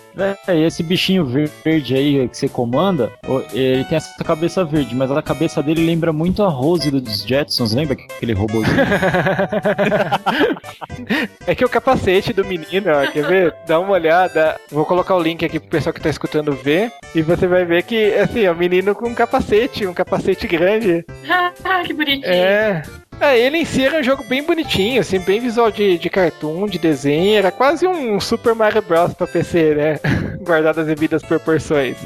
É, 0.47 0.57
e 0.57 0.63
esse 0.63 0.83
bichinho 0.83 1.25
verde 1.25 1.95
aí 1.95 2.27
que 2.27 2.37
você 2.37 2.49
comanda, 2.49 3.09
ele 3.53 3.85
tem 3.85 3.95
essa 3.95 4.21
cabeça 4.23 4.65
verde, 4.65 4.93
mas 4.93 5.09
a 5.09 5.21
cabeça 5.21 5.63
dele 5.63 5.85
lembra 5.85 6.11
muito 6.11 6.43
a 6.43 6.49
Rose 6.49 6.91
dos 6.91 7.23
Jetsons, 7.23 7.73
lembra 7.73 7.93
aquele 7.93 8.33
robôzinho? 8.33 8.75
é 11.47 11.55
que 11.55 11.63
o 11.63 11.69
capacete 11.69 12.33
do 12.33 12.43
menino, 12.43 12.91
ó, 12.91 13.09
quer 13.09 13.25
ver? 13.25 13.55
Dá 13.65 13.79
uma 13.79 13.93
olhada. 13.93 14.59
Vou 14.69 14.83
colocar 14.83 15.15
o 15.15 15.21
link 15.21 15.45
aqui 15.45 15.61
pro 15.61 15.69
pessoal 15.69 15.93
que 15.93 16.01
tá 16.01 16.09
escutando 16.09 16.51
ver. 16.51 16.91
E 17.15 17.21
você 17.21 17.47
vai 17.47 17.63
ver 17.63 17.83
que, 17.83 18.13
assim, 18.15 18.41
é 18.41 18.51
um 18.51 18.55
menino 18.55 18.93
com 18.93 19.07
um 19.07 19.15
capacete, 19.15 19.87
um 19.87 19.93
capacete 19.93 20.47
grande. 20.47 21.05
Ah, 21.63 21.83
que 21.83 21.93
bonitinho. 21.93 22.25
É. 22.25 22.81
É, 23.21 23.39
ele 23.39 23.59
em 23.59 23.65
si 23.65 23.85
era 23.85 23.99
um 23.99 24.03
jogo 24.03 24.23
bem 24.23 24.41
bonitinho, 24.41 24.99
assim, 24.99 25.19
bem 25.19 25.39
visual 25.39 25.69
de, 25.71 25.99
de 25.99 26.09
cartoon, 26.09 26.65
de 26.65 26.79
desenho. 26.79 27.37
Era 27.37 27.51
quase 27.51 27.85
um 27.85 28.19
Super 28.19 28.55
Mario 28.55 28.81
Bros. 28.81 29.13
pra 29.13 29.27
PC, 29.27 29.75
né? 29.75 29.99
Guardado 30.41 30.81
as 30.81 30.87
devidas 30.87 31.21
proporções. 31.21 31.97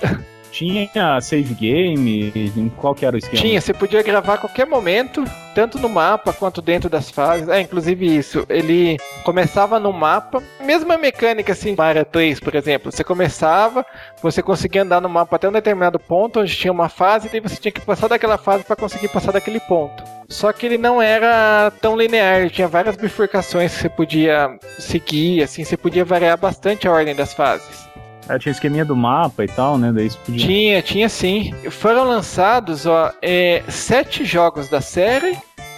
Tinha 0.55 1.19
save 1.19 1.53
game, 1.53 2.71
qual 2.77 2.95
que 2.95 3.05
era 3.05 3.17
o 3.17 3.19
esquema? 3.19 3.41
Tinha, 3.41 3.59
você 3.59 3.73
podia 3.73 4.01
gravar 4.01 4.35
a 4.35 4.37
qualquer 4.37 4.65
momento, 4.65 5.25
tanto 5.53 5.77
no 5.77 5.89
mapa 5.89 6.31
quanto 6.31 6.61
dentro 6.61 6.89
das 6.89 7.11
fases. 7.11 7.49
É, 7.49 7.59
inclusive 7.59 8.05
isso, 8.15 8.45
ele 8.47 8.95
começava 9.25 9.81
no 9.81 9.91
mapa, 9.91 10.41
mesma 10.61 10.97
mecânica 10.97 11.51
assim, 11.51 11.75
Mario 11.77 12.05
3, 12.05 12.39
por 12.39 12.55
exemplo. 12.55 12.89
Você 12.89 13.03
começava, 13.03 13.85
você 14.21 14.41
conseguia 14.41 14.83
andar 14.83 15.01
no 15.01 15.09
mapa 15.09 15.35
até 15.35 15.49
um 15.49 15.51
determinado 15.51 15.99
ponto 15.99 16.39
onde 16.39 16.55
tinha 16.55 16.71
uma 16.71 16.87
fase, 16.87 17.27
e 17.27 17.31
daí 17.31 17.41
você 17.41 17.57
tinha 17.57 17.73
que 17.73 17.81
passar 17.81 18.07
daquela 18.07 18.37
fase 18.37 18.63
para 18.63 18.77
conseguir 18.77 19.09
passar 19.09 19.33
daquele 19.33 19.59
ponto. 19.59 20.05
Só 20.29 20.53
que 20.53 20.65
ele 20.65 20.77
não 20.77 21.01
era 21.01 21.69
tão 21.81 21.97
linear, 21.97 22.49
tinha 22.49 22.67
várias 22.69 22.95
bifurcações 22.95 23.73
que 23.73 23.81
você 23.81 23.89
podia 23.89 24.57
seguir, 24.79 25.43
assim, 25.43 25.65
você 25.65 25.75
podia 25.75 26.05
variar 26.05 26.37
bastante 26.37 26.87
a 26.87 26.93
ordem 26.93 27.13
das 27.13 27.33
fases. 27.33 27.93
Ah, 28.27 28.39
tinha 28.39 28.51
esqueminha 28.51 28.83
do 28.83 28.95
mapa 28.95 29.43
e 29.43 29.47
tal, 29.47 29.77
né? 29.77 29.91
Daí 29.91 30.09
podia... 30.25 30.47
Tinha, 30.47 30.81
tinha 30.81 31.09
sim. 31.09 31.53
Foram 31.69 32.05
lançados 32.05 32.85
ó, 32.85 33.11
é, 33.21 33.63
sete 33.67 34.25
jogos 34.25 34.67
da 34.67 34.81
série 34.81 35.37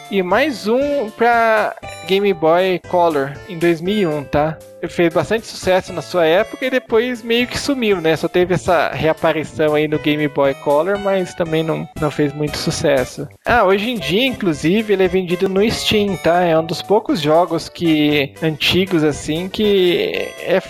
e 0.09 0.23
mais 0.23 0.67
um 0.67 1.09
pra 1.09 1.75
Game 2.07 2.33
Boy 2.33 2.79
Color 2.89 3.33
em 3.49 3.57
2001, 3.57 4.23
tá? 4.25 4.57
Fez 4.87 5.13
bastante 5.13 5.47
sucesso 5.47 5.91
na 5.91 6.01
sua 6.01 6.25
época 6.25 6.65
e 6.65 6.69
depois 6.69 7.23
meio 7.23 7.47
que 7.47 7.57
sumiu, 7.57 7.99
né? 7.99 8.15
Só 8.15 8.27
teve 8.27 8.53
essa 8.53 8.89
reaparição 8.89 9.73
aí 9.73 9.87
no 9.87 9.97
Game 9.97 10.27
Boy 10.27 10.53
Color, 10.55 10.99
mas 10.99 11.33
também 11.33 11.63
não, 11.63 11.87
não 11.99 12.11
fez 12.11 12.31
muito 12.33 12.57
sucesso. 12.57 13.27
Ah, 13.45 13.63
hoje 13.63 13.89
em 13.89 13.97
dia, 13.97 14.25
inclusive, 14.25 14.93
ele 14.93 15.03
é 15.03 15.07
vendido 15.07 15.49
no 15.49 15.67
Steam, 15.69 16.15
tá? 16.17 16.41
É 16.41 16.57
um 16.57 16.65
dos 16.65 16.81
poucos 16.81 17.19
jogos 17.19 17.69
que 17.69 18.33
antigos 18.41 19.03
assim 19.03 19.49
que 19.49 20.31
é 20.41 20.61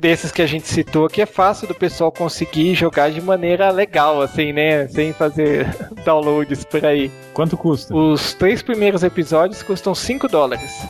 desses 0.00 0.32
que 0.32 0.42
a 0.42 0.46
gente 0.46 0.66
citou 0.66 1.08
que 1.08 1.22
é 1.22 1.26
fácil 1.26 1.68
do 1.68 1.74
pessoal 1.74 2.10
conseguir 2.10 2.74
jogar 2.74 3.10
de 3.10 3.20
maneira 3.20 3.70
legal, 3.70 4.20
assim, 4.20 4.52
né? 4.52 4.88
Sem 4.88 5.12
fazer 5.12 5.66
downloads 6.04 6.64
por 6.64 6.84
aí. 6.84 7.10
Quanto 7.32 7.56
custa? 7.56 7.94
Os 7.94 8.34
três 8.34 8.62
primeiros 8.62 9.02
episódios 9.02 9.62
custam 9.62 9.94
5 9.94 10.28
dólares. 10.28 10.86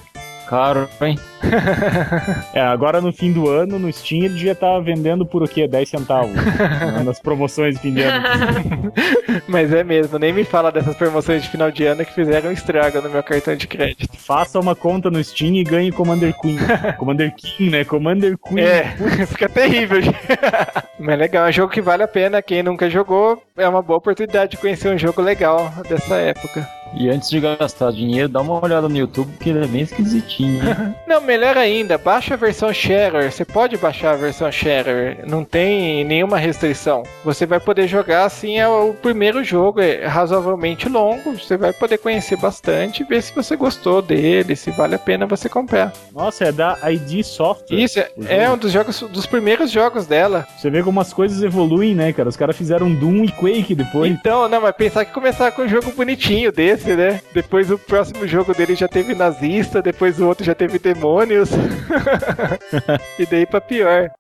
Caro, 0.49 0.89
hein? 1.01 1.19
É, 2.53 2.61
agora 2.61 3.01
no 3.01 3.13
fim 3.13 3.33
do 3.33 3.49
ano, 3.49 3.79
no 3.79 3.93
Steam, 3.93 4.25
ele 4.25 4.35
devia 4.35 4.53
estar 4.53 4.79
vendendo 4.81 5.27
por 5.27 5.43
o 5.43 5.49
quê? 5.49 5.69
10 5.69 5.89
centavos. 5.89 6.35
né, 6.35 7.03
nas 7.05 7.21
promoções 7.21 7.75
de 7.75 7.81
fim 7.83 7.95
de 7.95 8.03
ano. 8.03 8.93
Mas 9.47 9.73
é 9.73 9.85
mesmo, 9.85 10.19
nem 10.19 10.33
me 10.33 10.45
fala 10.45 10.73
dessas 10.73 10.97
promoções 10.97 11.43
de 11.43 11.49
final 11.49 11.71
de 11.71 11.85
ano 11.85 12.05
que 12.05 12.15
fizeram 12.15 12.49
um 12.51 12.53
estrago 12.53 13.01
no 13.03 13.11
meu 13.11 13.23
cartão 13.23 13.55
de 13.55 13.67
crédito. 13.67 14.17
Faça 14.17 14.59
uma 14.59 14.75
conta 14.75 15.11
no 15.11 15.23
Steam 15.23 15.55
e 15.55 15.65
ganhe 15.65 15.93
Commander 15.93 16.35
Queen. 16.41 16.59
Commander 16.97 17.35
King, 17.35 17.71
né? 17.71 17.85
Commander 17.85 18.39
Queen. 18.39 18.61
É, 18.61 18.97
fica 19.27 19.49
terrível. 19.49 20.01
Mas 20.99 21.19
legal, 21.19 21.47
é 21.47 21.51
um 21.51 21.53
jogo 21.53 21.73
que 21.73 21.83
vale 21.83 22.03
a 22.03 22.09
pena. 22.09 22.43
Quem 22.43 22.63
nunca 22.63 22.89
jogou, 22.89 23.43
é 23.57 23.69
uma 23.69 23.83
boa 23.83 23.99
oportunidade 23.99 24.53
de 24.53 24.57
conhecer 24.57 24.89
um 24.89 24.99
jogo 24.99 25.21
legal 25.21 25.71
dessa 25.89 26.17
época. 26.17 26.67
E 26.95 27.09
antes 27.09 27.29
de 27.29 27.41
gastar 27.41 27.93
dinheiro, 27.93 28.29
dá 28.29 28.41
uma 28.41 28.63
olhada 28.65 28.89
no 28.89 28.97
YouTube, 28.97 29.37
que 29.39 29.51
ele 29.51 29.65
é 29.65 29.67
bem 29.67 29.83
esquisitinho. 29.83 30.63
Não, 31.07 31.21
melhor 31.21 31.57
ainda, 31.57 31.99
baixa 31.99 32.35
a 32.35 32.37
versão 32.37 32.73
Sharer. 32.73 33.31
Você 33.31 33.45
pode 33.45 33.77
baixar 33.77 34.13
a 34.13 34.17
versão 34.17 34.51
Sharer, 34.51 35.25
não 35.27 35.45
tem 35.45 36.05
nenhuma 36.05 36.39
restrição. 36.39 37.03
Você 37.25 37.47
vai 37.47 37.61
poder 37.61 37.87
jogar 37.89 38.25
assim, 38.25 38.59
é 38.59 38.69
o 38.69 38.95
primeiro 38.95 39.43
jogo, 39.45 39.81
é 39.81 40.07
razoavelmente 40.07 40.89
longo. 40.89 41.39
Você 41.39 41.57
vai 41.57 41.73
poder 41.73 41.99
conhecer 41.99 42.37
bastante, 42.37 43.05
ver 43.05 43.23
se 43.23 43.35
você 43.35 43.57
gostou 43.57 44.03
dele, 44.03 44.57
se 44.57 44.71
vale 44.71 44.95
a 44.95 44.99
pena 44.99 45.27
você 45.27 45.49
comprar. 45.49 45.93
Nossa, 46.15 46.47
é 46.47 46.53
da 46.53 46.79
ID 46.91 47.23
Software. 47.25 47.77
Isso, 47.77 47.99
é, 47.99 48.11
é 48.29 48.51
um 48.51 48.57
dos 48.57 48.73
jogos, 48.73 49.01
dos 49.01 49.27
primeiros 49.27 49.71
jogos 49.71 50.07
dela. 50.07 50.47
Você 50.57 50.71
vê 50.71 50.83
como 50.83 51.01
as 51.01 51.13
coisas 51.13 51.43
evoluem, 51.43 51.95
né, 51.95 52.13
cara? 52.13 52.29
Os 52.29 52.37
caras 52.37 52.57
fizeram 52.57 52.93
Doom 52.93 53.25
e 53.25 53.33
Quake 53.33 53.75
depois. 53.75 54.11
Então, 54.11 54.49
não, 54.49 54.61
mas 54.61 54.75
pensar 54.75 55.05
que 55.05 55.13
começar 55.13 55.53
com 55.53 55.63
um 55.63 55.69
jogo 55.69 55.93
bonitinho 55.93 56.53
desse 56.53 56.76
desse, 56.77 56.95
né? 56.95 57.21
Depois 57.33 57.71
o 57.71 57.79
próximo 57.79 58.27
jogo 58.27 58.55
dele 58.55 58.75
já 58.75 58.87
teve 58.87 59.15
nazista, 59.15 59.83
depois 59.83 60.21
o 60.21 60.27
outro 60.27 60.45
já 60.45 60.55
teve 60.55 60.79
demônios. 60.79 61.51
e 63.19 63.27
daí 63.27 63.47
pra 63.47 63.61
pior. 63.61 64.11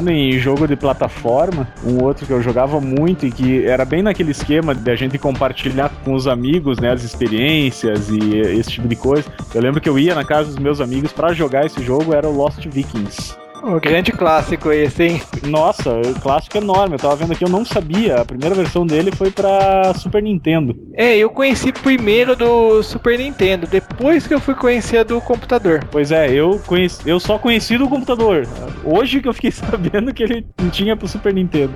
Falando 0.00 0.16
em 0.16 0.38
jogo 0.38 0.66
de 0.66 0.76
plataforma, 0.76 1.68
um 1.84 2.02
outro 2.02 2.24
que 2.24 2.32
eu 2.32 2.40
jogava 2.40 2.80
muito 2.80 3.26
e 3.26 3.30
que 3.30 3.66
era 3.66 3.84
bem 3.84 4.00
naquele 4.00 4.30
esquema 4.30 4.74
de 4.74 4.90
a 4.90 4.96
gente 4.96 5.18
compartilhar 5.18 5.90
com 6.02 6.14
os 6.14 6.26
amigos, 6.26 6.78
né, 6.78 6.90
as 6.90 7.04
experiências 7.04 8.08
e 8.08 8.38
esse 8.38 8.70
tipo 8.70 8.88
de 8.88 8.96
coisa. 8.96 9.30
Eu 9.54 9.60
lembro 9.60 9.78
que 9.78 9.90
eu 9.90 9.98
ia 9.98 10.14
na 10.14 10.24
casa 10.24 10.48
dos 10.48 10.58
meus 10.58 10.80
amigos 10.80 11.12
para 11.12 11.34
jogar 11.34 11.66
esse 11.66 11.82
jogo, 11.82 12.14
era 12.14 12.26
o 12.26 12.34
Lost 12.34 12.64
Vikings. 12.66 13.36
Um 13.62 13.78
grande 13.78 14.10
clássico 14.10 14.72
esse, 14.72 15.02
hein? 15.02 15.22
Nossa, 15.46 16.00
clássico 16.22 16.56
enorme. 16.56 16.94
Eu 16.94 16.98
tava 16.98 17.16
vendo 17.16 17.32
aqui, 17.32 17.44
eu 17.44 17.48
não 17.48 17.64
sabia. 17.64 18.16
A 18.16 18.24
primeira 18.24 18.54
versão 18.54 18.86
dele 18.86 19.12
foi 19.12 19.30
pra 19.30 19.92
Super 19.94 20.22
Nintendo. 20.22 20.74
É, 20.94 21.16
eu 21.16 21.28
conheci 21.30 21.72
primeiro 21.72 22.34
do 22.34 22.82
Super 22.82 23.18
Nintendo, 23.18 23.66
depois 23.66 24.26
que 24.26 24.34
eu 24.34 24.40
fui 24.40 24.54
conhecer 24.54 24.98
a 24.98 25.02
do 25.02 25.20
computador. 25.20 25.84
Pois 25.90 26.10
é, 26.10 26.32
eu, 26.32 26.58
conheci, 26.66 27.08
eu 27.08 27.20
só 27.20 27.38
conheci 27.38 27.76
do 27.76 27.88
computador. 27.88 28.46
Hoje 28.84 29.20
que 29.20 29.28
eu 29.28 29.34
fiquei 29.34 29.50
sabendo 29.52 30.14
que 30.14 30.22
ele 30.22 30.46
tinha 30.72 30.96
pro 30.96 31.06
Super 31.06 31.34
Nintendo. 31.34 31.74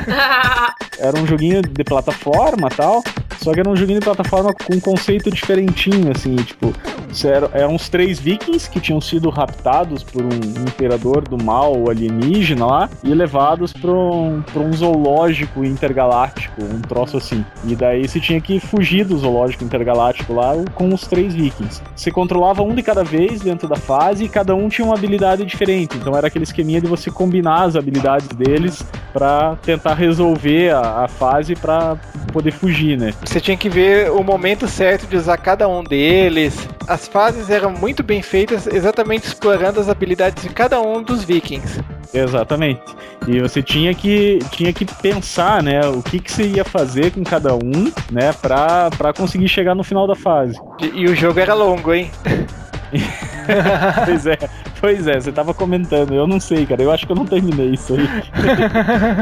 era 0.98 1.18
um 1.18 1.26
joguinho 1.26 1.62
de 1.62 1.84
plataforma 1.84 2.68
tal. 2.68 3.02
Só 3.44 3.52
que 3.52 3.60
era 3.60 3.68
um 3.68 3.76
joguinho 3.76 4.00
de 4.00 4.04
plataforma 4.06 4.54
com 4.54 4.74
um 4.74 4.80
conceito 4.80 5.30
diferentinho, 5.30 6.10
assim, 6.10 6.34
tipo, 6.36 6.72
eram, 7.26 7.50
eram 7.52 7.74
uns 7.74 7.90
três 7.90 8.18
vikings 8.18 8.70
que 8.70 8.80
tinham 8.80 9.02
sido 9.02 9.28
raptados 9.28 10.02
por 10.02 10.22
um, 10.22 10.28
um 10.28 10.64
imperador 10.74 11.26
do 11.26 11.42
mal 11.42 11.88
alienígena 11.88 12.66
lá 12.66 12.90
e 13.02 13.14
levados 13.14 13.72
para 13.72 13.90
um, 13.90 14.42
um 14.56 14.72
zoológico 14.72 15.64
intergaláctico, 15.64 16.62
um 16.62 16.80
troço 16.80 17.16
assim. 17.16 17.44
E 17.64 17.74
daí 17.74 18.06
você 18.06 18.20
tinha 18.20 18.40
que 18.40 18.60
fugir 18.60 19.04
do 19.04 19.16
zoológico 19.16 19.64
intergaláctico 19.64 20.34
lá 20.34 20.52
com 20.74 20.92
os 20.92 21.06
três 21.06 21.34
vikings. 21.34 21.80
Você 21.94 22.10
controlava 22.10 22.62
um 22.62 22.74
de 22.74 22.82
cada 22.82 23.04
vez 23.04 23.40
dentro 23.40 23.68
da 23.68 23.76
fase 23.76 24.24
e 24.24 24.28
cada 24.28 24.54
um 24.54 24.68
tinha 24.68 24.84
uma 24.84 24.94
habilidade 24.94 25.44
diferente. 25.44 25.96
Então 25.96 26.16
era 26.16 26.26
aquele 26.26 26.44
esqueminha 26.44 26.80
de 26.80 26.86
você 26.86 27.10
combinar 27.10 27.62
as 27.64 27.76
habilidades 27.76 28.28
deles 28.28 28.84
para 29.12 29.56
tentar 29.62 29.94
resolver 29.94 30.70
a, 30.70 31.04
a 31.04 31.08
fase 31.08 31.54
para 31.54 31.96
poder 32.32 32.50
fugir, 32.50 32.98
né? 32.98 33.14
Você 33.24 33.40
tinha 33.40 33.56
que 33.56 33.68
ver 33.68 34.10
o 34.10 34.24
momento 34.24 34.66
certo 34.66 35.06
de 35.06 35.16
usar 35.16 35.36
cada 35.36 35.68
um 35.68 35.84
deles. 35.84 36.68
As 36.88 37.06
fases 37.06 37.48
eram 37.48 37.70
muito 37.70 38.02
bem 38.02 38.20
feitas, 38.22 38.66
exatamente 38.66 39.28
explorando 39.28 39.78
as 39.78 39.88
habilidades 39.88 40.42
de 40.42 40.48
cada 40.48 40.63
um 40.72 41.02
dos 41.02 41.24
vikings. 41.24 41.80
Exatamente. 42.12 42.82
E 43.26 43.40
você 43.40 43.62
tinha 43.62 43.94
que, 43.94 44.38
tinha 44.50 44.72
que 44.72 44.84
pensar, 44.84 45.62
né, 45.62 45.80
o 45.88 46.02
que, 46.02 46.20
que 46.20 46.30
você 46.30 46.44
ia 46.44 46.64
fazer 46.64 47.10
com 47.10 47.24
cada 47.24 47.54
um, 47.54 47.92
né, 48.10 48.32
pra, 48.40 48.90
pra 48.90 49.12
conseguir 49.12 49.48
chegar 49.48 49.74
no 49.74 49.82
final 49.82 50.06
da 50.06 50.14
fase. 50.14 50.58
E, 50.80 51.02
e 51.02 51.04
o 51.06 51.14
jogo 51.14 51.40
era 51.40 51.54
longo, 51.54 51.92
hein? 51.92 52.10
pois 54.06 54.26
é, 54.26 54.38
pois 54.80 55.08
é, 55.08 55.20
você 55.20 55.32
tava 55.32 55.52
comentando, 55.52 56.14
eu 56.14 56.26
não 56.26 56.38
sei, 56.38 56.64
cara, 56.64 56.82
eu 56.82 56.92
acho 56.92 57.06
que 57.06 57.12
eu 57.12 57.16
não 57.16 57.26
terminei 57.26 57.70
isso 57.70 57.94
aí. 57.94 58.08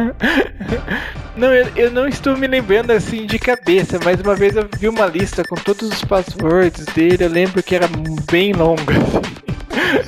não, 1.36 1.54
eu, 1.54 1.66
eu, 1.76 1.90
não 1.90 2.06
estou 2.06 2.36
me 2.36 2.46
lembrando 2.46 2.90
assim 2.90 3.24
de 3.24 3.38
cabeça, 3.38 3.98
mas 4.04 4.20
uma 4.20 4.34
vez 4.34 4.56
eu 4.56 4.68
vi 4.78 4.88
uma 4.88 5.06
lista 5.06 5.42
com 5.44 5.54
todos 5.54 5.90
os 5.90 6.04
passwords 6.04 6.84
dele, 6.86 7.24
eu 7.24 7.30
lembro 7.30 7.62
que 7.62 7.74
era 7.74 7.88
bem 8.30 8.52
longa. 8.52 8.94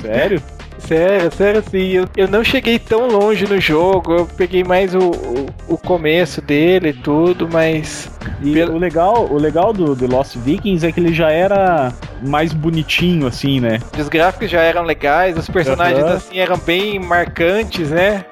Sério? 0.01 0.41
Sério, 0.87 1.31
sério 1.31 1.63
sim. 1.69 1.91
Eu, 1.91 2.05
eu 2.15 2.27
não 2.27 2.43
cheguei 2.43 2.77
tão 2.77 3.07
longe 3.07 3.45
no 3.45 3.59
jogo. 3.59 4.13
Eu 4.13 4.25
peguei 4.25 4.63
mais 4.63 4.93
o, 4.93 4.99
o, 4.99 5.73
o 5.73 5.77
começo 5.77 6.41
dele 6.41 6.89
e 6.89 6.93
tudo, 6.93 7.49
mas. 7.51 8.09
E 8.41 8.53
pelo... 8.53 8.75
o 8.75 8.77
legal, 8.77 9.27
o 9.31 9.37
legal 9.37 9.73
do 9.73 9.95
The 9.95 10.07
Lost 10.07 10.35
Vikings 10.37 10.85
é 10.85 10.91
que 10.91 10.99
ele 10.99 11.13
já 11.13 11.31
era 11.31 11.91
mais 12.21 12.53
bonitinho, 12.53 13.27
assim, 13.27 13.59
né? 13.59 13.79
Os 13.97 14.09
gráficos 14.09 14.49
já 14.49 14.61
eram 14.61 14.83
legais, 14.83 15.37
os 15.37 15.49
personagens 15.49 16.03
uhum. 16.03 16.13
assim 16.13 16.39
eram 16.39 16.57
bem 16.57 16.99
marcantes, 16.99 17.89
né? 17.91 18.25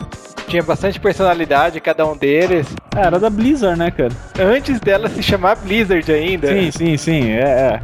Tinha 0.47 0.61
bastante 0.61 0.99
personalidade 0.99 1.79
cada 1.79 2.05
um 2.05 2.15
deles. 2.15 2.67
É, 2.95 3.07
era 3.07 3.19
da 3.19 3.29
Blizzard, 3.29 3.79
né, 3.79 3.89
cara? 3.89 4.11
Antes 4.39 4.79
dela 4.79 5.09
se 5.09 5.23
chamar 5.23 5.55
Blizzard 5.55 6.11
ainda. 6.11 6.47
Sim, 6.49 6.71
sim, 6.71 6.97
sim. 6.97 7.31
É, 7.31 7.41
é. 7.41 7.79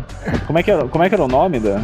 Como, 0.45 0.59
é 0.59 0.63
que 0.63 0.70
era, 0.70 0.88
como 0.88 1.03
é 1.03 1.09
que 1.09 1.15
era 1.15 1.24
o 1.24 1.28
nome 1.28 1.59
da. 1.59 1.82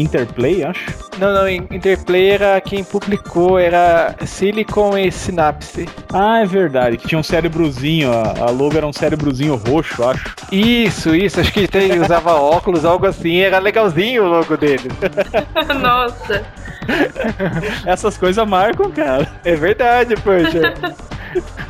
Interplay, 0.00 0.64
acho. 0.64 0.84
Não, 1.18 1.32
não, 1.32 1.48
Interplay 1.48 2.30
era 2.30 2.60
quem 2.60 2.84
publicou, 2.84 3.58
era 3.58 4.14
Silicon 4.26 4.96
e 4.98 5.10
Synapse. 5.10 5.88
Ah, 6.12 6.40
é 6.40 6.46
verdade, 6.46 6.96
que 6.98 7.08
tinha 7.08 7.18
um 7.18 7.22
cérebrozinho, 7.22 8.12
a, 8.12 8.46
a 8.46 8.50
logo 8.50 8.76
era 8.76 8.86
um 8.86 8.92
cérebrozinho 8.92 9.56
roxo, 9.56 10.04
acho. 10.04 10.34
Isso, 10.52 11.14
isso, 11.14 11.40
acho 11.40 11.52
que 11.52 11.68
ele 11.72 11.98
usava 11.98 12.34
óculos, 12.40 12.84
algo 12.84 13.06
assim, 13.06 13.38
era 13.38 13.58
legalzinho 13.58 14.24
o 14.24 14.28
logo 14.28 14.56
dele. 14.56 14.90
Nossa. 15.80 16.44
Essas 17.86 18.16
coisas 18.16 18.46
marcam, 18.46 18.90
cara. 18.90 19.28
É 19.44 19.54
verdade, 19.54 20.14
poxa. 20.16 20.74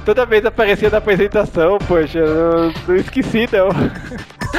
Toda 0.05 0.27
vez 0.27 0.45
aparecia 0.45 0.91
na 0.91 0.99
apresentação, 0.99 1.79
poxa, 1.79 2.19
eu 2.19 2.73
não 2.87 2.97
esqueci 2.97 3.49
não. 3.53 3.69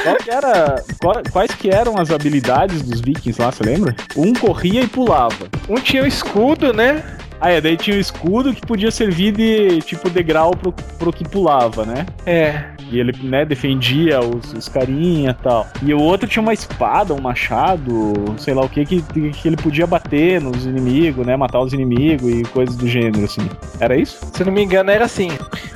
Qual 0.04 0.16
que 0.18 0.30
era, 0.32 0.84
quais 1.32 1.52
que 1.52 1.70
eram 1.70 1.98
as 1.98 2.12
habilidades 2.12 2.82
dos 2.82 3.02
vikings 3.02 3.42
lá, 3.42 3.52
você 3.52 3.64
lembra? 3.64 3.96
Um 4.16 4.34
corria 4.34 4.82
e 4.82 4.88
pulava. 4.88 5.50
Um 5.68 5.76
tinha 5.76 6.04
um 6.04 6.08
escudo, 6.08 6.74
né? 6.74 7.04
Ah, 7.40 7.52
é, 7.52 7.62
daí 7.62 7.78
tinha 7.78 7.96
o 7.96 8.00
escudo 8.00 8.54
que 8.54 8.62
podia 8.62 8.90
servir 8.90 9.32
de, 9.32 9.80
tipo, 9.82 10.10
degrau 10.10 10.52
pro, 10.52 10.72
pro 10.72 11.14
que 11.14 11.24
pulava, 11.24 11.86
né? 11.86 12.06
É. 12.26 12.64
E 12.92 13.00
ele, 13.00 13.14
né, 13.24 13.46
defendia 13.46 14.20
os, 14.20 14.54
os 14.54 14.70
carinha 14.70 15.32
e 15.32 15.44
tal. 15.44 15.68
E 15.84 15.94
o 15.94 16.00
outro 16.00 16.28
tinha 16.28 16.42
uma 16.42 16.54
espada, 16.54 17.14
um 17.14 17.22
machado, 17.22 18.14
sei 18.38 18.54
lá 18.54 18.64
o 18.64 18.70
que, 18.70 18.86
que, 18.86 19.02
que 19.02 19.48
ele 19.48 19.58
podia 19.58 19.86
bater 19.86 20.42
nos 20.42 20.66
inimigos, 20.66 21.26
né? 21.26 21.36
Matar 21.36 21.62
os 21.62 21.74
inimigos 21.74 22.30
e 22.30 22.44
coisas 22.44 22.76
do 22.76 22.88
gênero, 22.88 23.26
assim. 23.26 23.48
Era 23.80 23.96
isso? 23.96 24.20
Se 24.34 24.44
não 24.44 24.52
me 24.52 24.64
engano, 24.64 24.90
era 24.90 25.06
assim. 25.06 25.30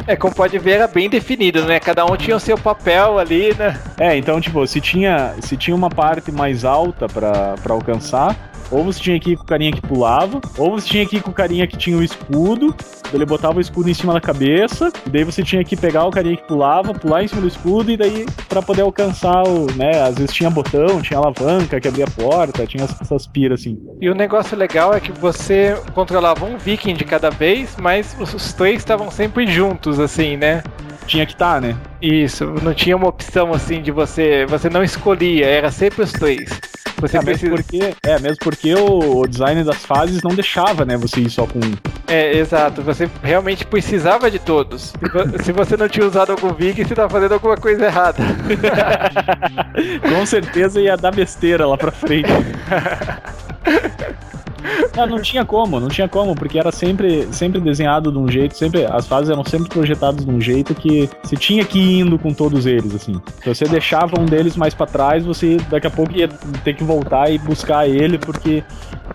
É, 0.07 0.15
como 0.15 0.33
pode 0.33 0.57
ver, 0.57 0.71
era 0.71 0.87
bem 0.87 1.09
definido, 1.09 1.63
né? 1.65 1.79
Cada 1.79 2.05
um 2.05 2.15
tinha 2.15 2.35
o 2.35 2.39
seu 2.39 2.57
papel 2.57 3.19
ali, 3.19 3.53
né? 3.53 3.79
É, 3.99 4.17
então, 4.17 4.39
tipo, 4.41 4.65
se 4.65 4.81
tinha, 4.81 5.35
se 5.41 5.55
tinha 5.57 5.75
uma 5.75 5.89
parte 5.89 6.31
mais 6.31 6.65
alta 6.65 7.07
para 7.07 7.55
alcançar, 7.69 8.35
ou 8.71 8.85
você 8.85 8.99
tinha 8.99 9.19
que 9.19 9.31
ir 9.31 9.37
com 9.37 9.43
o 9.43 9.45
carinha 9.45 9.71
que 9.71 9.81
pulava, 9.81 10.39
ou 10.57 10.71
você 10.71 10.87
tinha 10.87 11.05
que 11.05 11.17
ir 11.17 11.21
com 11.21 11.29
o 11.29 11.33
carinha 11.33 11.67
que 11.67 11.77
tinha 11.77 11.97
o 11.97 12.03
escudo, 12.03 12.73
ele 13.13 13.25
botava 13.25 13.57
o 13.57 13.61
escudo 13.61 13.89
em 13.89 13.93
cima 13.93 14.13
da 14.13 14.21
cabeça, 14.21 14.91
e 15.05 15.09
daí 15.09 15.23
você 15.23 15.43
tinha 15.43 15.63
que 15.63 15.75
pegar 15.75 16.05
o 16.05 16.11
carinha 16.11 16.37
que 16.37 16.47
pulava, 16.47 16.93
pular 16.93 17.23
em 17.23 17.27
cima 17.27 17.41
do 17.41 17.47
escudo, 17.47 17.91
e 17.91 17.97
daí 17.97 18.25
para 18.47 18.61
poder 18.61 18.81
alcançar 18.81 19.43
o, 19.47 19.67
né, 19.75 20.01
às 20.01 20.15
vezes 20.15 20.33
tinha 20.33 20.49
botão, 20.49 21.01
tinha 21.01 21.19
alavanca 21.19 21.79
que 21.79 21.87
abria 21.87 22.05
a 22.05 22.11
porta, 22.11 22.65
tinha 22.65 22.83
essas 22.83 23.27
piras 23.27 23.61
assim. 23.61 23.77
E 23.99 24.09
o 24.09 24.15
negócio 24.15 24.57
legal 24.57 24.93
é 24.93 24.99
que 24.99 25.11
você 25.11 25.75
controlava 25.93 26.45
um 26.45 26.57
viking 26.57 26.93
de 26.93 27.05
cada 27.05 27.29
vez, 27.29 27.75
mas 27.79 28.15
os 28.19 28.53
três 28.53 28.77
estavam 28.77 29.11
sempre 29.11 29.47
juntos, 29.47 29.99
assim, 29.99 30.37
né? 30.37 30.63
Tinha 31.05 31.25
que 31.25 31.33
estar, 31.33 31.55
tá, 31.55 31.61
né? 31.61 31.75
Isso, 32.01 32.45
não 32.61 32.73
tinha 32.73 32.95
uma 32.95 33.07
opção 33.07 33.53
assim 33.53 33.81
de 33.81 33.91
você. 33.91 34.45
Você 34.47 34.69
não 34.69 34.83
escolhia, 34.83 35.45
era 35.45 35.71
sempre 35.71 36.03
os 36.03 36.11
três. 36.11 36.49
Você 37.01 37.17
é, 37.17 37.23
mesmo 37.23 37.49
porque, 37.49 37.93
é, 38.03 38.19
mesmo 38.19 38.37
porque 38.39 38.75
o, 38.75 39.21
o, 39.21 39.27
design 39.27 39.63
das 39.63 39.83
fases 39.83 40.21
não 40.21 40.35
deixava, 40.35 40.85
né, 40.85 40.95
você 40.95 41.21
ir 41.21 41.31
só 41.31 41.47
com 41.47 41.57
um. 41.57 41.73
É, 42.07 42.37
exato. 42.37 42.83
Você 42.83 43.09
realmente 43.23 43.65
precisava 43.65 44.29
de 44.29 44.37
todos. 44.37 44.93
Se, 45.39 45.43
se 45.45 45.51
você 45.51 45.75
não 45.75 45.89
tinha 45.89 46.05
usado 46.05 46.31
algum 46.31 46.53
Vig, 46.53 46.85
você 46.85 46.93
tá 46.93 47.09
fazendo 47.09 47.33
alguma 47.33 47.57
coisa 47.57 47.85
errada. 47.85 48.19
com 50.07 50.25
certeza 50.27 50.79
ia 50.79 50.95
dar 50.95 51.11
besteira 51.11 51.65
lá 51.65 51.75
pra 51.75 51.91
frente. 51.91 52.29
Não, 54.95 55.07
não 55.07 55.21
tinha 55.21 55.45
como, 55.45 55.79
não 55.79 55.87
tinha 55.87 56.07
como, 56.07 56.35
porque 56.35 56.59
era 56.59 56.71
sempre, 56.71 57.27
sempre 57.31 57.59
desenhado 57.59 58.11
de 58.11 58.17
um 58.17 58.29
jeito, 58.29 58.57
sempre 58.57 58.85
as 58.85 59.07
fases 59.07 59.29
eram 59.29 59.43
sempre 59.43 59.69
projetadas 59.69 60.25
de 60.25 60.31
um 60.31 60.39
jeito 60.39 60.73
que 60.75 61.09
você 61.23 61.35
tinha 61.35 61.65
que 61.65 61.79
ir 61.79 61.99
indo 61.99 62.17
com 62.17 62.33
todos 62.33 62.65
eles, 62.65 62.93
assim. 62.93 63.21
Se 63.43 63.53
você 63.53 63.65
deixava 63.65 64.19
um 64.19 64.25
deles 64.25 64.55
mais 64.55 64.73
para 64.73 64.85
trás, 64.85 65.25
você 65.25 65.57
daqui 65.69 65.87
a 65.87 65.91
pouco 65.91 66.15
ia 66.15 66.27
ter 66.63 66.75
que 66.75 66.83
voltar 66.83 67.31
e 67.31 67.37
buscar 67.37 67.87
ele, 67.87 68.17
porque 68.17 68.63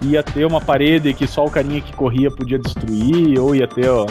ia 0.02 0.22
ter 0.22 0.44
uma 0.44 0.60
parede 0.60 1.12
que 1.14 1.26
só 1.26 1.44
o 1.44 1.50
carinha 1.50 1.80
que 1.80 1.92
corria 1.92 2.30
podia 2.30 2.58
destruir, 2.58 3.38
ou 3.38 3.54
ia 3.54 3.66
ter 3.66 3.88
ó, 3.88 4.06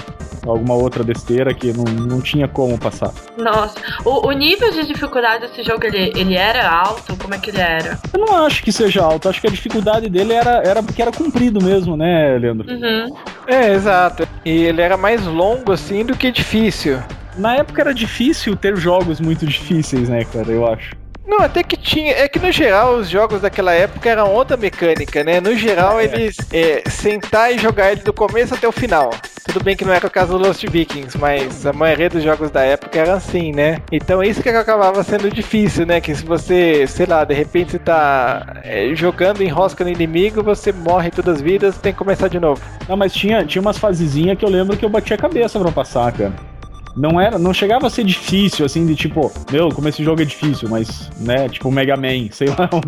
alguma 0.46 0.76
outra 0.76 1.04
besteira 1.04 1.54
que 1.54 1.74
não, 1.74 1.84
não 1.84 2.22
tinha 2.22 2.48
como 2.48 2.78
passar. 2.78 3.12
Nossa, 3.38 3.76
o, 4.04 4.28
o 4.28 4.32
nível 4.32 4.72
de 4.72 4.86
dificuldade 4.86 5.48
desse 5.48 5.64
jogo, 5.64 5.86
ele, 5.86 6.12
ele 6.16 6.36
era 6.36 6.70
alto? 6.70 7.16
Como 7.18 7.34
é 7.34 7.40
que 7.40 7.50
ele 7.50 7.62
era? 7.62 8.00
Eu 8.14 8.20
não 8.20 8.46
acho 8.46 8.64
que 8.64 8.72
seja 8.72 9.04
alto, 9.04 9.30
acho 9.30 9.42
que 9.42 9.48
a 9.48 9.52
dificuldade 9.52 10.10
dele 10.10 10.34
era, 10.34 10.62
era 10.64 10.84
porque 10.84 11.02
era 11.02 11.12
comprido 11.12 11.64
mesmo, 11.64 11.98
né, 11.98 12.38
Leandro? 12.38 12.72
Uhum. 12.72 13.16
É, 13.48 13.74
exato. 13.74 14.28
E 14.44 14.50
ele 14.50 14.82
era 14.82 14.98
mais 14.98 15.26
longo, 15.26 15.72
assim, 15.72 16.06
do 16.06 16.16
que 16.16 16.32
difícil. 16.32 17.00
Na 17.38 17.56
época 17.56 17.82
era 17.82 17.94
difícil 17.94 18.56
ter 18.56 18.78
jogos 18.78 19.20
muito 19.20 19.46
difíceis, 19.48 20.10
né, 20.10 20.24
cara, 20.26 20.52
eu 20.52 20.66
acho. 20.66 20.96
Não, 21.28 21.40
até 21.40 21.64
que 21.64 21.76
tinha. 21.76 22.12
É 22.12 22.28
que 22.28 22.40
no 22.40 22.52
geral 22.52 22.96
os 22.96 23.10
jogos 23.10 23.42
daquela 23.42 23.74
época 23.74 24.10
eram 24.10 24.32
outra 24.32 24.56
mecânica, 24.56 25.24
né? 25.24 25.40
No 25.42 25.56
geral, 25.56 26.00
é. 26.00 26.06
eles 26.06 26.38
é, 26.54 26.84
sentar 26.90 27.52
e 27.52 27.58
jogar 27.58 27.92
ele 27.92 28.02
do 28.02 28.14
começo 28.14 28.54
até 28.54 28.68
o 28.68 28.72
final. 28.72 29.10
Tudo 29.46 29.64
bem 29.64 29.76
que 29.76 29.86
não 29.86 29.94
era 29.94 30.06
o 30.06 30.10
caso 30.10 30.38
do 30.38 30.44
Lost 30.44 30.64
Vikings, 30.68 31.18
mas 31.18 31.66
a 31.66 31.74
maioria 31.74 32.10
dos 32.10 32.24
jogos 32.24 32.52
da 32.52 32.62
época 32.62 33.00
era 33.00 33.14
assim, 33.14 33.52
né? 33.52 33.80
Então 33.92 34.24
isso 34.24 34.42
que 34.42 34.50
acabava 34.50 35.04
sendo 35.04 35.30
difícil, 35.30 35.86
né? 35.86 36.02
Que 36.02 36.16
se 36.16 36.26
você, 36.26 36.86
sei 36.88 37.06
lá, 37.06 37.24
de 37.24 37.34
repente 37.34 37.72
você 37.72 37.80
tá 37.80 38.62
é, 38.64 38.94
jogando 38.96 39.42
em 39.42 39.48
rosca 39.48 39.84
no 39.84 39.90
inimigo, 39.90 40.44
você 40.44 40.72
morre 40.72 41.12
todas 41.12 41.36
as 41.36 41.42
vidas, 41.42 41.78
tem 41.78 41.92
que 41.92 41.98
começar 41.98 42.28
de 42.28 42.40
novo. 42.40 42.62
Não, 42.88 42.98
mas 42.98 43.14
tinha, 43.14 43.46
tinha 43.46 43.62
umas 43.62 43.78
fasezinhas 43.78 44.38
que 44.38 44.46
eu 44.46 44.50
lembro 44.50 44.78
que 44.78 44.86
eu 44.86 44.90
bati 44.90 45.14
a 45.14 45.18
cabeça 45.18 45.60
pra 45.60 45.72
passar, 45.72 46.12
cara 46.12 46.55
não 46.96 47.20
era, 47.20 47.38
não 47.38 47.54
chegava 47.54 47.88
a 47.88 47.90
ser 47.90 48.04
difícil, 48.04 48.66
assim, 48.66 48.86
de 48.86 48.96
tipo, 48.96 49.32
meu, 49.52 49.70
como 49.70 49.90
esse 49.90 50.04
jogo 50.04 50.22
é 50.22 50.26
difícil, 50.26 50.70
mas, 50.70 51.10
né, 51.20 51.50
tipo 51.50 51.72
Mega 51.72 51.98
Man, 51.98 52.30
sei 52.32 52.48
lá. 52.48 52.70
Um 52.74 52.82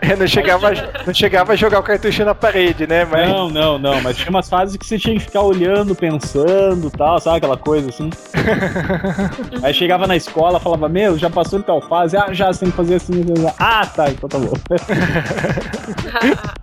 é, 0.00 0.16
não, 0.16 0.26
chegava, 0.26 0.70
não 1.06 1.14
chegava 1.14 1.52
a 1.52 1.56
jogar 1.56 1.78
o 1.78 1.82
cartucho 1.82 2.24
na 2.24 2.34
parede, 2.34 2.86
né? 2.86 3.04
Mas... 3.04 3.28
Não, 3.28 3.48
não, 3.48 3.78
não, 3.78 4.00
mas 4.02 4.16
tinha 4.16 4.30
umas 4.30 4.48
fases 4.48 4.76
que 4.76 4.84
você 4.84 4.98
tinha 4.98 5.14
que 5.14 5.20
ficar 5.20 5.42
olhando, 5.42 5.94
pensando 5.94 6.90
tal, 6.90 7.20
sabe 7.20 7.38
aquela 7.38 7.56
coisa 7.56 7.88
assim? 7.88 8.10
Aí 9.62 9.72
chegava 9.72 10.06
na 10.06 10.16
escola, 10.16 10.60
falava, 10.60 10.88
meu, 10.88 11.18
já 11.18 11.30
passou 11.30 11.58
de 11.58 11.64
tal 11.64 11.80
fase, 11.80 12.16
ah, 12.16 12.32
já, 12.32 12.52
você 12.52 12.60
tem 12.60 12.70
que 12.70 12.76
fazer 12.76 12.96
assim, 12.96 13.22
assim. 13.22 13.54
ah, 13.58 13.86
tá, 13.86 14.10
então 14.10 14.28
tá 14.28 14.38
bom. 14.38 14.52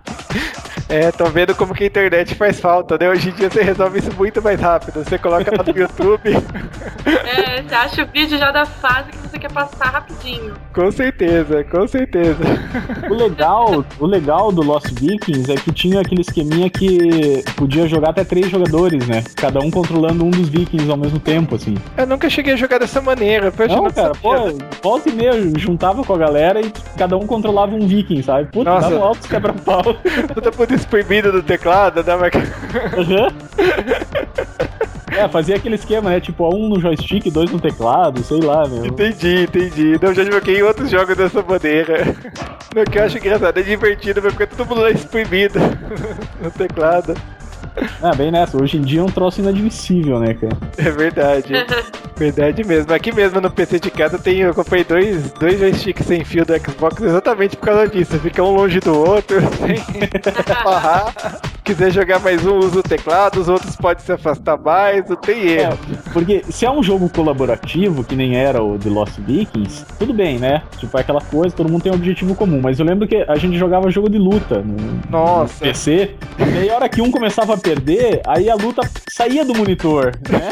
É, 0.88 1.10
tô 1.10 1.24
vendo 1.26 1.54
como 1.54 1.74
que 1.74 1.84
a 1.84 1.86
internet 1.86 2.34
faz 2.36 2.60
falta, 2.60 2.96
né? 2.96 3.08
Hoje 3.08 3.30
em 3.30 3.32
dia 3.32 3.50
você 3.50 3.60
resolve 3.62 3.98
isso 3.98 4.12
muito 4.14 4.40
mais 4.40 4.60
rápido. 4.60 5.02
Você 5.02 5.18
coloca 5.18 5.50
lá 5.50 5.64
no 5.64 5.70
YouTube. 5.76 6.30
É, 7.04 7.45
você 7.62 7.74
acha 7.74 8.02
o 8.04 8.06
vídeo 8.06 8.38
já 8.38 8.50
da 8.50 8.66
fase 8.66 9.10
que 9.10 9.18
você 9.18 9.38
quer 9.38 9.52
passar 9.52 9.86
rapidinho. 9.86 10.54
Com 10.72 10.90
certeza, 10.90 11.64
com 11.64 11.86
certeza. 11.86 12.44
O 13.08 13.14
legal, 13.14 13.84
o 13.98 14.06
legal 14.06 14.52
do 14.52 14.62
Lost 14.62 14.88
Vikings 14.92 15.50
é 15.50 15.56
que 15.56 15.72
tinha 15.72 16.00
aquele 16.00 16.20
esqueminha 16.20 16.68
que 16.68 17.42
podia 17.56 17.86
jogar 17.86 18.10
até 18.10 18.24
três 18.24 18.48
jogadores, 18.50 19.06
né? 19.06 19.22
Cada 19.36 19.60
um 19.60 19.70
controlando 19.70 20.24
um 20.24 20.30
dos 20.30 20.48
Vikings 20.48 20.90
ao 20.90 20.96
mesmo 20.96 21.18
tempo, 21.18 21.54
assim. 21.54 21.74
Eu 21.96 22.06
nunca 22.06 22.28
cheguei 22.28 22.54
a 22.54 22.56
jogar 22.56 22.78
dessa 22.78 23.00
maneira. 23.00 23.52
Não, 23.68 23.82
não, 23.82 23.90
cara, 23.90 24.12
pô, 24.14 24.32
volta 24.82 25.08
e 25.08 25.12
meia, 25.12 25.32
juntava 25.58 26.04
com 26.04 26.14
a 26.14 26.18
galera 26.18 26.60
e 26.60 26.72
cada 26.96 27.16
um 27.16 27.26
controlava 27.26 27.74
um 27.74 27.86
Viking, 27.86 28.22
sabe? 28.22 28.50
Puta, 28.50 28.70
Nossa. 28.70 28.90
dava 28.90 29.04
altos 29.04 29.26
quebra-pau. 29.26 29.82
Puta 30.34 30.52
por 30.52 30.70
espremido 30.70 31.32
do 31.32 31.42
teclado, 31.42 32.02
né? 32.02 32.14
Uhum. 32.96 33.28
É, 35.10 35.28
fazia 35.28 35.56
aquele 35.56 35.76
esquema, 35.76 36.10
né? 36.10 36.20
Tipo, 36.20 36.52
um 36.54 36.68
no 36.68 36.80
joystick, 36.80 37.30
dois 37.30 37.50
no 37.50 37.60
teclado, 37.60 38.22
sei 38.24 38.40
lá, 38.40 38.66
meu. 38.66 38.86
Entendi, 38.86 39.44
entendi. 39.44 39.98
Não, 40.02 40.12
já 40.12 40.24
joguei 40.24 40.62
outros 40.62 40.90
jogos 40.90 41.16
dessa 41.16 41.42
maneira. 41.42 42.02
O 42.76 42.90
que 42.90 42.98
eu 42.98 43.04
acho 43.04 43.16
engraçado, 43.18 43.58
é 43.58 43.62
divertido, 43.62 44.20
fica 44.30 44.46
todo 44.46 44.66
mundo 44.66 44.82
lá 44.82 44.90
espremido 44.90 45.58
no 46.42 46.50
teclado. 46.50 47.14
Ah, 48.02 48.14
bem 48.14 48.30
nessa. 48.30 48.60
Hoje 48.60 48.76
em 48.76 48.82
dia 48.82 49.00
é 49.00 49.02
um 49.02 49.06
troço 49.06 49.40
inadmissível, 49.40 50.18
né, 50.18 50.34
cara? 50.34 50.56
É 50.78 50.90
verdade. 50.90 51.52
verdade 52.16 52.64
mesmo. 52.64 52.92
Aqui 52.92 53.12
mesmo 53.12 53.40
no 53.40 53.50
PC 53.50 53.80
de 53.80 53.90
casa 53.90 54.18
tem, 54.18 54.38
eu 54.40 54.54
comprei 54.54 54.84
dois, 54.84 55.30
dois 55.32 55.58
joysticks 55.58 56.06
sem 56.06 56.24
fio 56.24 56.44
do 56.44 56.54
Xbox 56.58 57.02
exatamente 57.02 57.56
por 57.56 57.66
causa 57.66 57.88
disso. 57.88 58.18
Fica 58.18 58.42
um 58.42 58.54
longe 58.54 58.80
do 58.80 58.96
outro, 58.96 59.36
sem 59.58 59.76
Quiser 61.66 61.90
jogar 61.90 62.20
mais 62.20 62.46
um, 62.46 62.58
usa 62.58 62.78
o 62.78 62.82
teclado, 62.82 63.40
os 63.40 63.48
outros 63.48 63.74
podem 63.74 64.00
se 64.00 64.12
afastar 64.12 64.56
mais, 64.56 65.08
não 65.08 65.16
tem 65.16 65.48
erro. 65.48 65.76
É, 66.06 66.10
porque 66.12 66.44
se 66.48 66.64
é 66.64 66.70
um 66.70 66.80
jogo 66.80 67.08
colaborativo, 67.08 68.04
que 68.04 68.14
nem 68.14 68.36
era 68.36 68.62
o 68.62 68.78
The 68.78 68.88
Lost 68.88 69.18
Vikings, 69.18 69.84
tudo 69.98 70.14
bem, 70.14 70.38
né? 70.38 70.62
Tipo, 70.78 70.96
é 70.96 71.00
aquela 71.00 71.20
coisa, 71.20 71.56
todo 71.56 71.68
mundo 71.68 71.82
tem 71.82 71.90
um 71.90 71.96
objetivo 71.96 72.36
comum. 72.36 72.60
Mas 72.62 72.78
eu 72.78 72.86
lembro 72.86 73.08
que 73.08 73.16
a 73.16 73.34
gente 73.34 73.58
jogava 73.58 73.90
jogo 73.90 74.08
de 74.08 74.16
luta 74.16 74.62
no, 74.62 74.76
Nossa. 75.10 75.54
no 75.54 75.60
PC, 75.60 76.14
e 76.38 76.58
aí 76.58 76.70
a 76.70 76.76
hora 76.76 76.88
que 76.88 77.02
um 77.02 77.10
começava 77.10 77.54
a 77.54 77.56
perder, 77.66 78.20
aí 78.24 78.48
a 78.48 78.54
luta 78.54 78.88
saía 79.08 79.44
do 79.44 79.52
monitor, 79.52 80.12
né? 80.30 80.50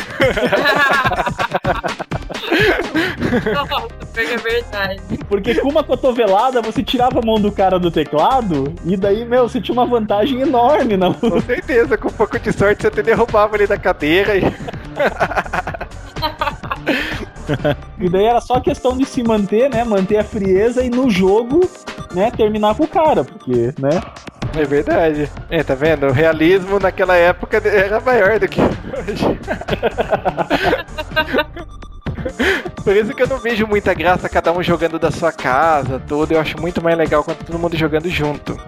Nossa, 3.55 4.21
é 4.21 4.37
verdade. 4.37 5.01
Porque 5.29 5.55
com 5.55 5.69
uma 5.69 5.85
cotovelada 5.85 6.61
você 6.61 6.83
tirava 6.83 7.21
a 7.21 7.23
mão 7.25 7.41
do 7.41 7.53
cara 7.53 7.79
do 7.79 7.89
teclado 7.91 8.75
e 8.85 8.97
daí, 8.97 9.25
meu, 9.25 9.49
você 9.49 9.61
tinha 9.61 9.73
uma 9.73 9.87
vantagem 9.87 10.41
enorme 10.41 10.97
na 10.97 11.07
luta. 11.09 11.31
Com 11.31 11.41
certeza, 11.41 11.97
com 11.97 12.09
um 12.09 12.13
pouco 12.13 12.37
de 12.39 12.53
sorte 12.53 12.83
você 12.83 12.89
até 12.89 13.03
derrubava 13.03 13.57
ele 13.57 13.69
da 13.69 13.79
cadeira 13.79 14.37
e. 14.37 14.43
e 18.01 18.09
daí 18.09 18.25
era 18.25 18.41
só 18.41 18.59
questão 18.61 18.97
de 18.97 19.05
se 19.05 19.23
manter, 19.23 19.71
né? 19.71 19.85
Manter 19.85 20.17
a 20.19 20.25
frieza 20.25 20.83
e 20.83 20.91
no 20.91 21.09
jogo, 21.09 21.61
né, 22.13 22.33
terminar 22.33 22.75
com 22.75 22.83
o 22.85 22.89
cara, 22.89 23.23
porque, 23.23 23.73
né? 23.79 24.01
É 24.57 24.65
verdade. 24.65 25.31
É, 25.51 25.63
tá 25.63 25.75
vendo? 25.75 26.07
O 26.07 26.13
realismo 26.13 26.79
naquela 26.79 27.17
época 27.17 27.61
era 27.65 28.01
maior 28.01 28.39
do 28.39 28.49
que 28.49 28.61
hoje. 28.61 29.39
Por 32.83 32.97
isso 32.97 33.15
que 33.15 33.23
eu 33.23 33.29
não 33.29 33.39
vejo 33.39 33.67
muita 33.67 33.95
graça 33.95 34.29
cada 34.29 34.53
um 34.53 34.63
jogando 34.63 34.99
da 34.99 35.11
sua 35.11 35.33
casa, 35.33 36.01
tudo. 36.07 36.33
Eu 36.33 36.41
acho 36.41 36.61
muito 36.61 36.83
mais 36.83 36.97
legal 36.97 37.25
quando 37.25 37.39
todo 37.39 37.59
mundo 37.59 37.77
jogando 37.77 38.09
junto. 38.09 38.59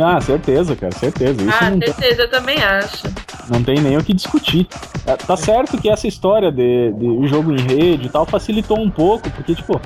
Ah, 0.00 0.20
certeza, 0.20 0.76
cara, 0.76 0.92
certeza. 0.92 1.42
Isso 1.42 1.50
ah, 1.50 1.70
certeza, 1.70 1.94
tem... 1.94 2.10
eu 2.18 2.30
também 2.30 2.62
acho. 2.62 3.04
Não 3.48 3.62
tem 3.62 3.76
nem 3.80 3.96
o 3.96 4.04
que 4.04 4.12
discutir. 4.12 4.66
Tá, 5.04 5.16
tá 5.16 5.36
certo 5.36 5.78
que 5.78 5.88
essa 5.88 6.06
história 6.06 6.52
de, 6.52 6.92
de 6.92 7.28
jogo 7.28 7.52
em 7.52 7.60
rede 7.60 8.06
e 8.06 8.08
tal 8.08 8.26
facilitou 8.26 8.78
um 8.78 8.90
pouco, 8.90 9.30
porque, 9.30 9.54
tipo, 9.54 9.80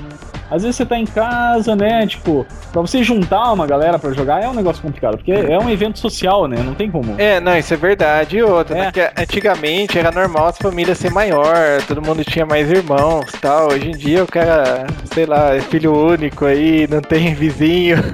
às 0.53 0.61
vezes 0.61 0.75
você 0.75 0.85
tá 0.85 0.97
em 0.99 1.05
casa, 1.05 1.75
né? 1.75 2.05
Tipo, 2.05 2.45
pra 2.71 2.81
você 2.81 3.03
juntar 3.03 3.51
uma 3.51 3.65
galera 3.65 3.97
pra 3.97 4.11
jogar 4.11 4.43
é 4.43 4.47
um 4.47 4.53
negócio 4.53 4.83
complicado, 4.83 5.17
porque 5.17 5.31
é 5.31 5.57
um 5.57 5.67
evento 5.67 5.97
social, 5.97 6.47
né? 6.47 6.57
Não 6.63 6.75
tem 6.75 6.91
como. 6.91 7.15
É, 7.17 7.39
não, 7.39 7.57
isso 7.57 7.73
é 7.73 7.77
verdade. 7.77 8.37
E 8.37 8.43
outra, 8.43 8.77
é. 8.77 8.81
né? 8.85 8.91
antigamente 9.17 9.97
era 9.97 10.11
normal 10.11 10.47
as 10.47 10.57
famílias 10.59 10.99
ser 10.99 11.11
maior, 11.11 11.81
todo 11.87 12.01
mundo 12.01 12.23
tinha 12.23 12.45
mais 12.45 12.69
irmãos 12.69 13.31
tal. 13.41 13.71
Hoje 13.71 13.89
em 13.89 13.97
dia 13.97 14.23
o 14.23 14.27
cara, 14.27 14.85
sei 15.11 15.25
lá, 15.25 15.55
é 15.55 15.59
filho 15.59 15.91
único 15.91 16.45
aí, 16.45 16.87
não 16.87 17.01
tem 17.01 17.33
vizinho. 17.33 17.97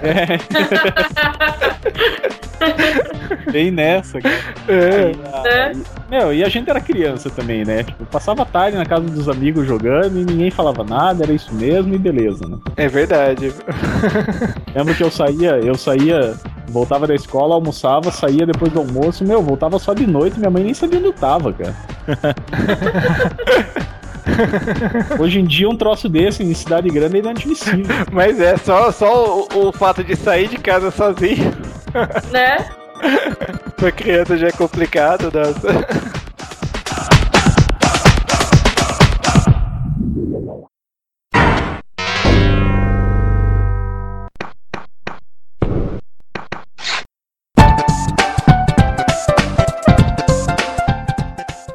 É. 0.00 0.38
Bem 3.50 3.70
nessa, 3.70 4.20
cara. 4.20 4.34
É. 4.68 5.12
é. 5.48 5.72
Meu, 6.10 6.32
e 6.32 6.42
a 6.44 6.48
gente 6.48 6.68
era 6.68 6.80
criança 6.80 7.30
também, 7.30 7.64
né? 7.64 7.82
Tipo, 7.82 8.04
passava 8.06 8.44
tarde 8.44 8.76
na 8.76 8.86
casa 8.86 9.04
dos 9.04 9.28
amigos 9.28 9.66
jogando 9.66 10.18
e 10.18 10.24
ninguém 10.24 10.50
falava 10.50 10.84
nada, 10.84 11.24
era 11.24 11.32
isso 11.32 11.54
mesmo 11.54 11.94
e 11.94 11.98
beleza, 11.98 12.46
né? 12.46 12.58
É 12.76 12.88
verdade. 12.88 13.52
Lembro 14.74 14.94
que 14.94 15.02
eu 15.02 15.10
saía, 15.10 15.58
eu 15.58 15.74
saía, 15.74 16.34
voltava 16.68 17.06
da 17.06 17.14
escola, 17.14 17.54
almoçava, 17.54 18.10
saía 18.10 18.46
depois 18.46 18.72
do 18.72 18.80
almoço, 18.80 19.24
meu, 19.24 19.42
voltava 19.42 19.78
só 19.78 19.94
de 19.94 20.06
noite, 20.06 20.38
minha 20.38 20.50
mãe 20.50 20.64
nem 20.64 20.74
sabia 20.74 20.98
onde 20.98 21.08
eu 21.08 21.12
tava, 21.12 21.52
cara. 21.52 21.74
Hoje 25.18 25.40
em 25.40 25.44
dia 25.44 25.68
um 25.68 25.76
troço 25.76 26.08
desse 26.08 26.42
em 26.42 26.54
cidade 26.54 26.88
grande 26.88 27.16
é 27.16 27.20
inadmissível. 27.20 27.96
Mas 28.12 28.40
é, 28.40 28.56
só, 28.56 28.92
só 28.92 29.40
o, 29.40 29.68
o 29.68 29.72
fato 29.72 30.04
de 30.04 30.14
sair 30.16 30.48
de 30.48 30.56
casa 30.56 30.90
sozinho. 30.90 31.52
né? 32.30 32.68
Pra 33.76 33.92
criança 33.92 34.36
já 34.36 34.48
é 34.48 34.52
complicado, 34.52 35.30
nossa. 35.32 36.18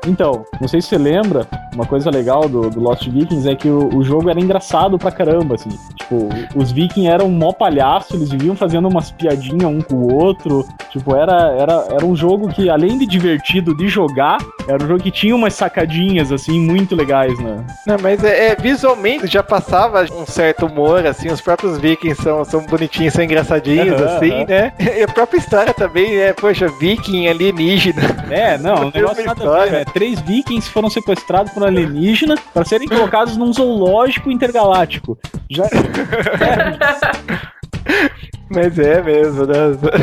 Então, 0.05 0.45
não 0.59 0.67
sei 0.67 0.81
se 0.81 0.89
você 0.89 0.97
lembra, 0.97 1.47
uma 1.73 1.85
coisa 1.85 2.09
legal 2.09 2.47
do, 2.47 2.69
do 2.69 2.79
Lost 2.79 3.07
Vikings 3.07 3.49
é 3.49 3.55
que 3.55 3.67
o, 3.67 3.95
o, 3.95 4.03
jogo 4.03 4.29
era 4.29 4.39
engraçado 4.39 4.97
pra 4.97 5.11
caramba, 5.11 5.55
assim. 5.55 5.69
Tipo, 5.95 6.29
os 6.55 6.71
vikings 6.71 7.09
eram 7.09 7.29
mó 7.29 7.51
palhaço, 7.51 8.15
eles 8.15 8.29
viviam 8.29 8.55
fazendo 8.55 8.87
umas 8.87 9.11
piadinhas 9.11 9.65
um 9.65 9.81
com 9.81 9.95
o 9.95 10.13
outro. 10.13 10.65
Tipo, 10.91 11.15
era, 11.15 11.51
era, 11.57 11.87
era 11.91 12.05
um 12.05 12.15
jogo 12.15 12.49
que, 12.49 12.69
além 12.69 12.97
de 12.97 13.05
divertido 13.05 13.75
de 13.75 13.87
jogar, 13.87 14.37
era 14.67 14.83
um 14.83 14.87
jogo 14.87 15.01
que 15.01 15.11
tinha 15.11 15.35
umas 15.35 15.53
sacadinhas, 15.53 16.31
assim, 16.31 16.59
muito 16.59 16.95
legais, 16.95 17.37
né? 17.39 17.65
Não, 17.87 17.97
mas 18.01 18.23
é, 18.23 18.51
é 18.51 18.55
visualmente 18.55 19.27
já 19.27 19.43
passava 19.43 20.05
um 20.13 20.25
certo 20.25 20.65
humor, 20.65 21.05
assim, 21.05 21.29
os 21.29 21.41
próprios 21.41 21.77
vikings 21.77 22.21
são, 22.21 22.45
são 22.45 22.61
bonitinhos, 22.65 23.13
são 23.13 23.23
engraçadinhos, 23.23 23.99
uhum, 23.99 24.07
assim, 24.07 24.31
uhum. 24.31 24.45
né? 24.47 24.73
E 24.93 25.01
a 25.01 25.07
própria 25.07 25.39
história 25.39 25.73
também, 25.73 26.17
é, 26.17 26.33
poxa, 26.33 26.67
viking 26.79 27.27
alienígena. 27.27 28.01
É, 28.29 28.57
não, 28.57 28.87
o 28.87 28.91
negócio 28.93 29.25
nada 29.25 29.61
a 29.61 29.65
ver, 29.65 29.71
né? 29.71 29.85
Três 29.85 30.19
vikings 30.21 30.69
foram 30.69 30.89
sequestrados 30.89 31.51
por 31.51 31.62
alienígena 31.63 32.35
para 32.53 32.65
serem 32.65 32.87
colocados 32.87 33.37
num 33.37 33.51
zoológico 33.53 34.29
intergaláctico. 34.31 35.17
Já. 35.49 35.65
É. 37.85 38.33
Mas 38.53 38.77
é 38.77 39.01
mesmo, 39.01 39.45
né? 39.47 39.55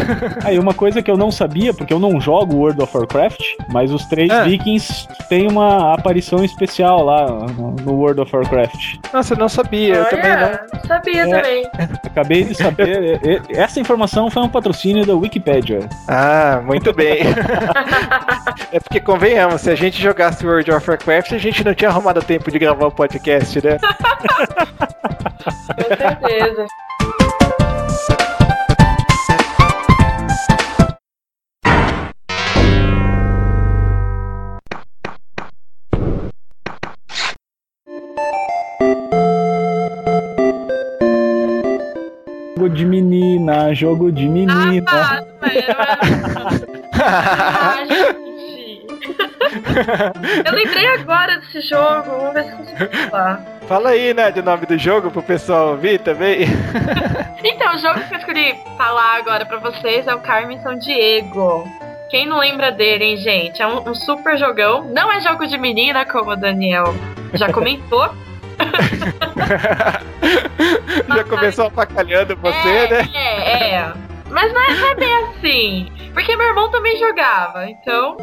Aí 0.45 0.59
uma 0.59 0.75
coisa 0.75 1.01
que 1.01 1.11
eu 1.11 1.17
não 1.17 1.31
sabia, 1.31 1.73
porque 1.73 1.93
eu 1.93 2.01
não 2.01 2.21
jogo 2.21 2.57
World 2.57 2.83
of 2.83 2.97
Warcraft, 2.97 3.41
mas 3.69 3.93
os 3.93 4.05
três 4.07 4.31
ah. 4.31 4.43
vikings 4.43 5.07
têm 5.29 5.47
uma 5.47 5.95
aparição 5.95 6.45
especial 6.45 7.05
lá 7.05 7.27
no 7.85 7.93
World 7.93 8.23
of 8.23 8.35
Warcraft. 8.35 8.97
Nossa, 9.13 9.35
eu 9.35 9.39
não 9.39 9.49
sabia, 9.49 9.95
eu 9.95 10.05
também 10.07 10.37
não. 10.37 10.81
Sabia 10.87 11.23
é, 11.23 11.29
também. 11.29 11.67
Acabei 12.05 12.45
de 12.45 12.55
saber. 12.55 13.21
Essa 13.51 13.79
informação 13.79 14.29
foi 14.31 14.43
um 14.43 14.49
patrocínio 14.49 15.07
da 15.07 15.15
Wikipedia. 15.15 15.89
Ah, 16.09 16.61
muito 16.65 16.93
bem. 16.93 17.21
é 18.73 18.81
porque 18.81 18.99
convenhamos, 18.99 19.61
se 19.61 19.71
a 19.71 19.77
gente 19.77 20.01
jogasse 20.03 20.45
World 20.45 20.73
of 20.73 20.91
Warcraft, 20.91 21.33
a 21.33 21.39
gente 21.39 21.63
não 21.63 21.75
tinha 21.75 21.91
arrumado 21.91 22.21
tempo 22.23 22.51
de 22.51 22.59
gravar 22.59 22.87
o 22.87 22.91
podcast, 22.91 23.65
né? 23.65 23.79
Com 25.45 25.97
certeza. 25.97 26.67
Jogo 42.61 42.75
de 42.75 42.85
menina, 42.85 43.75
jogo 43.75 44.13
de 44.13 44.29
menina. 44.29 44.85
Ah, 44.87 45.25
ah, 46.93 47.77
Eu 50.45 50.53
lembrei 50.53 50.87
agora 50.89 51.39
desse 51.39 51.63
jogo, 51.63 52.11
vamos 52.11 52.35
ver 52.35 52.45
se 52.45 52.53
consigo 52.53 52.97
falar. 53.09 53.43
Fala 53.67 53.89
aí, 53.89 54.13
né, 54.13 54.31
de 54.31 54.43
nome 54.43 54.67
do 54.67 54.77
jogo 54.77 55.11
pro 55.11 55.23
pessoal 55.23 55.69
ouvir 55.69 56.01
também. 56.01 56.41
então, 57.43 57.75
o 57.75 57.79
jogo 57.79 58.01
que 58.01 58.13
eu 58.13 58.19
escolhi 58.19 58.55
falar 58.77 59.17
agora 59.17 59.47
pra 59.47 59.57
vocês 59.57 60.07
é 60.07 60.15
o 60.15 60.21
Carmen 60.21 60.61
São 60.61 60.79
Diego. 60.79 61.67
Quem 62.11 62.27
não 62.27 62.41
lembra 62.41 62.71
dele, 62.71 63.05
hein, 63.05 63.17
gente? 63.17 63.63
É 63.63 63.67
um, 63.67 63.89
um 63.89 63.95
super 63.95 64.37
jogão. 64.37 64.85
Não 64.85 65.11
é 65.11 65.23
jogo 65.23 65.47
de 65.47 65.57
menina, 65.57 66.05
como 66.05 66.33
o 66.33 66.37
Daniel 66.37 66.95
já 67.33 67.51
comentou. 67.51 68.15
Já 71.09 71.25
começou 71.25 71.67
apacalhando 71.67 72.37
você, 72.37 72.69
é, 72.69 72.89
né? 72.89 73.09
É, 73.15 73.75
é. 73.75 73.93
Mas 74.31 74.53
não 74.53 74.63
é, 74.63 74.75
não 74.75 74.91
é 74.91 74.95
bem 74.95 75.15
assim. 75.15 75.93
Porque 76.13 76.37
meu 76.37 76.47
irmão 76.47 76.71
também 76.71 76.97
jogava, 76.97 77.69
então. 77.69 78.17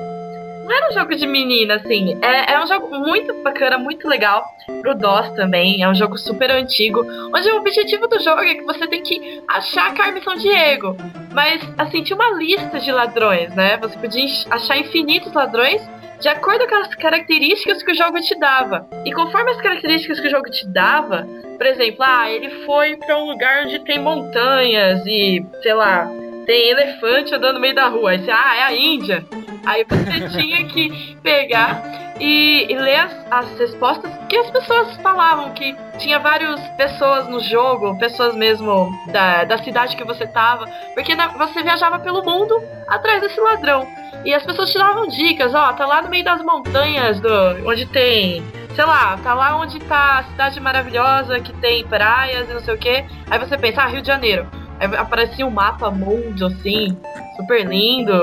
Não 0.65 0.75
era 0.75 0.89
um 0.89 0.93
jogo 0.93 1.15
de 1.15 1.25
menina, 1.25 1.75
assim. 1.75 2.19
É, 2.21 2.53
é 2.53 2.61
um 2.61 2.67
jogo 2.67 2.89
muito 2.99 3.33
bacana, 3.41 3.77
muito 3.77 4.05
legal. 4.07 4.45
Pro 4.81 4.95
DOS 4.95 5.31
também. 5.31 5.81
É 5.81 5.87
um 5.87 5.95
jogo 5.95 6.17
super 6.17 6.51
antigo. 6.51 7.05
Onde 7.33 7.49
o 7.49 7.57
objetivo 7.57 8.05
do 8.07 8.19
jogo 8.19 8.41
é 8.41 8.55
que 8.55 8.63
você 8.63 8.85
tem 8.85 9.01
que 9.01 9.41
achar 9.47 9.91
a 9.91 9.93
Carmen 9.93 10.21
São 10.21 10.35
Diego. 10.35 10.97
Mas, 11.33 11.61
assim, 11.77 12.03
tinha 12.03 12.17
uma 12.17 12.37
lista 12.37 12.79
de 12.79 12.91
ladrões, 12.91 13.53
né? 13.55 13.77
Você 13.77 13.97
podia 13.97 14.25
achar 14.49 14.77
infinitos 14.77 15.31
ladrões 15.31 15.81
de 16.19 16.27
acordo 16.29 16.67
com 16.67 16.75
as 16.75 16.95
características 16.95 17.83
que 17.83 17.91
o 17.91 17.95
jogo 17.95 18.19
te 18.19 18.37
dava. 18.39 18.87
E 19.05 19.11
conforme 19.11 19.51
as 19.51 19.61
características 19.61 20.19
que 20.19 20.27
o 20.27 20.31
jogo 20.31 20.49
te 20.49 20.67
dava, 20.67 21.27
por 21.57 21.65
exemplo, 21.65 22.03
ah, 22.03 22.29
ele 22.29 22.49
foi 22.65 22.95
para 22.97 23.17
um 23.17 23.25
lugar 23.25 23.65
onde 23.65 23.79
tem 23.79 23.99
montanhas 23.99 25.05
e, 25.05 25.45
sei 25.61 25.73
lá, 25.73 26.09
tem 26.45 26.69
elefante 26.69 27.35
andando 27.35 27.55
no 27.55 27.59
meio 27.59 27.75
da 27.75 27.87
rua. 27.87 28.11
Aí 28.11 28.19
você, 28.19 28.31
ah, 28.31 28.55
é 28.55 28.63
a 28.63 28.73
Índia. 28.73 29.25
Aí 29.65 29.83
você 29.83 30.29
tinha 30.39 30.63
que 30.65 31.17
pegar 31.21 31.83
e, 32.19 32.65
e 32.69 32.75
ler 32.75 32.95
as, 32.95 33.13
as, 33.29 33.59
respostas 33.59 34.11
que 34.27 34.37
as 34.37 34.49
pessoas 34.49 34.95
falavam, 34.97 35.53
que 35.53 35.75
tinha 35.99 36.19
várias 36.19 36.59
pessoas 36.69 37.27
no 37.27 37.39
jogo, 37.39 37.97
pessoas 37.99 38.35
mesmo 38.35 38.91
da, 39.11 39.43
da 39.43 39.57
cidade 39.59 39.95
que 39.95 40.03
você 40.03 40.25
tava, 40.25 40.65
porque 40.93 41.15
na, 41.15 41.27
você 41.27 41.61
viajava 41.61 41.99
pelo 41.99 42.23
mundo 42.23 42.61
atrás 42.87 43.21
desse 43.21 43.39
ladrão. 43.39 43.87
E 44.27 44.33
as 44.33 44.43
pessoas 44.43 44.69
te 44.69 44.77
davam 44.77 45.07
dicas, 45.07 45.55
ó, 45.55 45.71
tá 45.71 45.85
lá 45.85 46.01
no 46.01 46.09
meio 46.09 46.25
das 46.25 46.43
montanhas 46.43 47.17
do 47.21 47.29
onde 47.65 47.85
tem, 47.85 48.43
sei 48.75 48.83
lá, 48.83 49.17
tá 49.23 49.33
lá 49.33 49.57
onde 49.57 49.79
tá 49.79 50.19
a 50.19 50.23
cidade 50.25 50.59
maravilhosa 50.59 51.39
que 51.39 51.53
tem 51.53 51.87
praias 51.87 52.49
e 52.49 52.53
não 52.53 52.59
sei 52.59 52.73
o 52.73 52.77
que. 52.77 53.05
Aí 53.31 53.39
você 53.39 53.57
pensa, 53.57 53.83
ah, 53.83 53.87
Rio 53.87 54.01
de 54.01 54.07
Janeiro. 54.07 54.45
Aí 54.81 54.93
aparecia 54.97 55.47
um 55.47 55.49
mapa 55.49 55.89
mundo 55.89 56.45
assim, 56.45 56.97
super 57.37 57.65
lindo, 57.65 58.13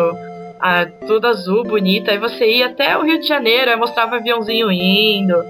ah, 0.60 0.86
tudo 1.06 1.26
azul, 1.26 1.64
bonito. 1.64 2.10
Aí 2.10 2.18
você 2.18 2.58
ia 2.58 2.66
até 2.66 2.98
o 2.98 3.02
Rio 3.02 3.18
de 3.18 3.26
Janeiro, 3.26 3.70
aí 3.70 3.76
mostrava 3.78 4.16
aviãozinho 4.16 4.70
indo. 4.70 5.42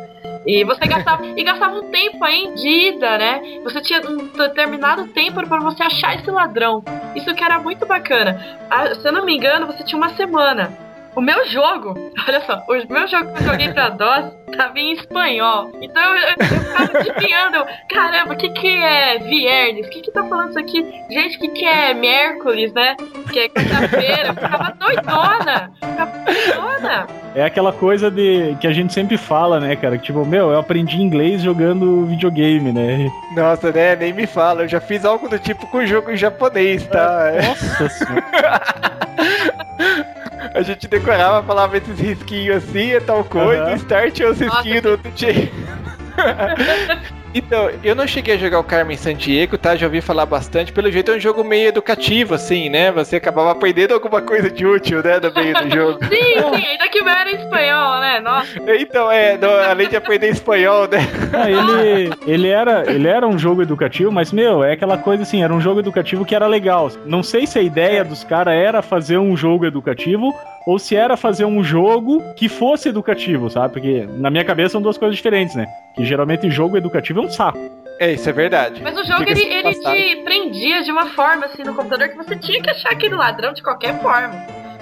E 0.46 0.64
você 0.64 0.86
gastava, 0.86 1.26
e 1.26 1.42
gastava 1.42 1.76
um 1.76 1.90
tempo 1.90 2.22
aí 2.24 2.52
de 2.54 2.68
ida, 2.68 3.18
né? 3.18 3.40
Você 3.64 3.80
tinha 3.80 4.00
um 4.00 4.28
determinado 4.28 5.06
tempo 5.08 5.46
para 5.46 5.60
você 5.60 5.82
achar 5.82 6.14
esse 6.16 6.30
ladrão. 6.30 6.82
Isso 7.14 7.34
que 7.34 7.42
era 7.42 7.58
muito 7.58 7.86
bacana. 7.86 8.58
Ah, 8.70 8.94
se 8.94 9.06
eu 9.06 9.12
não 9.12 9.24
me 9.24 9.36
engano, 9.36 9.66
você 9.66 9.82
tinha 9.82 9.98
uma 9.98 10.10
semana. 10.10 10.83
O 11.16 11.20
meu 11.20 11.46
jogo, 11.46 11.94
olha 12.26 12.40
só, 12.40 12.64
o 12.68 12.92
meu 12.92 13.06
jogo 13.06 13.32
que 13.32 13.42
eu 13.42 13.46
joguei 13.46 13.72
pra 13.72 13.88
DOS 13.90 14.32
tava 14.56 14.78
em 14.78 14.92
espanhol. 14.92 15.70
Então 15.80 16.02
eu, 16.02 16.16
eu, 16.16 16.34
eu 16.38 16.46
ficava 16.46 16.98
adivinhando, 16.98 17.64
caramba, 17.88 18.34
o 18.34 18.36
que 18.36 18.48
que 18.50 18.68
é 18.68 19.18
viernes? 19.18 19.86
O 19.86 19.90
que 19.90 20.00
que 20.00 20.10
tá 20.10 20.24
falando 20.24 20.50
isso 20.50 20.58
aqui? 20.58 20.82
Gente, 21.10 21.36
o 21.36 21.40
que 21.40 21.48
que 21.48 21.64
é 21.64 21.94
miércoles, 21.94 22.72
né? 22.72 22.96
Que 23.32 23.40
é 23.40 23.48
quarta-feira. 23.48 24.28
Eu 24.28 24.34
ficava 24.34 24.74
doidona. 24.78 25.72
Ficava 25.74 26.12
doidona. 26.24 27.06
É 27.34 27.44
aquela 27.44 27.72
coisa 27.72 28.10
de 28.10 28.56
que 28.60 28.66
a 28.66 28.72
gente 28.72 28.92
sempre 28.92 29.16
fala, 29.16 29.58
né, 29.58 29.74
cara? 29.76 29.98
Que, 29.98 30.04
tipo, 30.04 30.24
meu, 30.24 30.50
eu 30.50 30.58
aprendi 30.58 31.00
inglês 31.00 31.42
jogando 31.42 32.06
videogame, 32.06 32.72
né? 32.72 33.10
Nossa, 33.34 33.72
né? 33.72 33.96
Nem 33.96 34.12
me 34.12 34.26
fala. 34.26 34.62
Eu 34.62 34.68
já 34.68 34.80
fiz 34.80 35.04
algo 35.04 35.28
do 35.28 35.38
tipo 35.38 35.66
com 35.66 35.84
jogo 35.84 36.10
em 36.10 36.16
japonês, 36.16 36.86
tá? 36.86 37.32
Nossa 37.44 37.88
senhora. 37.88 38.62
A 40.54 40.62
gente 40.62 40.86
decorava, 40.86 41.44
falava 41.44 41.76
esses 41.76 41.98
risquinhos 41.98 42.58
assim, 42.58 42.92
é 42.92 43.00
tal 43.00 43.24
coisa, 43.24 43.70
uhum. 43.70 43.74
start 43.74 44.20
é 44.20 44.26
os 44.30 44.38
risquinhos 44.38 44.82
do 44.82 44.90
outro 44.90 45.12
jeito. 45.14 45.52
Então, 47.34 47.68
eu 47.82 47.96
não 47.96 48.06
cheguei 48.06 48.34
a 48.34 48.38
jogar 48.38 48.60
o 48.60 48.64
Carmen 48.64 48.96
Sandiego, 48.96 49.58
tá? 49.58 49.74
Já 49.74 49.86
ouvi 49.86 50.00
falar 50.00 50.24
bastante. 50.24 50.72
Pelo 50.72 50.90
jeito 50.90 51.10
é 51.10 51.16
um 51.16 51.20
jogo 51.20 51.42
meio 51.42 51.68
educativo, 51.68 52.34
assim, 52.34 52.68
né? 52.68 52.92
Você 52.92 53.16
acabava 53.16 53.50
aprendendo 53.50 53.92
alguma 53.92 54.22
coisa 54.22 54.48
de 54.48 54.64
útil, 54.64 55.02
né? 55.02 55.18
No 55.18 55.34
meio 55.34 55.54
do 55.54 55.74
jogo. 55.74 55.98
sim, 56.06 56.14
sim, 56.14 56.66
ainda 56.66 56.88
que 56.88 56.98
era 56.98 57.30
espanhol, 57.32 58.00
né? 58.00 58.20
Nossa. 58.20 58.48
Então, 58.78 59.10
é, 59.10 59.36
no, 59.36 59.48
além 59.48 59.88
de 59.88 59.96
aprender 59.96 60.28
espanhol, 60.28 60.86
né? 60.88 60.98
Ah, 61.32 61.50
ele, 61.50 62.12
ele, 62.24 62.48
era, 62.48 62.88
ele 62.90 63.08
era 63.08 63.26
um 63.26 63.36
jogo 63.36 63.62
educativo, 63.62 64.12
mas, 64.12 64.30
meu, 64.30 64.62
é 64.62 64.72
aquela 64.72 64.96
coisa 64.96 65.24
assim, 65.24 65.42
era 65.42 65.52
um 65.52 65.60
jogo 65.60 65.80
educativo 65.80 66.24
que 66.24 66.34
era 66.34 66.46
legal. 66.46 66.90
Não 67.04 67.22
sei 67.22 67.46
se 67.46 67.58
a 67.58 67.62
ideia 67.62 68.04
dos 68.04 68.22
caras 68.22 68.54
era 68.54 68.80
fazer 68.80 69.18
um 69.18 69.36
jogo 69.36 69.66
educativo 69.66 70.32
ou 70.66 70.78
se 70.78 70.96
era 70.96 71.16
fazer 71.16 71.44
um 71.44 71.62
jogo 71.62 72.22
que 72.34 72.48
fosse 72.48 72.88
educativo, 72.88 73.50
sabe? 73.50 73.74
Porque 73.74 74.08
na 74.16 74.30
minha 74.30 74.44
cabeça 74.44 74.70
são 74.70 74.82
duas 74.82 74.96
coisas 74.96 75.16
diferentes, 75.16 75.54
né? 75.54 75.66
Que 75.94 76.04
geralmente 76.04 76.50
jogo 76.50 76.76
educativo 76.76 77.20
é 77.20 77.23
um 77.24 77.30
saco. 77.30 77.58
É, 77.98 78.12
isso 78.12 78.28
é 78.28 78.32
verdade. 78.32 78.82
Mas 78.82 78.98
o 78.98 79.04
jogo 79.04 79.22
ele, 79.22 79.44
ele 79.44 79.74
te 79.74 80.16
prendia 80.24 80.82
de 80.82 80.90
uma 80.90 81.06
forma 81.10 81.46
assim 81.46 81.62
no 81.62 81.74
computador 81.74 82.08
que 82.08 82.16
você 82.16 82.34
tinha 82.36 82.60
que 82.60 82.70
achar 82.70 82.90
aquele 82.90 83.14
ladrão 83.14 83.52
de 83.52 83.62
qualquer 83.62 84.00
forma. 84.00 84.34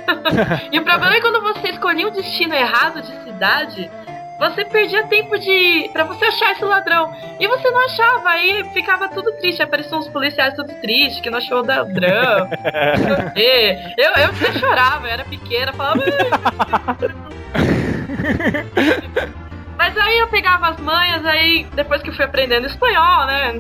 e 0.72 0.78
o 0.78 0.84
problema 0.84 1.14
é 1.14 1.20
quando 1.20 1.43
você 1.43 1.68
escolhia 1.68 2.09
um 2.09 2.11
destino 2.11 2.55
errado 2.55 3.03
de 3.03 3.12
cidade, 3.22 3.90
você 4.38 4.64
perdia 4.64 5.07
tempo 5.07 5.38
de 5.38 5.90
para 5.93 6.05
você 6.05 6.24
achar 6.24 6.53
esse 6.53 6.64
ladrão. 6.64 7.14
E 7.38 7.47
você 7.47 7.70
não 7.70 7.84
achava, 7.84 8.30
aí 8.30 8.64
ficava 8.72 9.09
tudo 9.09 9.30
triste. 9.32 9.62
Apareciam 9.62 10.01
uns 10.01 10.09
policiais 10.09 10.55
tudo 10.55 10.72
triste, 10.80 11.20
que 11.22 11.30
não 11.30 11.38
achou 11.38 11.62
o 11.62 11.66
ladrão. 11.66 12.51
eu, 13.36 14.05
eu 14.05 14.30
até 14.30 14.53
chorava, 14.59 15.07
eu 15.07 15.12
era 15.12 15.24
pequena, 15.24 15.72
falava. 15.72 16.03
Mas 19.78 19.96
aí 19.96 20.18
eu 20.18 20.28
pegava 20.28 20.68
as 20.68 20.78
manhas, 20.78 21.24
aí 21.24 21.66
depois 21.74 22.02
que 22.02 22.10
eu 22.10 22.14
fui 22.14 22.24
aprendendo 22.24 22.66
espanhol, 22.66 23.26
né? 23.26 23.58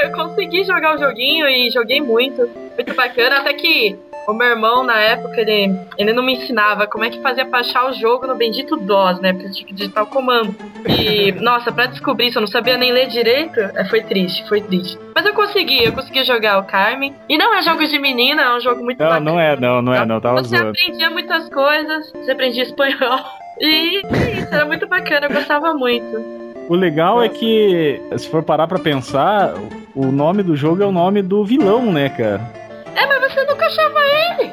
eu, 0.00 0.04
eu 0.10 0.12
consegui 0.12 0.64
jogar 0.64 0.94
o 0.94 0.98
joguinho 0.98 1.48
e 1.48 1.70
joguei 1.70 2.00
muito. 2.00 2.48
Muito 2.76 2.94
bacana, 2.94 3.38
até 3.38 3.54
que 3.54 3.96
O 4.28 4.32
meu 4.34 4.48
irmão, 4.48 4.82
na 4.82 4.98
época, 5.00 5.40
ele, 5.40 5.74
ele 5.96 6.12
não 6.12 6.22
me 6.22 6.34
ensinava 6.34 6.86
como 6.86 7.04
é 7.04 7.10
que 7.10 7.22
fazia 7.22 7.46
pra 7.46 7.60
achar 7.60 7.86
o 7.88 7.92
jogo 7.92 8.26
no 8.26 8.34
bendito 8.34 8.76
DOS, 8.76 9.20
né? 9.20 9.32
Porque 9.32 9.50
tinha 9.50 9.66
que 9.66 9.72
digitar 9.72 10.02
o 10.04 10.08
comando. 10.08 10.54
E, 10.86 11.30
nossa, 11.32 11.70
pra 11.72 11.86
descobrir 11.86 12.26
isso, 12.26 12.38
eu 12.38 12.40
não 12.42 12.48
sabia 12.48 12.76
nem 12.76 12.92
ler 12.92 13.06
direito. 13.06 13.58
É, 13.60 13.84
foi 13.84 14.02
triste, 14.02 14.46
foi 14.48 14.60
triste. 14.60 14.98
Mas 15.14 15.24
eu 15.24 15.32
consegui, 15.32 15.84
eu 15.84 15.92
consegui 15.92 16.24
jogar 16.24 16.58
o 16.58 16.64
Carmen. 16.64 17.14
E 17.28 17.38
não 17.38 17.54
é 17.54 17.62
jogo 17.62 17.86
de 17.86 17.98
menina, 18.00 18.42
é 18.42 18.56
um 18.56 18.60
jogo 18.60 18.82
muito 18.84 18.98
Não, 18.98 19.06
bacana. 19.08 19.30
não 19.30 19.40
é, 19.40 19.56
não, 19.56 19.80
não 19.80 19.94
é, 19.94 20.04
não. 20.04 20.20
Tava 20.20 20.42
Você 20.42 20.56
zoando. 20.56 20.70
aprendia 20.70 21.08
muitas 21.08 21.48
coisas, 21.48 22.12
você 22.12 22.32
aprendia 22.32 22.64
espanhol. 22.64 23.20
E 23.60 24.02
é 24.14 24.30
isso, 24.40 24.54
era 24.54 24.64
muito 24.64 24.86
bacana, 24.86 25.26
eu 25.26 25.32
gostava 25.32 25.72
muito. 25.74 26.36
O 26.68 26.74
legal 26.74 27.22
é 27.22 27.28
que, 27.28 28.00
se 28.18 28.28
for 28.28 28.42
parar 28.42 28.66
pra 28.66 28.78
pensar, 28.78 29.54
o 29.94 30.06
nome 30.06 30.42
do 30.42 30.56
jogo 30.56 30.82
é 30.82 30.86
o 30.86 30.92
nome 30.92 31.22
do 31.22 31.44
vilão, 31.44 31.92
né, 31.92 32.08
cara? 32.08 32.40
É, 32.94 33.06
mas 33.06 33.32
você 33.32 33.44
nunca 33.44 33.66
achava 33.66 33.98
ele! 34.00 34.52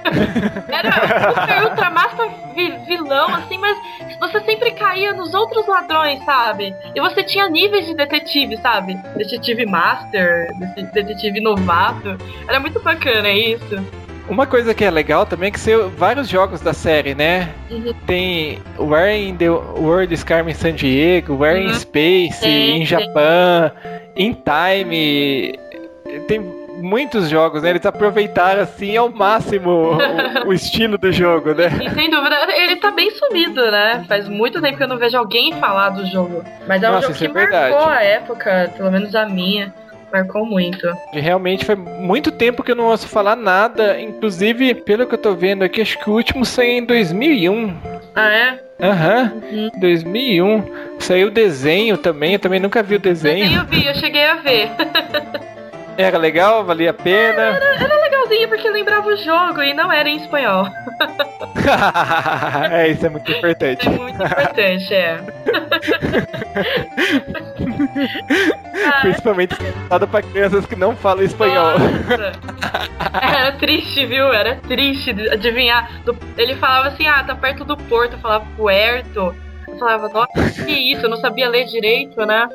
Era 0.68 1.32
super 1.34 1.64
ultra 1.70 1.90
massa 1.90 2.28
vi- 2.54 2.78
vilão, 2.86 3.34
assim, 3.34 3.58
mas 3.58 3.76
você 4.18 4.40
sempre 4.40 4.70
caía 4.72 5.12
nos 5.12 5.34
outros 5.34 5.66
ladrões, 5.66 6.24
sabe? 6.24 6.74
E 6.94 7.00
você 7.00 7.22
tinha 7.22 7.48
níveis 7.48 7.86
de 7.86 7.94
detetive, 7.94 8.56
sabe? 8.58 8.94
Detetive 9.16 9.66
master, 9.66 10.48
dete- 10.58 10.92
detetive 10.92 11.40
novato. 11.40 12.16
Era 12.48 12.58
muito 12.60 12.80
bacana 12.80 13.28
isso. 13.30 13.76
Uma 14.30 14.46
coisa 14.46 14.72
que 14.72 14.84
é 14.84 14.90
legal 14.90 15.26
também 15.26 15.48
é 15.48 15.50
que 15.50 15.58
saiu 15.58 15.90
vários 15.90 16.28
jogos 16.28 16.60
da 16.60 16.72
série, 16.72 17.14
né? 17.16 17.48
Uhum. 17.68 17.92
Tem 18.06 18.60
Where 18.78 19.12
in 19.12 19.36
the 19.36 19.50
World 19.50 20.14
is 20.14 20.22
Carmen 20.22 20.54
San 20.54 20.72
Diego, 20.74 21.34
Where 21.34 21.60
in 21.60 21.66
Uhum. 21.66 21.74
Space, 21.74 22.40
Tem, 22.40 22.82
in. 22.82 22.86
Japan, 22.86 23.72
In 24.16 24.34
Time. 24.34 25.58
Tem 26.28 26.40
muitos 26.80 27.28
jogos, 27.28 27.62
né? 27.62 27.70
Eles 27.70 27.84
aproveitaram 27.84 28.62
assim 28.62 28.96
ao 28.96 29.10
máximo 29.10 29.70
o, 29.70 29.98
o 30.48 30.52
estilo 30.52 30.96
do 30.96 31.12
jogo, 31.12 31.52
né? 31.52 31.68
E 31.82 31.90
sem 31.90 32.08
dúvida, 32.08 32.36
ele 32.56 32.76
tá 32.76 32.90
bem 32.92 33.10
sumido, 33.10 33.68
né? 33.70 34.04
Faz 34.08 34.28
muito 34.28 34.60
tempo 34.62 34.76
que 34.76 34.82
eu 34.82 34.88
não 34.88 34.96
vejo 34.98 35.18
alguém 35.18 35.52
falar 35.54 35.90
do 35.90 36.06
jogo. 36.06 36.44
Mas 36.68 36.82
é 36.82 36.88
um 36.88 36.92
Nossa, 36.94 37.12
jogo 37.12 37.18
que 37.18 37.26
é 37.26 37.48
marcou 37.48 37.84
a 37.88 38.02
época, 38.02 38.72
pelo 38.76 38.90
menos 38.90 39.14
a 39.14 39.26
minha. 39.26 39.74
Marcou 40.12 40.44
muito. 40.44 40.86
Realmente 41.12 41.64
foi 41.64 41.74
muito 41.76 42.30
tempo 42.32 42.62
que 42.62 42.72
eu 42.72 42.76
não 42.76 42.86
ouço 42.86 43.06
falar 43.08 43.36
nada. 43.36 44.00
Inclusive, 44.00 44.74
pelo 44.74 45.06
que 45.06 45.14
eu 45.14 45.18
tô 45.18 45.34
vendo 45.34 45.62
aqui, 45.62 45.80
acho 45.80 45.98
que 45.98 46.10
o 46.10 46.14
último 46.14 46.44
saiu 46.44 46.70
em 46.78 46.84
2001. 46.84 47.74
Ah, 48.14 48.28
é? 48.28 48.60
Aham, 48.82 49.32
Uhum. 49.52 49.70
2001. 49.80 50.64
Saiu 50.98 51.28
o 51.28 51.30
desenho 51.30 51.96
também, 51.98 52.32
eu 52.34 52.38
também 52.38 52.58
nunca 52.60 52.82
vi 52.82 52.96
o 52.96 52.98
desenho. 52.98 53.44
Desenho 53.44 53.60
eu 53.60 53.66
vi, 53.66 53.86
eu 53.86 53.94
cheguei 53.94 54.24
a 54.24 54.34
ver. 54.36 54.70
Era 55.96 56.18
legal, 56.18 56.64
valia 56.64 56.90
a 56.90 56.94
pena. 56.94 57.42
Era 57.42 58.00
legalzinho 58.00 58.48
porque 58.48 58.70
lembrava 58.70 59.08
o 59.08 59.16
jogo 59.16 59.62
e 59.62 59.74
não 59.74 59.90
era 59.92 60.08
em 60.08 60.16
espanhol. 60.16 60.66
é, 62.70 62.88
isso 62.88 63.06
é 63.06 63.08
muito 63.08 63.30
importante. 63.30 63.86
É 63.86 63.90
muito 63.90 64.22
importante, 64.22 64.94
é. 64.94 65.20
Ah, 68.82 69.00
Principalmente 69.02 69.54
dado 69.88 70.08
pra 70.08 70.22
crianças 70.22 70.64
que 70.64 70.74
não 70.74 70.96
falam 70.96 71.22
espanhol. 71.24 71.72
Era 73.20 73.52
triste, 73.52 74.06
viu? 74.06 74.32
Era 74.32 74.56
triste 74.56 75.10
adivinhar. 75.30 75.90
Ele 76.36 76.56
falava 76.56 76.88
assim, 76.88 77.06
ah, 77.06 77.22
tá 77.22 77.34
perto 77.34 77.64
do 77.64 77.76
porto. 77.76 78.14
Eu 78.14 78.18
falava 78.20 78.46
puerto. 78.56 79.34
Eu 79.68 79.78
falava, 79.78 80.08
nossa, 80.08 80.64
que 80.64 80.72
isso? 80.72 81.04
Eu 81.06 81.10
não 81.10 81.18
sabia 81.18 81.48
ler 81.48 81.66
direito, 81.66 82.24
né? 82.24 82.48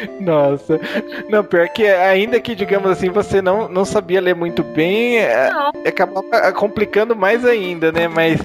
Nossa. 0.20 0.80
Não, 1.28 1.42
pior 1.44 1.68
que 1.68 1.86
ainda 1.86 2.40
que, 2.40 2.54
digamos 2.54 2.90
assim, 2.90 3.10
você 3.10 3.40
não, 3.42 3.68
não 3.68 3.84
sabia 3.84 4.20
ler 4.20 4.34
muito 4.34 4.62
bem, 4.62 5.18
é, 5.18 5.50
Não. 5.50 5.72
acabava 5.86 6.52
complicando 6.52 7.14
mais 7.16 7.44
ainda, 7.44 7.90
né? 7.92 8.08
Mas 8.08 8.40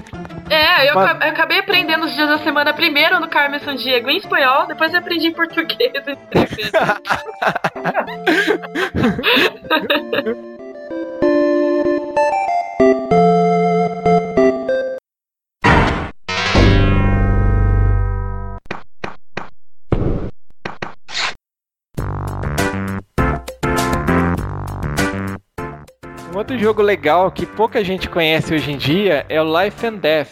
É, 0.50 0.90
eu, 0.90 0.94
Mas- 0.94 1.10
aca- 1.10 1.26
eu 1.26 1.32
acabei 1.32 1.58
aprendendo 1.58 2.04
os 2.06 2.14
dias 2.14 2.28
da 2.28 2.38
semana 2.38 2.72
primeiro 2.72 3.20
no 3.20 3.28
Carmen 3.28 3.60
San 3.60 3.76
Diego 3.76 4.08
em 4.10 4.16
espanhol, 4.18 4.66
depois 4.66 4.92
eu 4.92 4.98
aprendi 5.00 5.26
em 5.28 5.32
português. 5.32 5.92
outro 26.48 26.58
jogo 26.58 26.80
legal 26.80 27.30
que 27.30 27.44
pouca 27.44 27.84
gente 27.84 28.08
conhece 28.08 28.54
hoje 28.54 28.72
em 28.72 28.78
dia 28.78 29.26
é 29.28 29.40
o 29.40 29.44
Life 29.44 29.86
and 29.86 29.96
Death. 29.96 30.30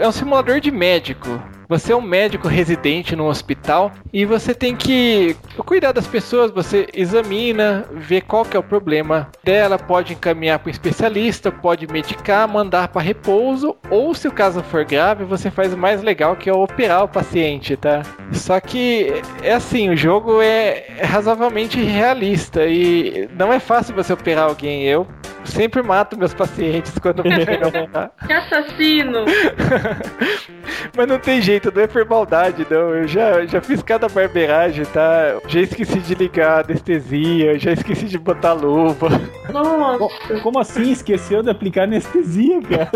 É 0.00 0.08
um 0.08 0.10
simulador 0.10 0.58
de 0.58 0.72
médico. 0.72 1.40
Você 1.68 1.92
é 1.92 1.96
um 1.96 2.00
médico 2.00 2.48
residente 2.48 3.14
num 3.14 3.28
hospital 3.28 3.92
e 4.12 4.24
você 4.24 4.52
tem 4.52 4.74
que 4.74 5.36
cuidar 5.64 5.92
das 5.92 6.08
pessoas, 6.08 6.50
você 6.50 6.88
examina, 6.92 7.86
vê 7.92 8.20
qual 8.20 8.44
que 8.44 8.56
é 8.56 8.60
o 8.60 8.64
problema 8.64 9.30
dela, 9.44 9.78
pode 9.78 10.12
encaminhar 10.12 10.58
para 10.58 10.68
um 10.68 10.72
especialista, 10.72 11.52
pode 11.52 11.86
medicar, 11.86 12.48
mandar 12.48 12.88
para 12.88 13.00
repouso, 13.00 13.76
ou 13.88 14.12
se 14.12 14.26
o 14.26 14.32
caso 14.32 14.60
for 14.62 14.84
grave, 14.84 15.24
você 15.24 15.50
faz 15.52 15.72
o 15.72 15.78
mais 15.78 16.02
legal 16.02 16.34
que 16.34 16.50
é 16.50 16.52
operar 16.52 17.04
o 17.04 17.08
paciente, 17.08 17.76
tá? 17.76 18.02
Só 18.32 18.58
que 18.58 19.22
é 19.42 19.52
assim, 19.52 19.88
o 19.88 19.96
jogo 19.96 20.42
é 20.42 20.86
razoavelmente 21.02 21.80
realista 21.80 22.66
e 22.66 23.28
não 23.38 23.52
é 23.52 23.60
fácil 23.60 23.94
você 23.94 24.12
operar 24.12 24.48
alguém. 24.48 24.82
Eu 24.82 25.06
sempre 25.44 25.82
mato 25.82 26.18
meus 26.18 26.34
pacientes 26.34 26.98
quando 26.98 27.22
me 27.22 27.30
chegam 27.44 27.66
a 27.66 27.68
operar. 27.68 28.10
que 28.26 28.32
assassino! 28.32 29.24
Mas 30.96 31.08
não 31.08 31.18
tem 31.18 31.40
jeito, 31.40 31.72
não 31.74 31.82
é 31.82 31.86
por 31.86 32.04
maldade, 32.08 32.66
não. 32.70 32.94
Eu 32.94 33.08
já, 33.08 33.44
já 33.46 33.60
fiz 33.60 33.82
cada 33.82 34.08
barbeiragem, 34.08 34.84
tá? 34.86 35.36
Já 35.46 35.60
esqueci 35.60 35.98
de 36.00 36.14
ligar 36.14 36.58
a 36.58 36.60
anestesia, 36.60 37.58
já 37.58 37.72
esqueci 37.72 38.06
de 38.06 38.18
botar 38.18 38.52
luva. 38.52 39.08
Nossa! 39.52 40.40
Como 40.42 40.58
assim 40.58 40.92
esqueceu 40.92 41.42
de 41.42 41.50
aplicar 41.50 41.84
anestesia, 41.84 42.60
cara? 42.62 42.90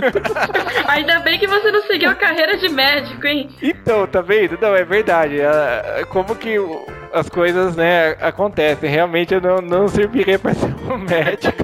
Ainda 0.89 1.21
bem 1.21 1.39
que 1.39 1.47
você 1.47 1.71
não 1.71 1.83
seguiu 1.83 2.11
a 2.11 2.15
carreira 2.15 2.57
de 2.57 2.69
médico, 2.69 3.27
hein? 3.27 3.49
Então, 3.63 4.07
tá 4.07 4.21
vendo? 4.21 4.59
Não, 4.61 4.75
é 4.75 4.85
verdade. 4.85 5.39
Como 6.11 6.35
que 6.37 6.57
as 7.13 7.29
coisas, 7.29 7.77
né, 7.77 8.17
acontecem. 8.21 8.91
Realmente 8.91 9.35
eu 9.35 9.41
não, 9.41 9.59
não 9.59 9.89
serviria 9.89 10.39
pra 10.39 10.55
ser 10.55 10.75
um 10.91 10.99
médico. 11.09 11.57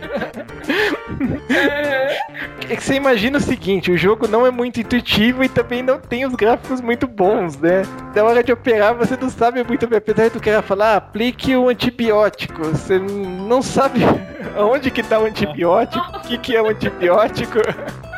É 2.69 2.77
que 2.77 2.83
você 2.83 2.95
imagina 2.95 3.39
o 3.39 3.41
seguinte, 3.41 3.91
o 3.91 3.97
jogo 3.99 4.27
não 4.27 4.47
é 4.47 4.51
muito 4.51 4.81
intuitivo 4.81 5.45
e 5.45 5.49
também 5.49 5.83
não 5.83 5.99
tem 5.99 6.25
os 6.25 6.35
gráficos 6.35 6.81
muito 6.81 7.07
bons, 7.07 7.59
né? 7.59 7.83
Na 8.15 8.25
hora 8.25 8.43
de 8.43 8.53
operar, 8.53 8.95
você 8.95 9.17
não 9.21 9.29
sabe 9.29 9.63
muito 9.63 9.87
bem, 9.87 9.99
apesar 9.99 10.31
do 10.31 10.41
cara 10.41 10.63
falar, 10.63 10.95
"Ah, 10.95 10.97
aplique 10.97 11.55
o 11.55 11.69
antibiótico. 11.69 12.63
Você 12.65 12.99
não 12.99 13.61
sabe 13.61 14.01
aonde 14.57 14.91
que 14.91 15.03
tá 15.03 15.19
o 15.19 15.27
antibiótico, 15.27 16.05
o 16.17 16.21
que 16.21 16.39
que 16.39 16.57
é 16.57 16.63
o 16.63 16.69
antibiótico. 16.69 17.59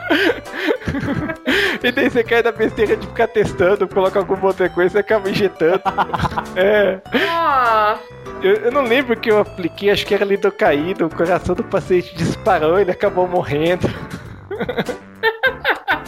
e 1.83 1.93
daí 1.93 2.11
você 2.11 2.23
cai 2.23 2.43
na 2.43 2.53
besteira 2.53 2.97
de 2.97 3.07
ficar 3.07 3.29
testando, 3.29 3.89
coloca 3.89 4.19
alguma 4.19 4.47
outra 4.47 4.69
coisa 4.69 4.99
e 4.99 5.01
acaba 5.01 5.31
injetando. 5.31 5.83
é. 6.57 7.01
Nossa! 7.13 8.01
Eu, 8.43 8.55
eu 8.57 8.73
não 8.73 8.83
lembro 8.83 9.19
que 9.19 9.31
eu 9.31 9.41
apliquei, 9.41 9.91
acho 9.91 10.07
que 10.07 10.15
era 10.15 10.25
lidocaína, 10.25 11.07
o 11.07 11.15
coração 11.15 11.55
do 11.55 11.65
paciente 11.65 12.15
disparou, 12.17 12.79
ele 12.79 12.91
acabou 12.91 13.27
morrendo. 13.27 13.89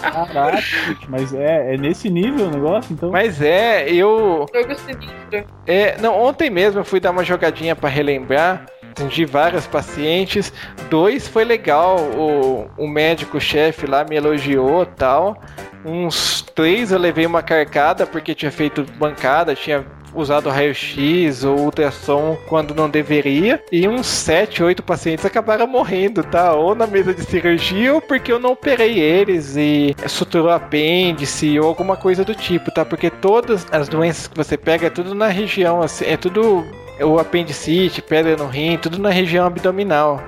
Caraca, 0.00 0.60
gente, 0.60 1.10
mas 1.10 1.34
é, 1.34 1.74
é 1.74 1.76
nesse 1.76 2.08
nível 2.08 2.46
o 2.46 2.50
negócio, 2.50 2.92
então. 2.92 3.10
Mas 3.10 3.40
é, 3.40 3.88
eu. 3.90 4.46
Jogo 4.52 4.74
sinistro. 4.74 5.44
É, 5.66 5.96
não, 5.98 6.18
ontem 6.18 6.50
mesmo 6.50 6.80
eu 6.80 6.84
fui 6.84 7.00
dar 7.00 7.10
uma 7.10 7.24
jogadinha 7.24 7.74
pra 7.74 7.88
relembrar. 7.88 8.66
Atendi 8.98 9.24
vários 9.24 9.64
pacientes. 9.64 10.52
Dois 10.90 11.28
foi 11.28 11.44
legal. 11.44 11.98
O, 12.16 12.68
o 12.76 12.88
médico-chefe 12.88 13.86
lá 13.86 14.04
me 14.04 14.16
elogiou 14.16 14.84
tal. 14.84 15.40
Uns 15.84 16.42
três 16.42 16.90
eu 16.90 16.98
levei 16.98 17.24
uma 17.24 17.40
carcada 17.40 18.04
porque 18.04 18.34
tinha 18.34 18.50
feito 18.50 18.84
bancada, 18.98 19.54
tinha 19.54 19.86
usado 20.12 20.48
raio-x 20.48 21.44
ou 21.44 21.60
ultrassom 21.60 22.36
quando 22.48 22.74
não 22.74 22.90
deveria. 22.90 23.62
E 23.70 23.86
uns 23.86 24.08
sete, 24.08 24.64
oito 24.64 24.82
pacientes 24.82 25.24
acabaram 25.24 25.68
morrendo, 25.68 26.24
tá? 26.24 26.52
Ou 26.54 26.74
na 26.74 26.86
mesa 26.86 27.14
de 27.14 27.22
cirurgia 27.22 27.94
ou 27.94 28.00
porque 28.00 28.32
eu 28.32 28.40
não 28.40 28.50
operei 28.50 28.98
eles 28.98 29.54
e 29.56 29.94
suturou 30.08 30.50
apêndice 30.50 31.60
ou 31.60 31.68
alguma 31.68 31.96
coisa 31.96 32.24
do 32.24 32.34
tipo, 32.34 32.72
tá? 32.72 32.84
Porque 32.84 33.10
todas 33.10 33.64
as 33.70 33.88
doenças 33.88 34.26
que 34.26 34.36
você 34.36 34.56
pega 34.56 34.88
é 34.88 34.90
tudo 34.90 35.14
na 35.14 35.28
região, 35.28 35.82
assim, 35.82 36.04
é 36.04 36.16
tudo 36.16 36.66
o 37.04 37.18
apendicite, 37.18 38.02
pedra 38.02 38.36
no 38.36 38.46
rim, 38.46 38.76
tudo 38.76 38.98
na 38.98 39.10
região 39.10 39.46
abdominal. 39.46 40.20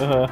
Aham. 0.00 0.26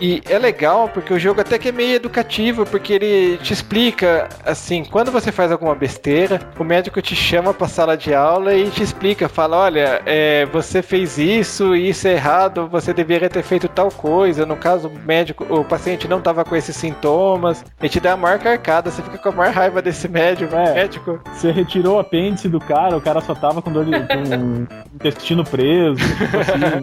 E 0.00 0.22
é 0.28 0.38
legal 0.38 0.88
porque 0.88 1.12
o 1.12 1.18
jogo 1.18 1.40
até 1.40 1.58
que 1.58 1.68
é 1.68 1.72
meio 1.72 1.94
educativo, 1.94 2.66
porque 2.66 2.92
ele 2.92 3.38
te 3.38 3.52
explica, 3.52 4.28
assim, 4.44 4.84
quando 4.84 5.10
você 5.10 5.32
faz 5.32 5.50
alguma 5.50 5.74
besteira, 5.74 6.40
o 6.58 6.64
médico 6.64 7.00
te 7.00 7.16
chama 7.16 7.54
pra 7.54 7.68
sala 7.68 7.96
de 7.96 8.14
aula 8.14 8.54
e 8.54 8.70
te 8.70 8.82
explica, 8.82 9.28
fala, 9.28 9.56
olha, 9.56 10.02
é, 10.04 10.46
você 10.46 10.82
fez 10.82 11.18
isso, 11.18 11.74
isso 11.74 12.06
é 12.06 12.12
errado, 12.12 12.68
você 12.68 12.92
deveria 12.92 13.28
ter 13.28 13.42
feito 13.42 13.68
tal 13.68 13.90
coisa. 13.90 14.44
No 14.44 14.56
caso, 14.56 14.88
o 14.88 14.98
médico, 15.06 15.44
o 15.48 15.64
paciente 15.64 16.06
não 16.06 16.20
tava 16.20 16.44
com 16.44 16.54
esses 16.54 16.76
sintomas. 16.76 17.64
Ele 17.80 17.88
te 17.88 18.00
dá 18.00 18.12
a 18.12 18.16
maior 18.16 18.38
carcada, 18.38 18.90
você 18.90 19.02
fica 19.02 19.18
com 19.18 19.28
a 19.30 19.32
maior 19.32 19.54
raiva 19.54 19.80
desse 19.80 20.08
médico. 20.08 20.54
É. 20.54 20.74
médico. 20.74 21.20
Você 21.32 21.50
retirou 21.50 21.96
o 21.96 21.98
apêndice 22.00 22.48
do 22.48 22.60
cara, 22.60 22.96
o 22.96 23.00
cara 23.00 23.20
só 23.20 23.34
tava 23.34 23.62
com 23.62 23.72
dor 23.72 23.84
de 23.84 23.92
com 23.92 24.66
intestino 24.94 25.44
preso, 25.44 25.96
tipo 25.96 26.38
assim. 26.38 26.58
né? 26.58 26.82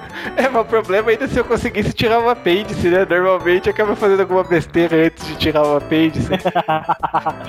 É, 0.36 0.48
mas 0.48 0.62
o 0.62 0.64
problema 0.64 1.10
ainda 1.10 1.24
é 1.24 1.28
se 1.28 1.38
eu 1.38 1.44
conseguisse 1.44 1.92
tirar 1.92 2.20
o 2.20 2.28
apêndice, 2.28 2.88
né? 2.88 3.06
Normalmente 3.08 3.68
acaba 3.68 3.94
fazendo 3.96 4.20
alguma 4.20 4.44
besteira 4.44 5.06
antes 5.06 5.26
de 5.26 5.36
tirar 5.36 5.62
o 5.66 5.76
apêndice. 5.76 6.30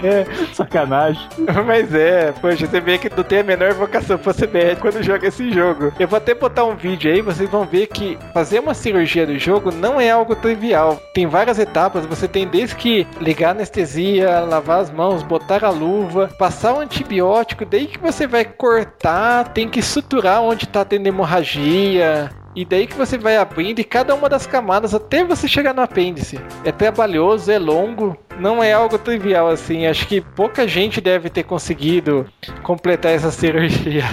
É, 0.03 0.25
sacanagem. 0.53 1.27
Mas 1.65 1.93
é, 1.93 2.32
poxa, 2.32 2.65
você 2.65 2.79
vê 2.79 2.97
que 2.97 3.09
não 3.15 3.23
tem 3.23 3.39
a 3.39 3.43
menor 3.43 3.73
vocação 3.73 4.17
pra 4.17 4.34
ser 4.34 4.49
médico 4.49 4.82
quando 4.82 5.03
joga 5.03 5.27
esse 5.27 5.51
jogo. 5.51 5.91
Eu 5.99 6.07
vou 6.07 6.17
até 6.17 6.34
botar 6.34 6.63
um 6.63 6.75
vídeo 6.75 7.11
aí, 7.11 7.21
vocês 7.21 7.47
vão 7.49 7.65
ver 7.65 7.88
que 7.88 8.17
fazer 8.34 8.59
uma 8.59 8.73
cirurgia 8.73 9.27
do 9.27 9.38
jogo 9.38 9.71
não 9.71 10.01
é 10.01 10.09
algo 10.09 10.36
trivial. 10.36 10.99
Tem 11.13 11.27
várias 11.27 11.59
etapas, 11.59 12.05
você 12.05 12.27
tem 12.27 12.47
desde 12.47 12.75
que 12.75 13.07
ligar 13.19 13.49
a 13.49 13.51
anestesia, 13.51 14.39
lavar 14.39 14.79
as 14.79 14.89
mãos, 14.91 15.21
botar 15.21 15.63
a 15.63 15.69
luva, 15.69 16.29
passar 16.39 16.73
o 16.73 16.79
antibiótico, 16.79 17.65
daí 17.65 17.86
que 17.86 17.99
você 17.99 18.25
vai 18.25 18.43
cortar, 18.43 19.49
tem 19.49 19.69
que 19.69 19.82
suturar 19.82 20.41
onde 20.41 20.67
tá 20.67 20.84
tendo 20.84 21.07
hemorragia, 21.07 22.32
e 22.56 22.66
daí 22.66 22.88
que 22.88 22.95
você 22.95 23.18
vai 23.18 23.38
abrindo 23.38 23.84
cada 23.84 24.14
uma 24.14 24.28
das 24.28 24.45
camadas 24.45 24.93
até 24.93 25.24
você 25.24 25.47
chegar 25.47 25.74
no 25.74 25.82
apêndice. 25.82 26.39
É 26.64 26.72
trabalhoso, 26.72 27.52
é 27.52 27.58
longo, 27.58 28.18
não 28.39 28.64
é 28.64 28.74
algo 28.74 28.97
trivial 28.97 29.47
assim. 29.47 29.86
Acho 29.86 30.08
que 30.08 30.22
pouca 30.22 30.68
gente 30.68 30.99
deve 30.99 31.30
ter 31.30 31.43
conseguido 31.43 32.26
completar 32.64 33.14
essa 33.14 33.30
cirurgia. 33.32 34.04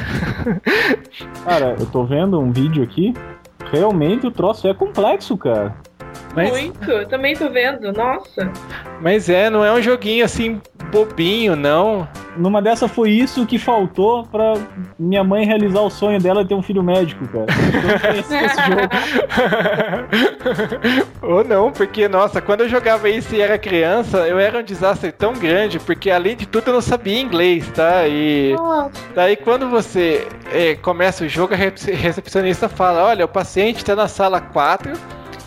Cara, 1.45 1.77
eu 1.79 1.87
tô 1.87 2.05
vendo 2.05 2.39
um 2.39 2.53
vídeo 2.53 2.83
aqui. 2.83 3.15
Realmente 3.73 4.27
o 4.27 4.31
troço 4.31 4.67
é 4.69 4.75
complexo, 4.75 5.37
cara. 5.37 5.77
Mas- 6.35 6.51
Muito, 6.51 6.91
eu 6.91 7.07
também 7.09 7.35
tô 7.35 7.49
vendo, 7.51 7.93
nossa. 7.93 8.51
Mas 9.01 9.29
é, 9.29 9.49
não 9.51 9.65
é 9.65 9.73
um 9.73 9.81
joguinho 9.83 10.25
assim 10.25 10.61
bobinho, 10.93 11.55
não. 11.57 12.09
Numa 12.37 12.63
dessa 12.63 12.87
foi 12.87 13.11
isso 13.11 13.45
que 13.47 13.59
faltou 13.59 14.25
pra 14.27 14.55
minha 14.99 15.25
mãe 15.25 15.45
realizar 15.45 15.81
o 15.81 15.91
sonho 15.91 16.21
dela 16.21 16.43
de 16.43 16.49
ter 16.51 16.55
um 16.55 16.63
filho 16.63 16.83
médico, 16.83 17.27
cara. 17.29 17.47
Eu 17.49 17.83
não 17.83 17.99
conheci 17.99 18.35
esse 18.37 18.57
jogo. 18.57 18.89
Ou 21.23 21.45
não, 21.45 21.71
porque, 21.73 22.09
nossa, 22.09 22.41
quando 22.41 22.61
eu 22.63 22.69
jogava 22.69 23.09
isso 23.09 23.35
e 23.35 23.41
era 23.41 23.59
criança, 23.59 24.19
eu 24.29 24.39
era 24.39 24.59
um 24.61 24.63
desastre 24.63 25.11
tão 25.13 25.33
grande, 25.35 25.79
porque 25.81 26.11
além 26.11 26.37
de 26.37 26.47
tudo 26.47 26.69
eu 26.69 26.75
não 26.75 26.81
sabia 26.81 27.21
inglês, 27.21 27.69
tá? 27.75 28.07
E 28.07 28.55
Nossa. 28.57 28.91
daí 29.15 29.37
quando 29.37 29.69
você 29.69 30.27
é, 30.53 30.75
começa 30.77 31.25
o 31.25 31.29
jogo, 31.29 31.55
a 31.55 31.57
rece- 31.57 31.93
recepcionista 31.93 32.69
fala, 32.69 33.05
olha, 33.05 33.25
o 33.25 33.29
paciente 33.29 33.85
tá 33.85 33.95
na 33.97 34.09
sala 34.09 34.41
4, 34.41 34.93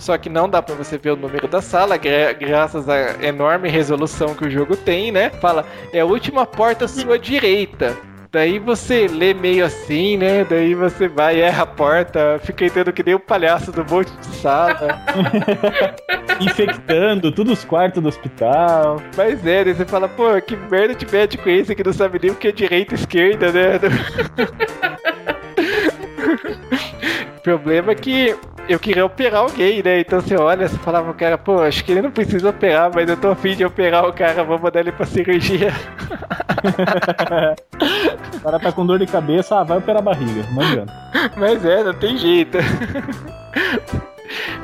só 0.02 0.18
que 0.18 0.30
não 0.30 0.50
dá 0.50 0.64
pra 0.64 0.74
você 0.74 0.98
ver 0.98 1.12
o 1.12 1.16
número 1.16 1.48
da 1.48 1.62
sala, 1.62 1.96
gra- 1.96 2.34
graças 2.34 2.90
à 2.90 3.24
enorme 3.24 3.70
resolução 3.70 4.34
que 4.34 4.46
o 4.46 4.50
jogo 4.50 4.76
tem, 4.76 5.12
né? 5.12 5.30
Fala, 5.30 5.64
é 5.94 6.00
a 6.00 6.06
última 6.06 6.44
porta 6.44 6.86
à 6.86 6.88
sua 6.88 7.20
direita. 7.20 7.96
Daí 8.32 8.58
você 8.58 9.08
lê 9.08 9.32
meio 9.34 9.64
assim, 9.66 10.18
né? 10.18 10.44
Daí 10.50 10.74
você 10.74 11.08
vai, 11.08 11.40
erra 11.42 11.64
a 11.64 11.68
porta, 11.68 12.40
fica 12.44 12.66
entrando 12.66 12.92
que 12.94 13.04
nem 13.04 13.14
o 13.14 13.20
palhaço 13.20 13.72
do 13.72 13.86
monte 13.86 14.10
de 14.18 14.36
sala. 14.38 15.00
Infectando 16.42 17.32
todos 17.32 17.60
os 17.60 17.66
quartos 17.66 18.02
do 18.02 18.10
hospital. 18.10 19.00
Mas 19.16 19.46
é, 19.46 19.66
daí 19.66 19.74
você 19.76 19.86
fala, 19.86 20.08
pô, 20.08 20.42
que 20.42 20.56
merda 20.56 20.96
de 20.96 21.06
médico 21.12 21.48
é 21.48 21.58
esse 21.58 21.76
que 21.76 21.84
não 21.84 21.94
sabe 21.94 22.18
nem 22.24 22.32
o 22.32 22.36
que 22.36 22.48
é 22.48 22.52
direita 22.52 22.96
e 22.96 22.98
esquerda, 22.98 23.52
né? 23.52 23.80
o 27.42 27.44
problema 27.44 27.92
é 27.92 27.96
que 27.96 28.38
eu 28.70 28.80
queria 28.80 29.04
operar 29.04 29.42
alguém, 29.42 29.82
né? 29.82 30.02
Então 30.02 30.22
você 30.22 30.36
olha, 30.36 30.68
você 30.68 30.78
falava 30.78 31.06
pro 31.06 31.16
cara, 31.16 31.40
pô, 31.40 31.60
acho 31.60 31.84
que 31.84 31.92
ele 31.92 32.04
não 32.04 32.12
precisa 32.12 32.50
operar, 32.50 32.92
mas 32.94 33.10
eu 33.10 33.18
tô 33.18 33.30
afim 33.30 33.56
de 33.56 33.66
operar 33.66 34.08
o 34.08 34.14
cara, 34.14 34.44
vou 34.44 34.60
mandar 34.60 34.82
ele 34.82 34.92
pra 34.92 35.06
cirurgia. 35.06 35.74
O 38.34 38.44
cara 38.44 38.60
tá 38.60 38.72
com 38.72 38.86
dor 38.86 38.98
de 38.98 39.06
cabeça, 39.06 39.60
ah, 39.60 39.64
vai 39.64 39.78
operar 39.78 40.02
a 40.02 40.06
barriga. 40.06 40.44
Não 40.52 40.64
adianta. 40.64 40.94
Mas 41.38 41.64
é, 41.64 41.84
não 41.84 41.94
tem 41.94 42.18
jeito. 42.18 42.58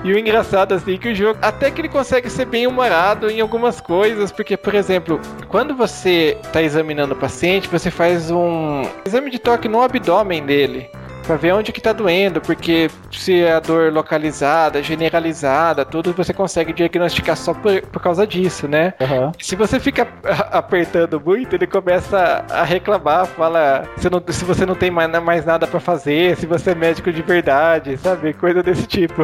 E 0.04 0.12
o 0.12 0.18
engraçado 0.18 0.74
assim 0.74 0.96
é 0.96 0.98
que 0.98 1.10
o 1.10 1.16
jogo 1.16 1.38
até 1.42 1.70
que 1.70 1.82
ele 1.82 1.90
consegue 1.90 2.28
ser 2.30 2.46
bem 2.46 2.66
humorado 2.66 3.30
em 3.30 3.40
algumas 3.40 3.80
coisas, 3.80 4.32
porque 4.32 4.58
por 4.58 4.74
exemplo, 4.74 5.20
quando 5.48 5.76
você 5.76 6.38
está 6.44 6.62
examinando 6.62 7.14
o 7.14 7.18
paciente, 7.18 7.68
você 7.68 7.92
faz 7.92 8.32
um 8.32 8.84
exame 9.06 9.30
de 9.30 9.38
toque 9.38 9.68
no 9.68 9.82
abdômen 9.82 10.44
dele. 10.44 10.90
Pra 11.28 11.36
ver 11.36 11.52
onde 11.54 11.74
que 11.74 11.82
tá 11.82 11.92
doendo, 11.92 12.40
porque 12.40 12.90
se 13.12 13.42
é 13.44 13.52
a 13.54 13.60
dor 13.60 13.92
localizada, 13.92 14.82
generalizada, 14.82 15.84
tudo 15.84 16.14
você 16.14 16.34
consegue 16.34 16.72
diagnosticar 16.72 17.36
só 17.36 17.54
por, 17.54 17.82
por 17.82 18.02
causa 18.02 18.26
disso, 18.26 18.66
né? 18.66 18.94
Aham. 19.02 19.34
Se 19.38 19.54
você 19.58 19.78
fica 19.78 20.08
apertando 20.52 21.20
muito, 21.20 21.54
ele 21.54 21.68
começa 21.68 22.46
a 22.50 22.64
reclamar, 22.64 23.26
fala 23.26 23.84
se, 23.98 24.10
não- 24.10 24.24
se 24.30 24.46
você 24.46 24.66
não 24.66 24.74
tem 24.76 24.90
mais, 24.90 25.12
mais 25.22 25.46
nada 25.46 25.68
pra 25.68 25.82
fazer, 25.82 26.38
se 26.38 26.46
você 26.46 26.72
é 26.72 26.76
médico 26.76 27.12
de 27.12 27.22
verdade, 27.22 27.98
sabe? 27.98 28.32
Coisa 28.34 28.64
desse 28.64 28.88
tipo. 28.88 29.22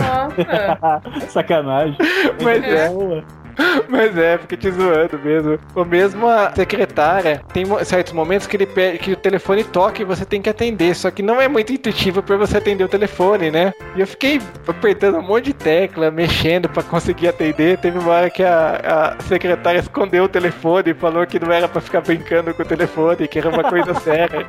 Sacanagem. 1.30 1.95
Mas 2.41 2.64
é, 2.64 2.89
Boa. 2.89 3.24
mas 3.88 4.18
é, 4.18 4.38
fica 4.38 4.58
te 4.58 4.72
zoando 4.72 5.20
mesmo. 5.20 5.60
Ou 5.76 5.86
mesmo 5.86 6.28
a 6.28 6.54
secretária, 6.54 7.41
tem 7.54 7.66
certos 7.84 8.14
momentos 8.14 8.47
que 8.47 8.56
ele 8.56 8.66
pede 8.66 8.97
que 8.99 9.14
o 9.14 9.16
telefone 9.16 9.64
toque 9.64 10.01
e 10.01 10.06
você 10.06 10.26
tem 10.26 10.41
que 10.41 10.49
atender, 10.49 10.95
só 10.95 11.12
que 11.12 11.22
não 11.22 11.39
é 11.39 11.47
muito 11.47 11.74
intuitivo 11.74 12.22
pra 12.22 12.38
você 12.38 12.58
atender 12.58 12.84
o 12.84 12.88
telefone, 12.88 13.51
né? 13.51 13.74
E 13.95 14.01
eu 14.01 14.08
fiquei 14.08 14.41
apertando 14.68 15.18
um 15.18 15.22
monte 15.22 15.45
de 15.45 15.54
tecla, 15.54 16.12
mexendo 16.12 16.70
pra 16.70 16.84
conseguir 16.84 17.28
atender. 17.28 17.78
Teve 17.78 17.99
uma 17.99 18.12
hora 18.12 18.30
que 18.30 18.43
a, 18.43 19.16
a 19.20 19.24
secretária 19.24 19.80
escondeu 19.80 20.26
o 20.26 20.30
telefone 20.30 20.91
e 20.91 20.93
falou 20.93 21.26
que 21.26 21.39
não 21.39 21.51
era 21.51 21.68
pra 21.68 21.82
ficar 21.82 22.01
brincando 22.01 22.54
com 22.54 22.64
o 22.64 22.66
telefone, 22.66 23.28
que 23.28 23.39
era 23.39 23.49
uma 23.49 23.64
coisa 23.64 23.93
séria. 23.99 24.47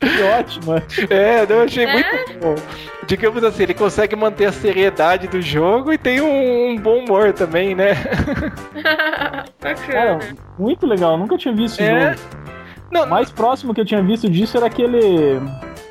Que 0.00 0.22
ótimo. 0.22 0.76
É, 1.10 1.46
eu 1.48 1.62
achei 1.62 1.86
muito 1.86 2.38
bom. 2.40 2.54
Digamos 3.06 3.42
assim, 3.44 3.64
ele 3.64 3.74
consegue 3.74 4.14
manter 4.16 4.46
a 4.46 4.52
seriedade 4.52 5.26
do 5.26 5.42
jogo 5.42 5.92
e 5.92 5.98
tem 5.98 6.20
um, 6.20 6.70
um 6.70 6.76
bom 6.76 6.98
humor 6.98 7.19
também, 7.32 7.74
né? 7.74 7.94
Cara, 9.86 10.18
muito 10.58 10.86
legal. 10.86 11.16
Nunca 11.18 11.36
tinha 11.36 11.54
visto 11.54 11.80
É. 11.80 12.16
Não, 12.90 13.04
O 13.04 13.08
mais 13.08 13.30
próximo 13.30 13.72
que 13.72 13.80
eu 13.80 13.84
tinha 13.84 14.02
visto 14.02 14.28
disso 14.28 14.56
era 14.56 14.66
aquele. 14.66 15.40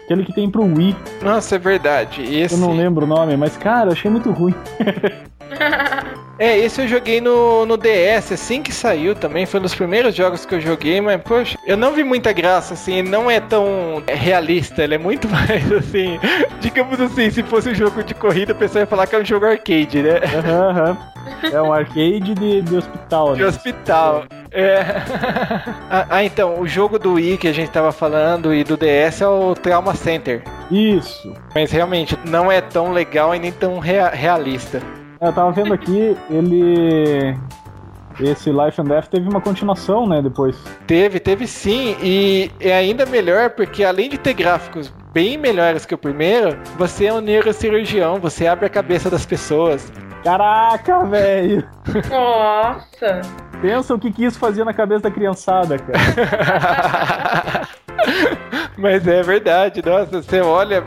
Aquele 0.04 0.26
que 0.26 0.34
tem 0.34 0.50
pro 0.50 0.64
Wii. 0.64 0.96
Nossa, 1.22 1.56
é 1.56 1.60
verdade. 1.60 2.24
Esse, 2.24 2.56
Eu 2.56 2.60
não 2.60 2.76
lembro 2.76 3.06
o 3.06 3.08
nome, 3.08 3.38
mas, 3.38 3.56
cara, 3.56 3.92
achei 3.92 4.10
muito 4.10 4.32
ruim. 4.32 4.56
É, 6.39 6.58
esse 6.58 6.82
eu 6.82 6.88
joguei 6.88 7.20
no, 7.20 7.66
no 7.66 7.76
DS, 7.76 8.32
assim 8.32 8.64
que 8.64 8.72
saiu 8.72 9.14
também. 9.14 9.45
Foi 9.45 9.60
um 9.60 9.64
dos 9.64 9.76
primeiros 9.76 10.16
jogos 10.16 10.45
que 10.45 10.56
eu 10.56 10.62
joguei, 10.62 11.02
mas, 11.02 11.22
poxa, 11.22 11.58
eu 11.68 11.76
não 11.76 11.91
vi 11.91 12.02
muita 12.02 12.32
graça, 12.32 12.76
assim. 12.76 12.93
Ele 13.00 13.10
não 13.10 13.30
é 13.30 13.41
tão 13.41 14.02
realista, 14.08 14.82
ele 14.86 14.95
é 14.95 14.97
muito 14.97 15.28
mais, 15.28 15.70
assim. 15.70 16.18
Digamos 16.62 16.97
assim, 17.02 17.30
se 17.30 17.43
fosse 17.43 17.68
um 17.72 17.76
jogo 17.76 18.02
de 18.02 18.14
corrida, 18.14 18.54
o 18.54 18.56
pessoal 18.56 18.84
ia 18.84 18.88
falar 18.88 19.06
que 19.06 19.18
é 19.18 19.20
um 19.20 19.26
jogo 19.26 19.45
arcade, 19.47 20.02
né? 20.02 20.22
Aham, 20.38 20.70
aham. 20.70 20.97
É 21.52 21.62
um 21.62 21.74
arcade 21.74 22.34
de, 22.34 22.62
de 22.62 22.76
hospital, 22.78 23.34
De 23.36 23.41
né? 23.41 23.47
hospital. 23.47 24.24
É. 24.54 24.80
ah, 25.91 26.06
ah, 26.10 26.24
então, 26.24 26.62
o 26.62 26.66
jogo 26.66 26.97
do 26.97 27.16
Wii 27.16 27.38
que 27.38 27.50
a 27.50 27.54
gente 27.54 27.70
tava 27.70 27.91
falando 27.91 28.54
e 28.54 28.64
do 28.64 28.78
DS 28.78 29.22
é 29.22 29.28
o 29.28 29.54
Trauma 29.56 29.93
Center. 29.93 30.41
Isso. 30.72 31.34
Mas 31.54 31.70
realmente 31.70 32.18
não 32.24 32.50
é 32.50 32.62
tão 32.62 32.93
legal 32.93 33.36
e 33.36 33.39
nem 33.39 33.52
tão 33.52 33.78
rea- 33.78 34.08
realista. 34.08 34.82
Eu 35.22 35.34
tava 35.34 35.51
vendo 35.51 35.74
aqui, 35.74 36.15
ele. 36.30 37.38
Esse 38.20 38.51
Life 38.51 38.82
and 38.82 38.86
Death 38.86 39.07
teve 39.07 39.30
uma 39.30 39.39
continuação, 39.39 40.05
né, 40.05 40.22
depois. 40.22 40.57
Teve, 40.86 41.20
teve 41.22 41.47
sim, 41.47 41.95
e 42.01 42.51
é 42.59 42.74
ainda 42.74 43.05
melhor 43.05 43.51
porque 43.51 43.82
além 43.82 44.09
de 44.09 44.17
ter 44.17 44.34
gráficos 44.34 44.93
bem 45.13 45.38
melhores 45.38 45.86
que 45.86 45.95
o 45.95 45.97
primeiro, 45.97 46.57
você 46.78 47.05
é 47.05 47.13
um 47.13 47.22
neurocirurgião, 47.22 48.20
você 48.20 48.45
abre 48.45 48.65
a 48.65 48.70
cabeça 48.70 49.09
das 49.09 49.26
pessoas. 49.26 49.91
Caraca, 50.24 51.05
velho! 51.05 51.65
Nossa. 52.09 53.22
Pensa 53.61 53.95
o 53.95 53.99
que, 53.99 54.11
que 54.11 54.26
isso 54.26 54.38
fazia 54.38 54.65
na 54.65 54.74
cabeça 54.74 55.03
da 55.03 55.11
criançada, 55.11 55.78
cara. 55.78 57.67
Mas 58.78 59.06
é 59.08 59.22
verdade, 59.22 59.82
nossa, 59.86 60.22
você 60.22 60.40
olha, 60.40 60.84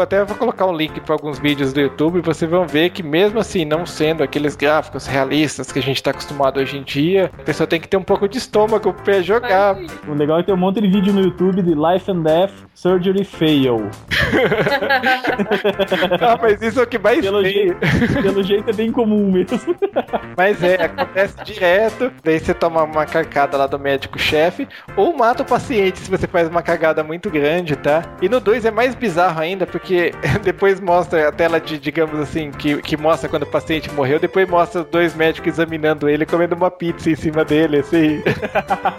até 0.00 0.24
vou 0.24 0.36
colocar 0.36 0.66
um 0.66 0.74
link 0.74 1.00
para 1.00 1.14
alguns 1.14 1.38
vídeos 1.38 1.72
do 1.72 1.80
YouTube, 1.80 2.20
vocês 2.20 2.50
vão 2.50 2.66
ver 2.66 2.90
que 2.90 3.02
mesmo 3.02 3.38
assim, 3.38 3.64
não 3.64 3.86
sendo 3.86 4.22
aqueles 4.22 4.56
gráficos 4.56 5.06
realistas 5.06 5.70
que 5.70 5.78
a 5.78 5.82
gente 5.82 6.02
tá 6.02 6.10
acostumado 6.10 6.58
hoje 6.58 6.78
em 6.78 6.82
dia, 6.82 7.30
a 7.38 7.42
pessoa 7.42 7.66
tem 7.66 7.80
que 7.80 7.88
ter 7.88 7.96
um 7.96 8.02
pouco 8.02 8.28
de 8.28 8.38
estômago 8.38 8.92
pra 8.92 9.20
jogar. 9.20 9.76
O 10.08 10.14
legal 10.14 10.38
é 10.38 10.42
que 10.42 10.46
tem 10.46 10.54
um 10.54 10.58
monte 10.58 10.80
de 10.80 10.88
vídeo 10.88 11.12
no 11.12 11.20
YouTube 11.20 11.62
de 11.62 11.74
Life 11.74 12.10
and 12.10 12.22
Death 12.22 12.52
Surgery 12.74 13.24
Fail. 13.24 13.88
ah, 16.20 16.38
mas 16.40 16.60
isso 16.60 16.80
é 16.80 16.82
o 16.82 16.86
que 16.86 16.98
mais 16.98 17.20
pelo 17.20 17.42
tem. 17.42 17.52
Jeito, 17.52 17.78
pelo 18.22 18.42
jeito 18.42 18.70
é 18.70 18.72
bem 18.72 18.90
comum 18.90 19.30
mesmo. 19.30 19.76
Mas 20.36 20.62
é, 20.62 20.82
acontece 20.82 21.36
direto. 21.44 22.12
Daí 22.22 22.40
você 22.40 22.52
toma 22.52 22.82
uma 22.82 23.06
carcada 23.06 23.56
lá 23.56 23.66
do 23.66 23.78
médico-chefe, 23.78 24.66
ou 24.96 25.16
mata 25.16 25.42
o 25.42 25.46
paciente 25.46 26.00
se 26.00 26.10
você 26.10 26.26
faz 26.26 26.48
uma 26.54 26.62
cagada 26.62 27.02
muito 27.02 27.28
grande, 27.28 27.74
tá? 27.74 28.04
E 28.22 28.28
no 28.28 28.38
2 28.38 28.64
é 28.64 28.70
mais 28.70 28.94
bizarro 28.94 29.40
ainda, 29.40 29.66
porque 29.66 30.12
depois 30.42 30.80
mostra 30.80 31.28
a 31.28 31.32
tela 31.32 31.60
de, 31.60 31.78
digamos 31.78 32.18
assim, 32.20 32.52
que, 32.52 32.80
que 32.80 32.96
mostra 32.96 33.28
quando 33.28 33.42
o 33.42 33.46
paciente 33.46 33.90
morreu, 33.92 34.20
depois 34.20 34.48
mostra 34.48 34.82
os 34.82 34.86
dois 34.86 35.14
médicos 35.14 35.54
examinando 35.54 36.08
ele, 36.08 36.24
comendo 36.24 36.54
uma 36.54 36.70
pizza 36.70 37.10
em 37.10 37.16
cima 37.16 37.44
dele, 37.44 37.78
assim. 37.78 38.22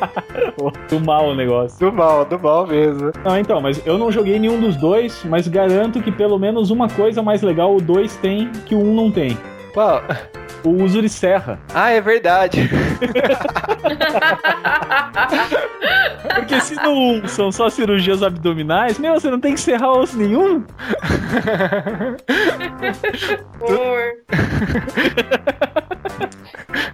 do 0.90 1.00
mal 1.00 1.30
o 1.30 1.36
negócio. 1.36 1.80
Do 1.80 1.94
mal, 1.94 2.26
do 2.26 2.38
mal 2.38 2.68
mesmo. 2.68 3.12
Não, 3.24 3.40
então, 3.40 3.62
mas 3.62 3.82
eu 3.86 3.98
não 3.98 4.12
joguei 4.12 4.38
nenhum 4.38 4.60
dos 4.60 4.76
dois, 4.76 5.24
mas 5.24 5.48
garanto 5.48 6.02
que 6.02 6.12
pelo 6.12 6.38
menos 6.38 6.70
uma 6.72 6.90
coisa 6.90 7.22
mais 7.22 7.42
legal 7.42 7.74
o 7.74 7.82
2 7.82 8.18
tem 8.18 8.52
que 8.66 8.76
o 8.76 8.80
1 8.80 8.90
um 8.90 8.96
não 8.96 9.12
tem. 9.12 9.38
Qual? 9.74 10.02
O 10.66 10.84
uso 10.84 11.02
de 11.02 11.10
serra. 11.10 11.60
Ah, 11.74 11.92
é 11.92 12.02
verdade. 12.02 12.70
Porque 16.34 16.60
se 16.62 16.76
no 16.76 16.92
1 16.92 17.24
um 17.24 17.28
são 17.28 17.52
só 17.52 17.70
cirurgias 17.70 18.24
abdominais, 18.24 18.98
meu, 18.98 19.14
você 19.14 19.30
não 19.30 19.40
tem 19.40 19.54
que 19.54 19.60
serrar 19.60 19.92
osso 19.92 20.18
nenhum? 20.18 20.64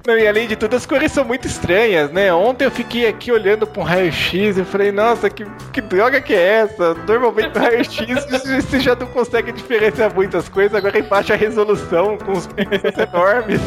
Não, 0.06 0.18
e 0.18 0.28
além 0.28 0.48
de 0.48 0.56
tudo, 0.56 0.76
as 0.76 0.86
cores 0.86 1.12
são 1.12 1.24
muito 1.24 1.48
estranhas, 1.48 2.12
né? 2.12 2.34
Ontem 2.34 2.66
eu 2.66 2.72
fiquei 2.72 3.08
aqui 3.08 3.32
olhando 3.32 3.68
pra 3.68 3.82
um 3.82 3.86
raio-x 3.86 4.58
e 4.58 4.64
falei, 4.64 4.92
nossa, 4.92 5.30
que, 5.30 5.46
que 5.72 5.80
droga 5.80 6.20
que 6.20 6.34
é 6.34 6.62
essa? 6.62 6.96
Normalmente 7.08 7.54
no 7.54 7.62
raio-x 7.62 8.26
você 8.66 8.80
já 8.80 8.96
não 8.96 9.08
consegue 9.08 9.52
diferenciar 9.52 10.14
muitas 10.14 10.50
coisas, 10.50 10.76
agora 10.76 10.98
em 10.98 11.04
baixa 11.04 11.36
resolução, 11.36 12.18
com 12.18 12.32
os 12.32 12.48
pixels 12.48 12.98
enormes. 12.98 13.61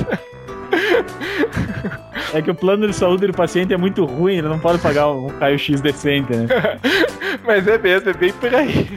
É 2.32 2.42
que 2.42 2.51
o 2.51 2.55
plano 2.55 2.88
de 2.88 2.92
saúde 2.92 3.28
do 3.28 3.32
paciente 3.32 3.72
é 3.72 3.76
muito 3.76 4.05
ruim, 4.05 4.38
ele 4.38 4.49
não 4.49 4.59
pode 4.59 4.78
pagar 4.80 5.09
um 5.09 5.28
raio-x 5.38 5.80
decente, 5.80 6.34
né? 6.34 6.47
Mas 7.47 7.66
é 7.68 7.78
mesmo, 7.78 8.11
é 8.11 8.12
bem 8.12 8.32
por 8.32 8.53
aí. 8.53 8.88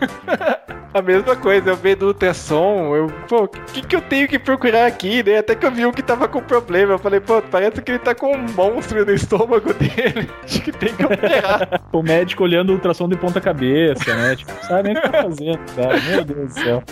A 0.94 1.02
mesma 1.02 1.34
coisa, 1.34 1.70
eu 1.70 1.76
vendo 1.76 2.04
o 2.04 2.06
ultrassom, 2.06 2.94
eu, 2.94 3.08
pô, 3.28 3.42
o 3.44 3.48
que, 3.48 3.82
que 3.82 3.96
eu 3.96 4.00
tenho 4.00 4.28
que 4.28 4.38
procurar 4.38 4.86
aqui, 4.86 5.24
né? 5.24 5.38
Até 5.38 5.56
que 5.56 5.66
eu 5.66 5.72
vi 5.72 5.84
um 5.84 5.90
que 5.90 6.04
tava 6.04 6.28
com 6.28 6.40
problema, 6.40 6.92
eu 6.92 6.98
falei, 7.00 7.18
pô, 7.18 7.42
parece 7.42 7.82
que 7.82 7.90
ele 7.90 7.98
tá 7.98 8.14
com 8.14 8.32
um 8.32 8.46
monstro 8.52 9.04
no 9.04 9.12
estômago 9.12 9.74
dele, 9.74 10.30
acho 10.44 10.62
que 10.62 10.70
tem 10.70 10.94
que 10.94 11.04
operar. 11.04 11.82
o 11.92 12.00
médico 12.00 12.44
olhando 12.44 12.70
o 12.70 12.74
ultrassom 12.74 13.08
de 13.08 13.16
ponta 13.16 13.40
cabeça, 13.40 14.14
né? 14.14 14.36
Tipo, 14.36 14.52
sabe 14.64 14.90
nem 14.90 14.96
o 14.96 15.02
que 15.02 15.10
tá 15.10 15.22
fazendo, 15.24 15.58
cara, 15.74 16.00
meu 16.00 16.24
Deus 16.24 16.54
do 16.54 16.60
céu. 16.60 16.82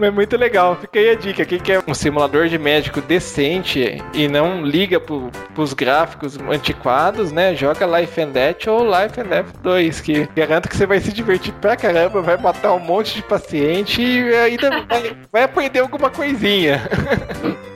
É 0.00 0.10
muito 0.10 0.36
legal. 0.36 0.76
Fica 0.76 0.98
aí 0.98 1.10
a 1.10 1.14
dica. 1.14 1.44
Quem 1.44 1.58
quer 1.58 1.82
um 1.86 1.94
simulador 1.94 2.48
de 2.48 2.58
médico 2.58 3.00
decente 3.00 4.02
e 4.14 4.28
não 4.28 4.62
liga 4.64 4.98
pro, 4.98 5.30
pros 5.54 5.72
gráficos 5.72 6.38
antiquados, 6.38 7.32
né? 7.32 7.54
Joga 7.54 7.86
Life 8.00 8.20
and 8.20 8.28
Death 8.28 8.66
ou 8.66 8.84
Life 8.84 9.20
and 9.20 9.26
Death 9.26 9.56
2, 9.62 10.00
que 10.00 10.28
garanto 10.34 10.68
que 10.68 10.76
você 10.76 10.86
vai 10.86 11.00
se 11.00 11.12
divertir 11.12 11.52
pra 11.54 11.76
caramba, 11.76 12.22
vai 12.22 12.36
matar 12.36 12.72
um 12.72 12.80
monte 12.80 13.16
de 13.16 13.22
paciente 13.22 14.00
e 14.02 14.34
ainda 14.34 14.70
vai, 14.84 15.16
vai 15.32 15.42
aprender 15.42 15.80
alguma 15.80 16.10
coisinha. 16.10 16.82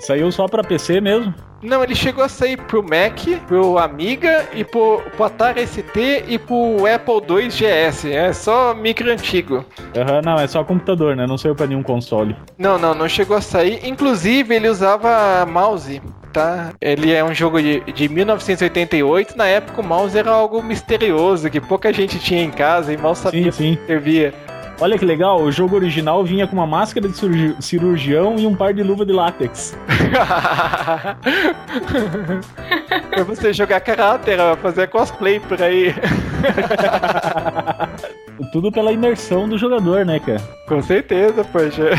Saiu 0.00 0.30
só 0.32 0.46
pra 0.46 0.62
PC 0.62 1.00
mesmo? 1.00 1.34
Não, 1.64 1.82
ele 1.82 1.94
chegou 1.94 2.22
a 2.22 2.28
sair 2.28 2.58
pro 2.58 2.82
Mac, 2.82 3.18
pro 3.46 3.78
Amiga 3.78 4.46
e 4.52 4.62
pro, 4.62 5.00
pro 5.16 5.24
Atari 5.24 5.66
ST 5.66 6.24
e 6.28 6.38
pro 6.38 6.84
Apple 6.86 7.40
II 7.40 7.48
GS. 7.48 8.04
É 8.04 8.32
só 8.34 8.74
micro 8.74 9.10
antigo. 9.10 9.64
Aham, 9.96 10.16
uhum, 10.16 10.20
não, 10.22 10.36
é 10.38 10.46
só 10.46 10.62
computador, 10.62 11.16
né? 11.16 11.26
Não 11.26 11.38
saiu 11.38 11.54
pra 11.54 11.66
nenhum 11.66 11.82
console. 11.82 12.36
Não, 12.58 12.78
não, 12.78 12.94
não 12.94 13.08
chegou 13.08 13.34
a 13.34 13.40
sair. 13.40 13.80
Inclusive, 13.88 14.54
ele 14.54 14.68
usava 14.68 15.46
mouse. 15.46 16.02
Tá? 16.34 16.72
Ele 16.80 17.12
é 17.12 17.24
um 17.24 17.32
jogo 17.32 17.62
de, 17.62 17.80
de 17.92 18.08
1988. 18.08 19.36
Na 19.36 19.46
época, 19.46 19.80
o 19.80 19.84
mouse 19.84 20.18
era 20.18 20.32
algo 20.32 20.62
misterioso 20.62 21.48
que 21.48 21.60
pouca 21.60 21.92
gente 21.92 22.18
tinha 22.18 22.42
em 22.42 22.50
casa 22.50 22.92
e 22.92 22.96
mal 22.96 23.14
sabia 23.14 23.52
sim, 23.52 23.70
sim. 23.70 23.76
que 23.76 23.86
servia. 23.86 24.34
Olha 24.80 24.98
que 24.98 25.04
legal, 25.04 25.40
o 25.40 25.52
jogo 25.52 25.76
original 25.76 26.24
vinha 26.24 26.46
com 26.46 26.56
uma 26.56 26.66
máscara 26.66 27.08
de 27.08 27.16
cirurgião 27.60 28.36
e 28.36 28.46
um 28.46 28.54
par 28.54 28.74
de 28.74 28.82
luva 28.82 29.06
de 29.06 29.12
látex. 29.12 29.76
pra 33.10 33.24
você 33.24 33.52
jogar 33.52 33.80
caráter, 33.80 34.38
fazer 34.60 34.88
cosplay 34.88 35.38
por 35.38 35.62
aí. 35.62 35.94
Tudo 38.52 38.72
pela 38.72 38.92
imersão 38.92 39.48
do 39.48 39.56
jogador, 39.56 40.04
né, 40.04 40.18
cara? 40.18 40.40
Com 40.66 40.82
certeza, 40.82 41.44
poxa. 41.44 41.90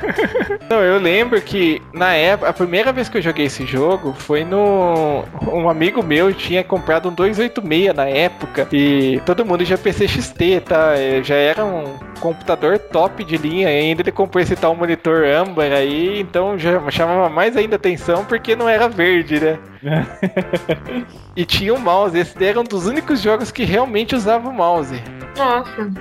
Não, 0.68 0.80
eu 0.80 0.98
lembro 0.98 1.40
que 1.40 1.80
na 1.94 2.14
época, 2.14 2.50
a 2.50 2.52
primeira 2.52 2.92
vez 2.92 3.08
que 3.08 3.18
eu 3.18 3.22
joguei 3.22 3.46
esse 3.46 3.64
jogo 3.64 4.12
foi 4.12 4.44
no. 4.44 5.24
Um 5.50 5.68
amigo 5.68 6.02
meu 6.02 6.32
tinha 6.34 6.62
comprado 6.64 7.08
um 7.08 7.14
286 7.14 7.94
na 7.94 8.06
época 8.06 8.68
e 8.72 9.20
todo 9.24 9.44
mundo 9.44 9.64
já 9.64 9.78
PC 9.78 10.08
XT, 10.08 10.60
tá? 10.66 10.94
Já 11.22 11.36
era 11.36 11.64
um 11.64 11.84
computador 12.20 12.78
top 12.78 13.24
de 13.24 13.36
linha 13.36 13.68
ainda. 13.68 14.02
Ele 14.02 14.12
comprou 14.12 14.42
esse 14.42 14.56
tal 14.56 14.74
monitor 14.74 15.24
âmbar 15.24 15.72
aí, 15.72 16.20
então 16.20 16.58
já 16.58 16.90
chamava 16.90 17.28
mais 17.28 17.56
ainda 17.56 17.76
atenção 17.76 18.24
porque 18.24 18.54
não 18.54 18.68
era 18.68 18.88
verde, 18.88 19.40
né? 19.40 19.58
e 21.36 21.44
tinha 21.44 21.74
um 21.74 21.78
mouse. 21.78 22.18
Esse 22.18 22.44
era 22.44 22.60
um 22.60 22.64
dos 22.64 22.86
únicos 22.86 23.20
jogos 23.20 23.50
que 23.50 23.64
realmente 23.64 24.14
usava 24.14 24.48
o 24.48 24.52
mouse. 24.52 25.02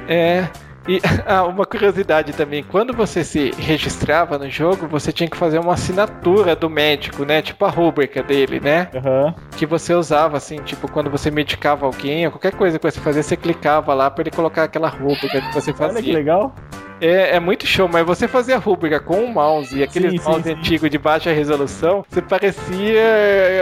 É. 0.07 0.47
E 0.87 0.99
ah, 1.25 1.43
uma 1.43 1.65
curiosidade 1.65 2.33
também, 2.33 2.63
quando 2.63 2.93
você 2.93 3.23
se 3.23 3.51
registrava 3.57 4.37
no 4.37 4.49
jogo, 4.49 4.87
você 4.87 5.11
tinha 5.11 5.29
que 5.29 5.37
fazer 5.37 5.59
uma 5.59 5.73
assinatura 5.73 6.55
do 6.55 6.69
médico, 6.69 7.23
né? 7.23 7.41
Tipo 7.41 7.65
a 7.65 7.69
rúbrica 7.69 8.23
dele, 8.23 8.59
né? 8.59 8.89
Uhum. 8.93 9.33
Que 9.57 9.65
você 9.65 9.93
usava, 9.93 10.37
assim, 10.37 10.57
tipo, 10.57 10.89
quando 10.91 11.09
você 11.09 11.29
medicava 11.29 11.85
alguém, 11.85 12.25
ou 12.25 12.31
qualquer 12.31 12.53
coisa 12.53 12.79
que 12.79 12.91
você 12.91 12.99
fazia, 12.99 13.23
você 13.23 13.37
clicava 13.37 13.93
lá 13.93 14.09
para 14.09 14.23
ele 14.23 14.31
colocar 14.31 14.63
aquela 14.63 14.87
rúbrica 14.87 15.41
que 15.41 15.53
você 15.53 15.73
fazia. 15.73 15.97
Olha 15.97 16.03
que 16.03 16.13
legal. 16.13 16.55
É, 17.01 17.35
é, 17.35 17.39
muito 17.39 17.65
show, 17.65 17.89
mas 17.91 18.05
você 18.05 18.27
fazia 18.27 18.55
a 18.55 18.59
rúbrica 18.59 18.99
com 18.99 19.25
o 19.25 19.33
mouse 19.33 19.75
e 19.75 19.81
aquele 19.81 20.19
mouse 20.21 20.43
sim, 20.43 20.51
antigo 20.51 20.85
sim. 20.85 20.89
de 20.89 20.97
baixa 20.99 21.31
resolução, 21.31 22.05
você 22.07 22.21
parecia 22.21 23.01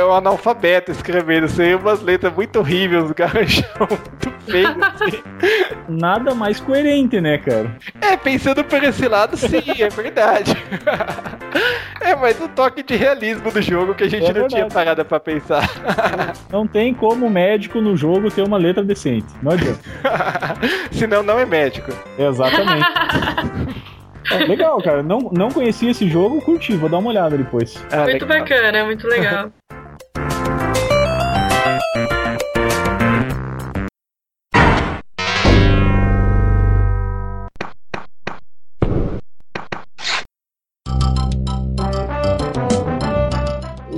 um 0.06 0.12
analfabeto 0.12 0.92
escrevendo, 0.92 1.48
você 1.48 1.70
ia 1.70 1.78
umas 1.78 2.02
letras 2.02 2.34
muito 2.34 2.60
horríveis, 2.60 3.06
um 3.06 3.14
garranchão 3.16 3.88
muito 3.90 4.32
feio, 4.46 4.68
assim. 4.68 5.24
Nada 5.88 6.36
mais 6.36 6.60
coerente, 6.60 7.22
né, 7.22 7.38
cara? 7.38 7.76
É, 8.02 8.18
pensando 8.18 8.64
por 8.64 8.84
esse 8.84 9.08
lado, 9.08 9.38
sim, 9.38 9.64
é 9.80 9.90
verdade. 9.90 10.52
é, 12.02 12.16
mas 12.16 12.40
o 12.42 12.48
toque 12.50 12.84
de 12.84 12.96
realismo 12.96 13.52
do 13.52 13.62
jogo 13.62 13.96
que 13.96 14.04
a 14.04 14.10
gente 14.10 14.30
é 14.30 14.34
não 14.34 14.48
tinha 14.48 14.68
parada 14.68 15.06
pra 15.06 15.20
pensar. 15.20 15.64
não 16.52 16.68
tem 16.68 16.94
como 16.94 17.30
médico 17.30 17.80
no 17.80 17.96
jogo 17.96 18.30
ter 18.30 18.44
uma 18.44 18.58
letra 18.58 18.84
decente. 18.84 19.28
Não 19.42 19.54
adianta. 19.54 19.80
Senão 20.92 21.24
não 21.24 21.40
é 21.40 21.46
médico. 21.46 21.92
Exatamente. 22.18 22.86
É, 24.32 24.46
legal, 24.46 24.82
cara. 24.82 25.02
Não, 25.02 25.20
não 25.32 25.50
conhecia 25.50 25.90
esse 25.90 26.08
jogo, 26.08 26.42
curti, 26.42 26.76
vou 26.76 26.90
dar 26.90 27.00
uma 27.00 27.10
olhada 27.10 27.38
depois. 27.38 27.84
Ah, 27.92 28.04
muito 28.04 28.26
legal. 28.26 28.40
bacana, 28.40 28.86
muito 28.86 29.08
legal. 29.08 29.52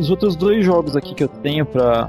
Os 0.02 0.10
outros 0.10 0.36
dois 0.36 0.66
jogos 0.66 0.96
aqui 0.96 1.14
que 1.14 1.24
eu 1.24 1.28
tenho 1.28 1.64
pra, 1.64 2.08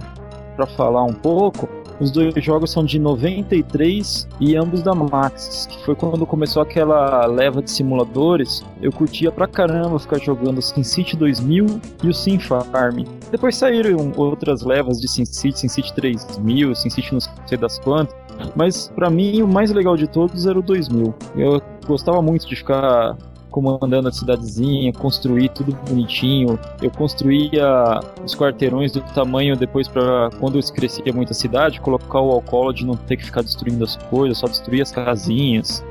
pra 0.57 0.67
falar 0.67 1.05
um 1.05 1.13
pouco 1.13 1.69
os 2.03 2.11
dois 2.11 2.35
jogos 2.43 2.73
são 2.73 2.85
de 2.85 2.99
93 2.99 4.29
e 4.41 4.57
ambos 4.57 4.83
da 4.83 4.93
Maxis, 4.93 5.67
que 5.67 5.85
foi 5.85 5.95
quando 5.95 6.27
começou 6.27 6.61
aquela 6.61 7.25
leva 7.27 7.63
de 7.63 7.71
simuladores. 7.71 8.65
Eu 8.81 8.91
curtia 8.91 9.31
pra 9.31 9.47
caramba 9.47 9.99
ficar 10.01 10.19
jogando 10.19 10.61
SimCity 10.61 11.17
2000 11.17 11.67
e 12.03 12.09
o 12.09 12.13
Sim 12.13 12.41
Farm. 12.41 13.05
Depois 13.31 13.57
saíram 13.57 14.13
outras 14.17 14.63
levas 14.63 15.01
de 15.01 15.09
SimCity, 15.09 15.61
SimCity 15.61 15.95
3000, 15.95 16.75
SimCity 16.75 17.13
não 17.13 17.21
sei 17.21 17.57
das 17.57 17.79
quantas. 17.79 18.15
Mas 18.57 18.89
para 18.89 19.09
mim 19.09 19.41
o 19.43 19.47
mais 19.47 19.71
legal 19.71 19.97
de 19.97 20.09
todos 20.09 20.47
era 20.47 20.59
o 20.59 20.63
2000. 20.63 21.15
Eu 21.37 21.63
gostava 21.87 22.21
muito 22.21 22.49
de 22.49 22.57
ficar 22.57 23.17
comandando 23.53 24.09
a 24.09 24.13
cidadezinha, 24.13 24.93
construir 24.93 25.51
tudo 25.51 25.77
bonitinho. 25.89 26.59
Eu 26.81 26.91
construía 26.91 28.01
os 28.25 28.35
quarteirões 28.35 28.91
do 28.91 29.03
tamanho 29.15 29.55
depois 29.55 29.87
para 29.87 30.31
quando 30.41 30.59
eu 30.59 30.63
crescia 30.73 31.13
muito 31.13 31.31
a 31.31 31.35
cidade, 31.35 31.81
colocar 31.81 32.21
o 32.21 32.33
alcohol 32.33 32.73
de 32.73 32.85
não 32.85 32.97
ter 32.97 33.19
que 33.19 33.25
ficar 33.27 33.43
destruindo 33.43 33.85
as 33.85 33.97
coisas, 33.97 34.39
só 34.39 34.47
destruir 34.47 34.81
as 34.81 34.91
casinhas. 34.91 35.85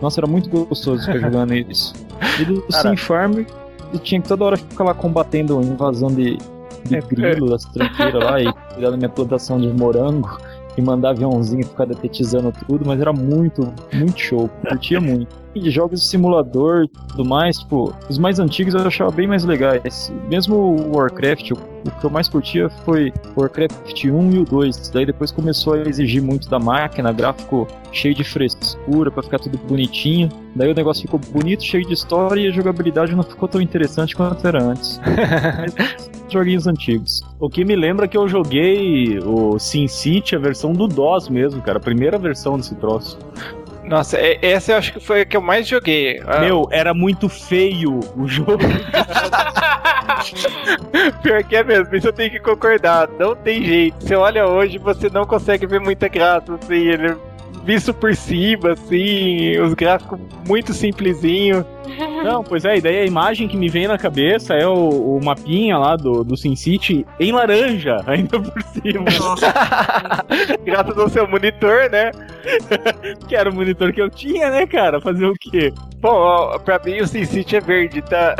Nossa, 0.00 0.20
era 0.20 0.26
muito 0.26 0.50
gostoso 0.50 1.04
ficar 1.06 1.18
jogando 1.18 1.54
isso. 1.56 1.94
E 2.38 2.44
do 2.44 2.62
Sim 2.70 2.96
Farm, 2.96 3.44
eu 3.92 3.98
tinha 3.98 4.20
que 4.20 4.28
toda 4.28 4.44
hora 4.44 4.56
ficar 4.58 4.84
lá 4.84 4.94
combatendo 4.94 5.60
invasão 5.62 6.08
de, 6.08 6.36
de 6.84 7.00
grilo 7.00 7.48
das 7.48 7.64
tranqueiras 7.64 8.22
lá 8.22 8.40
e 8.42 8.52
cuidar 8.74 8.90
da 8.90 8.96
minha 8.96 9.08
plantação 9.08 9.58
de 9.58 9.68
morango 9.68 10.38
e 10.76 10.82
mandar 10.82 11.10
aviãozinho 11.10 11.64
ficar 11.64 11.86
detetizando 11.86 12.52
tudo, 12.66 12.84
mas 12.84 13.00
era 13.00 13.12
muito, 13.12 13.72
muito 13.94 14.20
show. 14.20 14.50
Curtia 14.68 15.00
muito. 15.00 15.45
E 15.56 15.70
jogos 15.70 16.02
de 16.02 16.06
simulador 16.06 16.84
e 16.84 16.88
tudo 16.88 17.24
mais, 17.24 17.58
tipo, 17.58 17.90
os 18.10 18.18
mais 18.18 18.38
antigos 18.38 18.74
eu 18.74 18.80
achava 18.86 19.10
bem 19.10 19.26
mais 19.26 19.42
legais. 19.42 20.12
Mesmo 20.28 20.54
o 20.54 20.96
Warcraft, 20.98 21.52
o, 21.52 21.56
que 21.56 22.04
eu 22.04 22.10
mais 22.10 22.28
curtia 22.28 22.68
foi 22.84 23.10
o 23.34 23.40
Warcraft 23.40 24.04
1 24.04 24.32
e 24.32 24.38
o 24.38 24.44
2. 24.44 24.90
Daí 24.90 25.06
depois 25.06 25.32
começou 25.32 25.72
a 25.72 25.78
exigir 25.78 26.22
muito 26.22 26.50
da 26.50 26.58
máquina, 26.58 27.10
gráfico 27.10 27.66
cheio 27.90 28.14
de 28.14 28.22
frescura 28.22 29.10
para 29.10 29.22
ficar 29.22 29.38
tudo 29.38 29.56
bonitinho. 29.56 30.28
Daí 30.54 30.70
o 30.70 30.74
negócio 30.74 31.02
ficou 31.02 31.18
bonito, 31.18 31.64
cheio 31.64 31.86
de 31.86 31.94
história 31.94 32.42
e 32.42 32.48
a 32.48 32.50
jogabilidade 32.50 33.16
não 33.16 33.22
ficou 33.22 33.48
tão 33.48 33.60
interessante 33.60 34.14
quanto 34.14 34.46
era 34.46 34.62
antes. 34.62 35.00
joguinhos 36.28 36.66
antigos. 36.66 37.22
O 37.40 37.48
que 37.48 37.64
me 37.64 37.74
lembra 37.74 38.06
que 38.06 38.16
eu 38.16 38.28
joguei 38.28 39.18
o 39.20 39.58
SimCity, 39.58 40.36
a 40.36 40.38
versão 40.38 40.72
do 40.72 40.86
DOS 40.86 41.30
mesmo, 41.30 41.62
cara. 41.62 41.78
A 41.78 41.80
primeira 41.80 42.18
versão 42.18 42.58
desse 42.58 42.74
troço. 42.74 43.18
Nossa, 43.86 44.18
é, 44.18 44.38
essa 44.42 44.72
eu 44.72 44.78
acho 44.78 44.92
que 44.92 45.00
foi 45.00 45.20
a 45.20 45.24
que 45.24 45.36
eu 45.36 45.40
mais 45.40 45.66
joguei. 45.66 46.20
Ah, 46.26 46.40
Meu, 46.40 46.68
era 46.70 46.92
muito 46.92 47.28
feio 47.28 48.00
o 48.16 48.26
jogo. 48.26 48.58
Pior 51.22 51.42
que 51.44 51.56
é 51.56 51.62
mesmo, 51.62 51.94
isso 51.94 52.08
eu 52.08 52.12
tenho 52.12 52.30
que 52.30 52.40
concordar. 52.40 53.08
Não 53.18 53.36
tem 53.36 53.62
jeito. 53.62 53.96
Você 54.00 54.16
olha 54.16 54.46
hoje, 54.46 54.78
você 54.78 55.08
não 55.08 55.24
consegue 55.24 55.66
ver 55.66 55.80
muita 55.80 56.08
graça, 56.08 56.54
assim, 56.54 56.88
ele 56.88 57.16
visto 57.64 57.92
por 57.92 58.14
cima, 58.14 58.72
assim, 58.72 59.58
os 59.58 59.74
gráficos 59.74 60.18
muito 60.46 60.72
simplesinho. 60.72 61.66
Não, 62.24 62.42
pois 62.42 62.64
é, 62.64 62.76
e 62.76 62.80
daí 62.80 62.98
a 63.00 63.04
imagem 63.04 63.48
que 63.48 63.56
me 63.56 63.68
vem 63.68 63.86
na 63.86 63.98
cabeça 63.98 64.54
é 64.54 64.66
o, 64.66 65.16
o 65.16 65.24
mapinha 65.24 65.78
lá 65.78 65.96
do, 65.96 66.24
do 66.24 66.36
SimCity 66.36 67.06
em 67.18 67.32
laranja, 67.32 67.96
ainda 68.06 68.40
por 68.40 68.62
cima. 68.62 69.04
Graças 70.64 70.98
ao 70.98 71.08
seu 71.08 71.28
monitor, 71.28 71.90
né? 71.90 72.10
que 73.28 73.36
era 73.36 73.50
o 73.50 73.54
monitor 73.54 73.92
que 73.92 74.00
eu 74.00 74.10
tinha, 74.10 74.50
né, 74.50 74.66
cara? 74.66 75.00
Fazer 75.00 75.26
o 75.26 75.34
quê? 75.34 75.72
Bom, 75.98 76.14
ó, 76.14 76.58
pra 76.58 76.80
mim 76.84 77.00
o 77.00 77.06
SimCity 77.06 77.56
é 77.56 77.60
verde, 77.60 78.02
tá? 78.02 78.34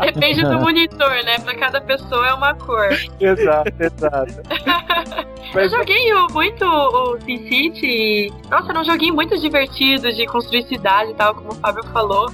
Depende 0.00 0.42
do 0.42 0.58
monitor, 0.58 1.22
né? 1.24 1.38
Pra 1.38 1.54
cada 1.56 1.80
pessoa 1.80 2.26
é 2.28 2.34
uma 2.34 2.54
cor. 2.54 2.88
exato, 3.20 3.72
exato. 3.78 4.42
Eu 5.54 5.68
joguei 5.68 6.12
muito 6.30 6.64
o 6.64 7.20
SimCity. 7.20 7.86
e, 7.86 8.32
Nossa, 8.50 8.70
era 8.70 8.80
um 8.80 8.84
joguinho 8.84 9.14
muito 9.14 9.38
divertido 9.38 10.10
de 10.12 10.26
construir 10.26 10.62
cidade 10.64 10.91
e 11.10 11.14
tal, 11.14 11.34
como 11.34 11.50
o 11.52 11.54
Fábio 11.54 11.84
falou. 11.92 12.30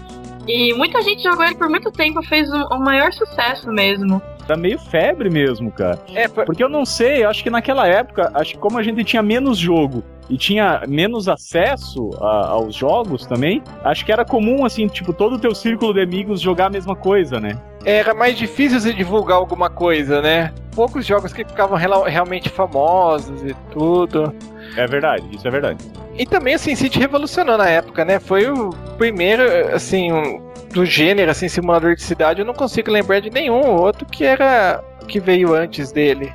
E 0.47 0.73
muita 0.75 1.03
gente 1.03 1.23
jogou 1.23 1.45
ele 1.45 1.55
por 1.57 1.69
muito 1.69 1.91
tempo, 1.93 2.23
fez 2.23 2.49
um 2.51 2.79
maior 2.79 3.13
sucesso 3.13 3.71
mesmo. 3.71 4.21
Era 4.47 4.57
meio 4.57 4.79
febre 4.79 5.29
mesmo, 5.29 5.71
cara. 5.71 5.99
É, 6.15 6.27
por- 6.27 6.47
Porque 6.47 6.65
eu 6.65 6.71
não 6.71 6.87
sei, 6.87 7.23
eu 7.25 7.29
acho 7.29 7.43
que 7.43 7.51
naquela 7.51 7.87
época, 7.87 8.31
acho 8.35 8.55
que 8.55 8.59
como 8.59 8.79
a 8.79 8.83
gente 8.83 9.05
tinha 9.05 9.23
menos 9.23 9.59
jogo 9.59 10.03
e 10.31 10.39
tinha 10.39 10.83
menos 10.89 11.29
acesso 11.29 12.09
a- 12.19 12.49
aos 12.49 12.75
jogos 12.75 13.27
também, 13.27 13.63
acho 13.85 14.07
que 14.07 14.11
era 14.13 14.25
comum, 14.25 14.65
assim, 14.65 14.87
tipo, 14.87 15.13
todo 15.13 15.35
o 15.35 15.39
teu 15.39 15.55
círculo 15.55 15.93
de 15.93 16.01
amigos 16.01 16.41
jogar 16.41 16.67
a 16.67 16.71
mesma 16.71 16.97
coisa, 16.97 17.39
né? 17.39 17.59
era 17.85 18.13
mais 18.13 18.37
difícil 18.37 18.81
você 18.81 18.93
divulgar 18.93 19.37
alguma 19.39 19.71
coisa, 19.71 20.21
né? 20.21 20.53
Poucos 20.75 21.07
jogos 21.07 21.33
que 21.33 21.45
ficavam 21.45 21.77
realmente 21.79 22.49
famosos 22.51 23.43
e 23.43 23.55
tudo. 23.71 24.35
É 24.79 24.87
verdade, 24.87 25.25
isso 25.33 25.47
é 25.47 25.51
verdade. 25.51 25.79
E 26.17 26.25
também 26.25 26.55
o 26.55 26.59
SimCity 26.59 26.99
revolucionou 27.01 27.59
na 27.59 27.69
época, 27.69 28.05
né? 28.05 28.21
Foi 28.21 28.49
o 28.49 28.71
primeiro, 28.97 29.43
assim, 29.75 30.13
um- 30.13 30.41
do 30.73 30.85
gênero, 30.85 31.31
assim, 31.31 31.49
simulador 31.49 31.95
de 31.97 32.03
cidade. 32.03 32.41
Eu 32.41 32.47
não 32.47 32.55
consigo 32.55 32.91
lembrar 32.91 33.21
de 33.21 33.29
nenhum 33.31 33.67
outro 33.75 34.07
que 34.07 34.25
era 34.25 34.83
que 35.09 35.19
veio 35.19 35.55
antes 35.55 35.91
dele. 35.91 36.33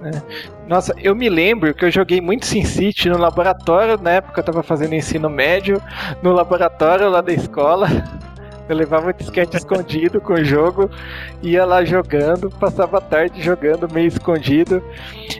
né? 0.00 0.22
Nossa, 0.68 0.94
eu 0.98 1.14
me 1.14 1.28
lembro 1.28 1.74
que 1.74 1.84
eu 1.84 1.90
joguei 1.90 2.20
muito 2.20 2.46
SimCity 2.46 3.08
no 3.08 3.18
laboratório, 3.18 3.98
na 4.00 4.10
época 4.12 4.40
eu 4.40 4.44
tava 4.44 4.62
fazendo 4.62 4.94
ensino 4.94 5.28
médio, 5.28 5.82
no 6.22 6.32
laboratório 6.32 7.08
lá 7.10 7.20
da 7.20 7.32
escola. 7.32 7.88
Eu 8.68 8.76
levava 8.76 9.08
um 9.08 9.12
disquete 9.12 9.56
escondido 9.56 10.20
com 10.20 10.34
o 10.34 10.44
jogo, 10.44 10.90
ia 11.42 11.64
lá 11.64 11.84
jogando, 11.84 12.50
passava 12.50 12.98
a 12.98 13.00
tarde 13.00 13.42
jogando 13.42 13.92
meio 13.92 14.08
escondido. 14.08 14.82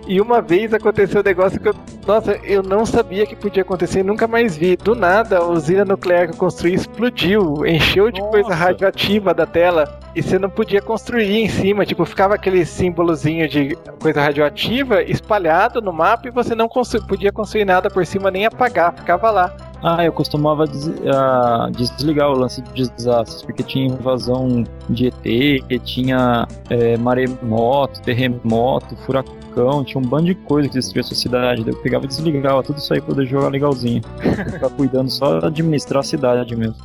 E 0.06 0.20
uma 0.20 0.40
vez 0.40 0.72
aconteceu 0.72 1.20
um 1.20 1.24
negócio 1.24 1.60
que 1.60 1.68
eu 1.68 1.74
nossa, 2.08 2.40
eu 2.42 2.62
não 2.62 2.86
sabia 2.86 3.26
que 3.26 3.36
podia 3.36 3.60
acontecer, 3.60 4.02
nunca 4.02 4.26
mais 4.26 4.56
vi. 4.56 4.76
Do 4.76 4.94
nada, 4.94 5.36
a 5.36 5.46
usina 5.46 5.84
nuclear 5.84 6.26
que 6.26 6.32
eu 6.32 6.38
construí 6.38 6.72
explodiu, 6.72 7.66
encheu 7.66 8.10
de 8.10 8.18
coisa 8.22 8.48
Nossa. 8.48 8.64
radioativa 8.64 9.34
da 9.34 9.44
tela 9.44 10.00
e 10.14 10.22
você 10.22 10.38
não 10.38 10.48
podia 10.50 10.80
construir 10.82 11.36
em 11.42 11.48
cima. 11.48 11.84
Tipo, 11.86 12.04
ficava 12.04 12.34
aquele 12.34 12.64
símbolozinho 12.64 13.48
de 13.48 13.76
coisa 14.00 14.20
radioativa 14.20 15.02
espalhado 15.02 15.80
no 15.80 15.92
mapa 15.92 16.28
e 16.28 16.30
você 16.30 16.54
não 16.54 16.68
constru- 16.68 17.04
podia 17.06 17.32
construir 17.32 17.64
nada 17.64 17.88
por 17.90 18.04
cima 18.06 18.30
nem 18.30 18.46
apagar, 18.46 18.94
ficava 18.94 19.30
lá. 19.30 19.54
Ah, 19.80 20.04
eu 20.04 20.12
costumava 20.12 20.66
des- 20.66 20.90
ah, 21.06 21.68
desligar 21.70 22.28
o 22.30 22.32
lance 22.36 22.60
de 22.74 22.90
desastres, 22.90 23.42
porque 23.42 23.62
tinha 23.62 23.86
invasão 23.86 24.64
de 24.90 25.06
ET, 25.06 25.78
tinha 25.84 26.48
é, 26.68 26.96
maremoto, 26.96 28.00
terremoto, 28.02 28.96
furacão, 29.06 29.37
tinha 29.84 30.00
um 30.00 30.06
bando 30.06 30.26
de 30.26 30.34
coisa 30.34 30.68
que 30.68 30.74
destruía 30.74 31.02
a 31.02 31.04
sua 31.04 31.16
cidade. 31.16 31.64
Eu 31.66 31.76
pegava 31.76 32.04
e 32.04 32.08
desligava 32.08 32.62
tudo 32.62 32.78
isso 32.78 32.92
aí 32.92 33.00
pra 33.00 33.14
poder 33.14 33.26
jogar 33.26 33.48
legalzinho. 33.48 34.02
Ficar 34.52 34.70
cuidando 34.70 35.10
só 35.10 35.40
de 35.40 35.46
administrar 35.46 36.00
a 36.00 36.02
cidade 36.02 36.56
mesmo. 36.56 36.76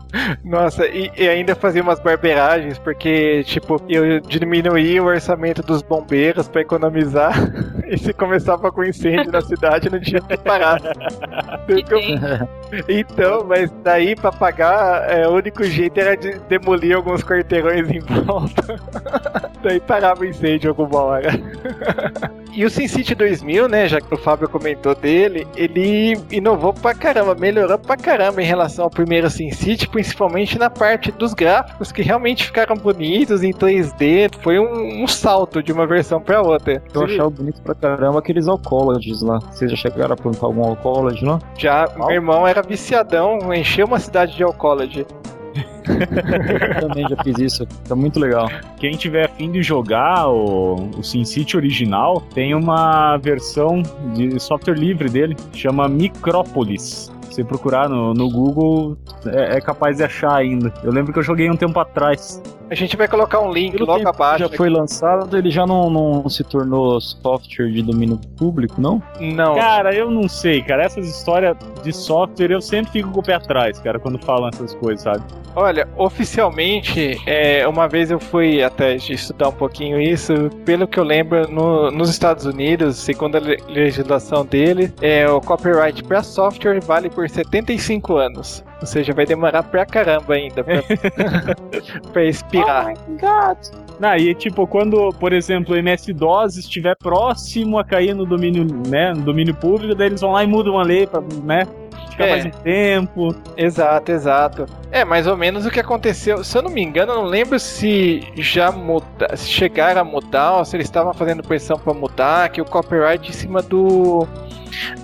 Nossa, 0.44 0.86
e, 0.88 1.12
e 1.18 1.28
ainda 1.28 1.56
fazia 1.56 1.82
umas 1.82 2.00
barberagens, 2.00 2.78
porque, 2.80 3.44
tipo, 3.46 3.82
eu 3.90 4.20
diminuía 4.22 5.02
o 5.04 5.06
orçamento 5.06 5.62
dos 5.62 5.82
bombeiros 5.82 6.48
pra 6.48 6.62
economizar. 6.62 7.34
E 7.86 7.98
se 7.98 8.14
começava 8.14 8.72
com 8.72 8.84
incêndio 8.84 9.32
na 9.32 9.42
cidade, 9.42 9.90
não 9.90 10.00
tinha 10.00 10.22
que 10.22 10.38
parar. 10.38 10.82
Então, 12.88 13.46
mas 13.46 13.72
daí 13.84 14.16
pra 14.16 14.32
pagar, 14.32 15.08
é, 15.12 15.28
o 15.28 15.34
único 15.34 15.64
jeito 15.64 16.00
era 16.00 16.16
de 16.16 16.40
demolir 16.50 16.96
alguns 16.96 17.24
quarteirões 17.24 17.90
em 17.92 18.00
volta. 18.00 18.80
daí 19.62 19.80
parava 19.80 20.22
o 20.22 20.26
incêndio 20.26 20.70
alguma 20.70 21.02
hora. 21.02 21.30
E 22.56 22.66
o 22.66 22.70
SimCity 22.70 23.16
2000, 23.16 23.68
né, 23.68 23.88
já 23.88 24.00
que 24.00 24.14
o 24.14 24.18
Fábio 24.18 24.48
comentou 24.48 24.96
dele, 24.96 25.48
ele 25.56 26.18
inovou 26.32 26.74
pra 26.74 26.94
caramba, 26.94 27.36
melhorou 27.36 27.78
pra 27.78 27.98
caramba 27.98 28.42
em 28.42 28.46
relação 28.46 28.86
ao 28.86 28.90
primeiro 28.90 29.30
SimCity, 29.30 29.88
principalmente 29.88 30.58
na 30.58 30.70
parte 30.70 31.12
dos 31.12 31.34
gráficos, 31.34 31.92
que 31.92 32.02
realmente 32.02 32.46
ficaram 32.46 32.76
bonitos 32.76 33.44
em 33.44 33.52
3D. 33.52 34.32
Foi 34.42 34.60
um, 34.60 35.04
um 35.04 35.08
salto 35.08 35.62
de 35.64 35.72
uma 35.72 35.88
versão 35.88 36.22
pra 36.22 36.42
outra. 36.42 36.82
Eu 36.94 37.04
achava 37.04 37.30
bonito 37.30 37.62
pra 37.62 37.76
caramba 37.76 38.20
aqueles 38.20 38.48
alcoologies 38.48 39.22
lá. 39.22 39.40
Vocês 39.40 39.72
já 39.72 39.78
chegaram 39.78 40.14
a 40.14 40.18
plantar 40.18 40.46
algum 40.46 40.64
alcoology 40.64 41.26
lá? 41.26 41.40
Já, 41.58 41.88
meu 41.98 42.12
irmão 42.12 42.48
era 42.48 42.62
viciadão, 42.62 43.54
encheu 43.54 43.86
uma 43.86 44.00
cidade 44.00 44.36
de 44.36 44.44
alcoology. 44.44 45.06
Eu 45.88 46.88
também 46.88 47.08
já 47.08 47.24
fiz 47.24 47.38
isso. 47.40 47.68
Tá 47.88 47.96
muito 47.96 48.20
legal. 48.20 48.50
Quem 48.80 48.92
tiver 48.94 49.26
afim 49.26 49.52
de 49.52 49.62
jogar 49.62 50.28
o, 50.28 50.90
o 50.98 51.04
SimCity 51.04 51.58
original, 51.58 52.22
tem 52.34 52.54
uma 52.56 53.18
versão 53.18 53.82
de 54.14 54.40
software 54.40 54.76
livre 54.76 55.10
dele, 55.10 55.36
chama 55.54 55.88
Micrópolis. 55.88 57.12
Se 57.32 57.44
procurar 57.44 57.90
no, 57.90 58.14
no 58.14 58.30
Google, 58.30 58.98
é, 59.26 59.58
é 59.58 59.62
capaz 59.62 59.98
de 59.98 60.04
achar 60.04 60.36
ainda. 60.36 60.72
Eu 60.84 60.92
lembro 60.92 61.12
que 61.12 61.20
eu 61.20 61.24
joguei 61.24 61.50
um 61.50 61.56
tempo 61.56 61.80
atrás. 61.80 62.42
A 62.70 62.76
gente 62.76 62.96
vai 62.98 63.08
colocar 63.08 63.40
um 63.40 63.52
link 63.52 63.74
Pelo 63.74 63.86
logo 63.86 64.08
abaixo. 64.08 64.40
já 64.40 64.50
foi 64.50 64.70
lançado, 64.70 65.38
ele 65.38 65.50
já 65.52 65.66
não, 65.66 65.90
não 65.90 66.28
se 66.30 66.44
tornou 66.44 67.00
software 67.02 67.70
de 67.72 67.82
domínio 67.84 68.20
público, 68.38 68.80
não? 68.80 69.02
Não. 69.20 69.56
Cara, 69.56 69.94
eu 69.94 70.10
não 70.10 70.28
sei, 70.28 70.62
cara. 70.62 70.84
Essas 70.84 71.08
histórias 71.08 71.56
de 71.84 71.92
software 71.94 72.52
eu 72.52 72.62
sempre 72.62 72.92
fico 72.92 73.10
com 73.12 73.20
o 73.20 73.24
pé 73.24 73.34
atrás, 73.36 73.80
cara, 73.80 74.00
quando 74.00 74.18
falam 74.20 74.50
essas 74.50 74.74
coisas, 74.76 75.02
sabe? 75.04 75.22
Olha, 75.56 75.88
oficialmente, 75.98 77.22
é, 77.28 77.68
uma 77.68 77.88
vez 77.88 78.10
eu 78.10 78.20
fui 78.20 78.64
até 78.64 78.96
estudar 78.96 79.50
um 79.50 79.54
pouquinho 79.54 80.02
isso, 80.02 80.34
pelo 80.66 80.88
que 80.88 81.00
eu 81.00 81.04
lembro, 81.04 81.48
no- 81.48 81.92
nos 81.92 82.10
Estados 82.10 82.46
Unidos, 82.46 82.98
segundo 82.98 83.36
a 83.36 83.40
le- 83.40 83.62
legislação 83.70 84.44
dele, 84.44 84.92
é, 85.00 85.30
o 85.30 85.40
copyright 85.40 86.04
para 86.04 86.24
software 86.24 86.80
vale 86.84 87.08
por 87.14 87.30
75 87.30 88.18
anos. 88.18 88.64
Ou 88.82 88.88
seja, 88.88 89.14
vai 89.14 89.26
demorar 89.26 89.64
pra 89.64 89.86
caramba 89.86 90.34
ainda 90.34 90.64
pra, 90.64 90.84
pra 92.12 92.26
expirar. 92.26 92.94
Não, 94.00 94.16
e 94.16 94.34
tipo, 94.36 94.68
quando, 94.68 95.14
por 95.20 95.32
exemplo, 95.32 95.76
o 95.76 95.78
MS-DOS 95.78 96.58
estiver 96.58 96.96
próximo 96.98 97.78
a 97.78 97.84
cair 97.84 98.14
no 98.14 98.26
domínio, 98.26 98.66
né, 98.88 99.14
no 99.14 99.22
domínio 99.22 99.56
público, 99.56 99.96
daí 99.96 100.08
eles 100.08 100.22
vão 100.22 100.32
lá 100.32 100.44
e 100.44 100.48
mudam 100.48 100.80
a 100.80 100.84
lei 100.84 101.08
pra, 101.08 101.22
né, 101.44 101.66
ficar 102.10 102.26
É. 102.26 102.30
mais 102.32 102.46
um 102.46 102.50
tempo. 102.50 103.36
Exato, 103.58 104.12
exato. 104.12 104.66
É 104.92 105.04
mais 105.04 105.26
ou 105.28 105.36
menos 105.36 105.66
o 105.66 105.72
que 105.72 105.80
aconteceu. 105.80 106.44
Se 106.44 106.58
eu 106.58 106.62
não 106.62 106.70
me 106.70 106.82
engano, 106.84 107.12
eu 107.14 107.16
não 107.18 107.26
lembro 107.26 107.60
se 107.60 108.22
já 108.36 108.72
muda, 108.72 109.36
se 109.36 109.50
chegaram 109.50 110.02
a 110.02 110.04
mudar 110.04 110.54
ou 110.58 110.66
se 110.66 110.76
eles 110.76 110.88
estavam 110.88 111.14
fazendo 111.14 111.42
pressão 111.44 111.78
pra 111.80 111.94
mudar, 111.94 112.50
que 112.50 112.62
o 112.62 112.66
copyright 112.66 113.30
em 113.30 113.34
cima 113.34 113.62
do 113.62 114.28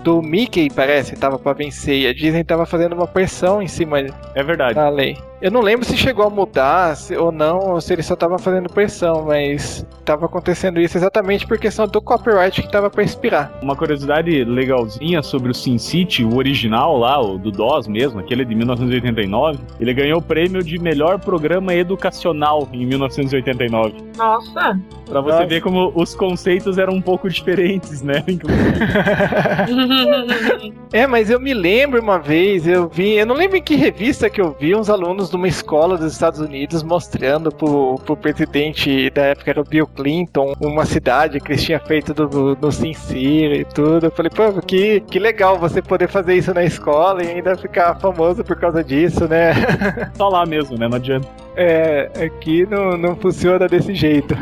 do 0.04 0.20
Mickey, 0.20 0.68
parece, 0.76 1.16
tava 1.16 1.38
pra 1.38 1.54
vencer. 1.54 2.00
E 2.00 2.08
a 2.08 2.14
Disney 2.14 2.44
tava 2.44 2.66
fazendo 2.66 2.94
uma 2.94 3.06
pressão 3.06 3.62
em 3.62 3.68
cima 3.68 4.00
É 4.34 4.42
verdade. 4.44 4.74
da 4.74 4.90
lei. 4.90 5.16
Eu 5.40 5.52
não 5.52 5.62
lembro 5.62 5.86
se 5.86 5.96
chegou 5.96 6.26
a 6.26 6.30
mudar 6.30 6.98
se- 6.98 7.16
ou 7.16 7.32
não, 7.32 7.60
ou 7.74 7.80
se 7.80 7.94
eles 7.94 8.06
só 8.06 8.16
estavam 8.16 8.38
fazendo 8.40 8.68
pressão, 8.68 9.26
mas 9.26 9.86
tava 10.04 10.26
acontecendo 10.26 10.82
isso 10.82 10.98
exatamente 10.98 11.46
por 11.46 11.58
questão 11.60 11.88
do 11.88 12.02
copyright 12.02 12.62
que 12.64 12.70
tava 12.72 12.90
pra 12.90 13.04
expirar. 13.04 13.52
Uma 13.62 13.76
curiosidade 13.76 14.44
legalzinha 14.44 15.22
sobre 15.22 15.52
o 15.52 15.54
Sin 15.54 15.78
City, 15.78 16.24
o 16.26 16.36
original 16.36 16.89
lá, 16.98 17.22
o 17.22 17.38
do 17.38 17.52
DOS 17.52 17.88
mesmo, 17.88 18.20
aquele 18.20 18.46
de 18.46 18.56
1989, 18.56 19.60
ele 19.80 19.94
ganhou 19.94 20.20
o 20.20 20.22
prêmio 20.22 20.64
de 20.64 20.80
melhor 20.80 21.20
programa 21.20 21.74
educacional 21.74 22.68
em 22.72 22.86
1989. 22.86 23.96
Nossa. 24.18 24.80
Pra 25.10 25.22
você 25.22 25.38
Nossa. 25.38 25.48
ver 25.48 25.62
como 25.62 25.92
os 25.96 26.14
conceitos 26.14 26.78
eram 26.78 26.94
um 26.94 27.02
pouco 27.02 27.30
diferentes, 27.30 28.02
né? 28.02 28.24
É, 30.92 31.06
mas 31.06 31.30
eu 31.30 31.40
me 31.40 31.54
lembro 31.54 32.02
uma 32.02 32.18
vez, 32.18 32.68
eu 32.68 32.90
vi, 32.90 33.14
eu 33.14 33.26
não 33.26 33.36
lembro 33.36 33.58
em 33.58 33.62
que 33.62 33.76
revista 33.76 34.28
que 34.28 34.42
eu 34.42 34.56
vi 34.60 34.76
uns 34.76 34.90
alunos 34.90 35.30
de 35.30 35.36
uma 35.36 35.48
escola 35.48 35.96
dos 35.98 36.12
Estados 36.12 36.40
Unidos 36.40 36.82
mostrando 36.82 37.52
pro, 37.52 37.96
pro 38.04 38.18
presidente 38.18 39.10
da 39.12 39.22
época, 39.26 39.52
era 39.52 39.62
o 39.62 39.64
Bill 39.64 39.86
Clinton, 39.86 40.54
uma 40.60 40.86
cidade 40.86 41.40
que 41.40 41.52
eles 41.52 41.64
tinham 41.64 41.80
feito 41.82 42.12
do, 42.14 42.28
do, 42.28 42.56
do 42.56 42.72
Sin 42.72 42.94
City 42.94 43.60
e 43.60 43.66
tudo. 43.66 44.08
Eu 44.08 44.12
falei, 44.12 44.32
pô, 44.32 44.52
que, 44.62 45.02
que 45.02 45.20
legal 45.20 45.60
você 45.60 45.80
poder 45.80 46.08
fazer 46.08 46.36
isso 46.36 46.54
na 46.54 46.64
escola 46.64 46.79
e 47.24 47.28
ainda 47.28 47.58
ficar 47.58 47.96
famoso 47.96 48.44
por 48.44 48.56
causa 48.58 48.84
disso, 48.84 49.28
né? 49.28 49.54
Só 50.16 50.30
lá 50.30 50.46
mesmo, 50.46 50.78
né? 50.78 50.88
Não 50.88 50.98
adianta. 50.98 51.28
É, 51.62 52.10
aqui 52.26 52.66
não, 52.66 52.98
não 52.98 53.16
funciona 53.18 53.68
desse 53.68 53.94
jeito. 53.94 54.34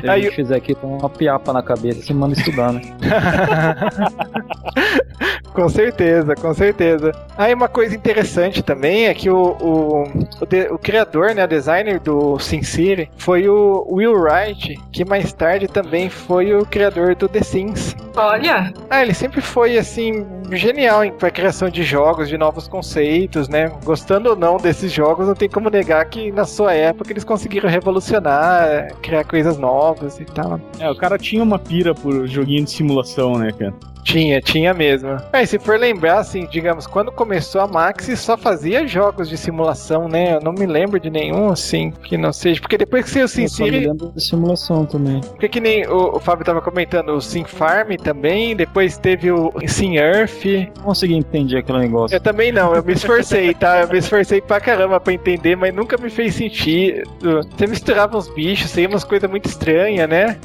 Se 0.00 0.08
a 0.08 0.12
Aí 0.12 0.22
gente 0.22 0.36
fizer 0.36 0.56
aqui, 0.56 0.72
toma 0.74 0.96
uma 0.96 1.10
piapa 1.10 1.52
na 1.52 1.60
cabeça 1.60 1.98
e 1.98 2.02
se 2.04 2.14
manda 2.14 2.34
estudar, 2.34 2.72
né? 2.72 2.82
com 5.52 5.68
certeza, 5.68 6.36
com 6.36 6.54
certeza. 6.54 7.10
Aí 7.36 7.52
uma 7.52 7.66
coisa 7.68 7.96
interessante 7.96 8.62
também 8.62 9.06
é 9.06 9.14
que 9.14 9.28
o, 9.28 9.56
o, 9.60 10.02
o, 10.40 10.46
de- 10.46 10.68
o 10.70 10.78
criador, 10.78 11.34
né, 11.34 11.44
o 11.44 11.48
designer 11.48 11.98
do 11.98 12.38
SimCity 12.38 13.10
foi 13.16 13.48
o 13.48 13.84
Will 13.90 14.12
Wright, 14.14 14.78
que 14.92 15.04
mais 15.04 15.32
tarde 15.32 15.66
também 15.66 16.08
foi 16.08 16.54
o 16.54 16.64
criador 16.64 17.16
do 17.16 17.28
The 17.28 17.42
Sims. 17.42 17.96
Olha, 18.16 18.72
Ah, 18.90 19.02
ele 19.02 19.14
sempre 19.14 19.40
foi 19.40 19.78
assim 19.78 20.26
genial 20.52 21.02
pra 21.18 21.30
criação 21.30 21.68
de 21.70 21.82
jogos, 21.82 22.28
de 22.28 22.36
novos 22.36 22.66
conceitos, 22.66 23.48
né? 23.48 23.70
Gostando 23.84 24.30
ou 24.30 24.36
não 24.36 24.56
desses 24.56 24.92
jogos, 24.92 25.26
não 25.26 25.34
tem 25.34 25.48
como 25.48 25.70
negar 25.70 25.87
que 26.04 26.30
na 26.32 26.44
sua 26.44 26.72
época 26.72 27.12
eles 27.12 27.24
conseguiram 27.24 27.68
revolucionar, 27.68 28.94
criar 29.02 29.24
coisas 29.24 29.58
novas 29.58 30.18
e 30.20 30.24
tal. 30.24 30.60
É, 30.78 30.90
o 30.90 30.96
cara 30.96 31.18
tinha 31.18 31.42
uma 31.42 31.58
pira 31.58 31.94
por 31.94 32.26
joguinho 32.26 32.64
de 32.64 32.70
simulação, 32.70 33.38
né, 33.38 33.50
cara? 33.52 33.74
Tinha, 34.08 34.40
tinha 34.40 34.72
mesmo. 34.72 35.16
É, 35.32 35.44
se 35.44 35.58
for 35.58 35.78
lembrar, 35.78 36.18
assim, 36.18 36.46
digamos, 36.50 36.86
quando 36.86 37.12
começou 37.12 37.60
a 37.60 37.66
Maxi 37.66 38.16
só 38.16 38.38
fazia 38.38 38.86
jogos 38.86 39.28
de 39.28 39.36
simulação, 39.36 40.08
né? 40.08 40.36
Eu 40.36 40.40
não 40.40 40.52
me 40.52 40.64
lembro 40.64 40.98
de 40.98 41.10
nenhum, 41.10 41.50
assim, 41.50 41.90
que 42.04 42.16
não 42.16 42.32
seja. 42.32 42.58
Porque 42.60 42.78
depois 42.78 43.04
que 43.04 43.10
saiu 43.10 43.24
o 43.24 43.24
Eu 43.24 43.28
só 43.28 43.42
me 43.42 43.48
SimCity, 43.48 43.86
lembro 43.86 44.12
de 44.14 44.22
simulação 44.24 44.86
também. 44.86 45.20
porque 45.20 45.46
que 45.48 45.60
nem 45.60 45.86
o, 45.86 46.16
o 46.16 46.20
Fábio 46.20 46.42
tava 46.44 46.62
comentando, 46.62 47.10
o 47.10 47.20
Sim 47.20 47.44
Farm 47.44 47.90
também, 48.02 48.56
depois 48.56 48.96
teve 48.96 49.30
o 49.30 49.52
Sim 49.66 49.96
Earth. 49.98 50.44
Não 50.78 50.84
consegui 50.84 51.14
entender 51.14 51.58
aquele 51.58 51.78
negócio. 51.80 52.14
Eu 52.16 52.20
também 52.20 52.50
não, 52.50 52.74
eu 52.74 52.82
me 52.82 52.94
esforcei, 52.94 53.52
tá? 53.52 53.82
Eu 53.82 53.88
me 53.88 53.98
esforcei 53.98 54.40
pra 54.40 54.58
caramba 54.58 54.98
pra 54.98 55.12
entender, 55.12 55.54
mas 55.54 55.74
nunca 55.74 55.98
me 55.98 56.08
fez 56.08 56.34
sentido. 56.34 57.02
Você 57.22 57.66
misturava 57.66 58.16
uns 58.16 58.28
bichos, 58.34 58.70
saía 58.70 58.88
umas 58.88 59.04
coisas 59.04 59.28
muito 59.28 59.46
estranhas, 59.46 60.08
né? 60.08 60.38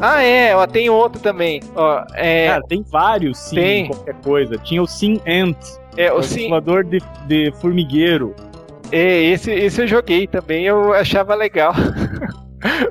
Ah, 0.00 0.22
é, 0.22 0.54
ó, 0.56 0.66
tem 0.66 0.88
outro 0.90 1.20
também. 1.20 1.60
Ó, 1.74 2.04
é, 2.14 2.48
Cara, 2.48 2.62
tem 2.68 2.82
vários 2.90 3.38
sim, 3.38 3.56
Tem. 3.56 3.86
qualquer 3.88 4.14
coisa. 4.22 4.56
Tinha 4.58 4.82
o 4.82 4.86
Sim 4.86 5.20
Ant, 5.26 5.56
é 5.96 6.12
o 6.12 6.18
o 6.18 6.22
Sim. 6.22 6.40
simulador 6.40 6.84
de, 6.84 7.00
de 7.26 7.52
formigueiro. 7.60 8.34
É, 8.90 9.22
esse, 9.24 9.50
esse 9.50 9.82
eu 9.82 9.86
joguei 9.86 10.26
também, 10.26 10.64
eu 10.66 10.92
achava 10.92 11.34
legal. 11.34 11.72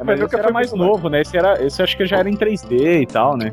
Mas, 0.03 0.19
nunca 0.19 0.25
esse 0.27 0.35
era 0.35 0.43
foi 0.45 0.51
mais 0.53 0.73
novo, 0.73 1.09
né? 1.09 1.21
Esse, 1.21 1.37
era, 1.37 1.63
esse 1.63 1.81
eu 1.81 1.83
acho 1.83 1.95
que 1.97 2.05
já 2.05 2.17
era 2.17 2.29
em 2.29 2.35
3D 2.35 3.01
e 3.01 3.05
tal, 3.05 3.37
né? 3.37 3.51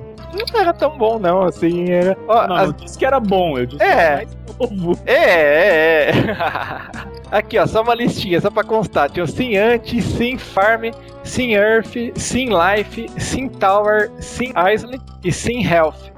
Não 0.52 0.60
era 0.60 0.72
tão 0.74 0.96
bom, 0.96 1.18
não, 1.18 1.42
assim. 1.44 1.90
Era... 1.90 2.16
Ó, 2.26 2.46
Não, 2.46 2.56
as- 2.56 2.68
não 2.68 2.72
disse 2.76 2.98
que 2.98 3.04
era 3.06 3.18
bom, 3.20 3.58
eu 3.58 3.66
disse 3.66 3.82
É. 3.82 3.86
que 3.86 3.92
era 3.92 4.16
mais 4.16 4.70
novo. 4.70 4.98
É, 5.06 5.14
é, 5.14 6.10
é. 6.10 6.12
Aqui, 7.30 7.58
ó, 7.58 7.66
só 7.66 7.82
uma 7.82 7.94
listinha, 7.94 8.40
só 8.40 8.50
pra 8.50 8.64
constar. 8.64 9.10
Tinha 9.10 9.24
o 9.24 9.28
Sim 9.28 9.56
Ant, 9.56 10.00
Sim 10.00 10.38
Farm, 10.38 10.84
Sim 11.22 11.52
Earth, 11.52 11.94
Sim 12.16 12.48
Life, 12.48 13.06
Sim 13.18 13.48
Tower, 13.48 14.10
Sim 14.18 14.52
Island 14.56 15.02
e 15.22 15.30
Sim 15.30 15.62
Health. 15.62 16.10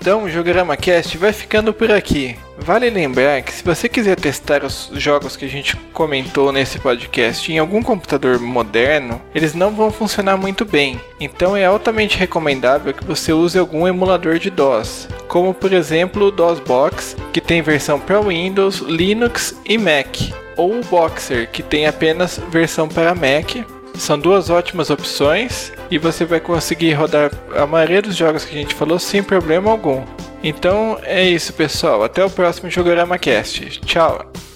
Então, 0.00 0.24
o 0.24 0.30
Jogorama 0.30 0.78
Cast 0.78 1.18
vai 1.18 1.30
ficando 1.30 1.74
por 1.74 1.92
aqui. 1.92 2.34
Vale 2.56 2.88
lembrar 2.88 3.42
que 3.42 3.52
se 3.52 3.62
você 3.62 3.86
quiser 3.86 4.16
testar 4.16 4.64
os 4.64 4.90
jogos 4.94 5.36
que 5.36 5.44
a 5.44 5.48
gente 5.48 5.76
comentou 5.92 6.50
nesse 6.50 6.78
podcast 6.78 7.52
em 7.52 7.58
algum 7.58 7.82
computador 7.82 8.38
moderno, 8.38 9.20
eles 9.34 9.52
não 9.52 9.72
vão 9.72 9.90
funcionar 9.90 10.38
muito 10.38 10.64
bem. 10.64 10.98
Então 11.20 11.54
é 11.54 11.66
altamente 11.66 12.16
recomendável 12.16 12.94
que 12.94 13.04
você 13.04 13.30
use 13.34 13.58
algum 13.58 13.86
emulador 13.86 14.38
de 14.38 14.48
DOS, 14.48 15.06
como 15.28 15.52
por 15.52 15.70
exemplo 15.70 16.28
o 16.28 16.30
DOSBox, 16.30 17.14
que 17.30 17.40
tem 17.40 17.60
versão 17.60 18.00
para 18.00 18.22
Windows, 18.22 18.78
Linux 18.78 19.54
e 19.66 19.76
Mac, 19.76 20.16
ou 20.56 20.80
o 20.80 20.84
Boxer, 20.84 21.50
que 21.50 21.62
tem 21.62 21.86
apenas 21.86 22.40
versão 22.50 22.88
para 22.88 23.14
Mac 23.14 23.66
são 24.00 24.18
duas 24.18 24.50
ótimas 24.50 24.90
opções 24.90 25.72
e 25.90 25.98
você 25.98 26.24
vai 26.24 26.40
conseguir 26.40 26.94
rodar 26.94 27.30
a 27.54 27.66
maioria 27.66 28.02
dos 28.02 28.16
jogos 28.16 28.44
que 28.44 28.54
a 28.54 28.58
gente 28.58 28.74
falou 28.74 28.98
sem 28.98 29.22
problema 29.22 29.70
algum. 29.70 30.04
Então 30.42 30.98
é 31.02 31.22
isso, 31.28 31.52
pessoal. 31.52 32.02
Até 32.02 32.24
o 32.24 32.30
próximo 32.30 32.70
Jogorama 32.70 33.18
Cast. 33.18 33.80
Tchau! 33.80 34.49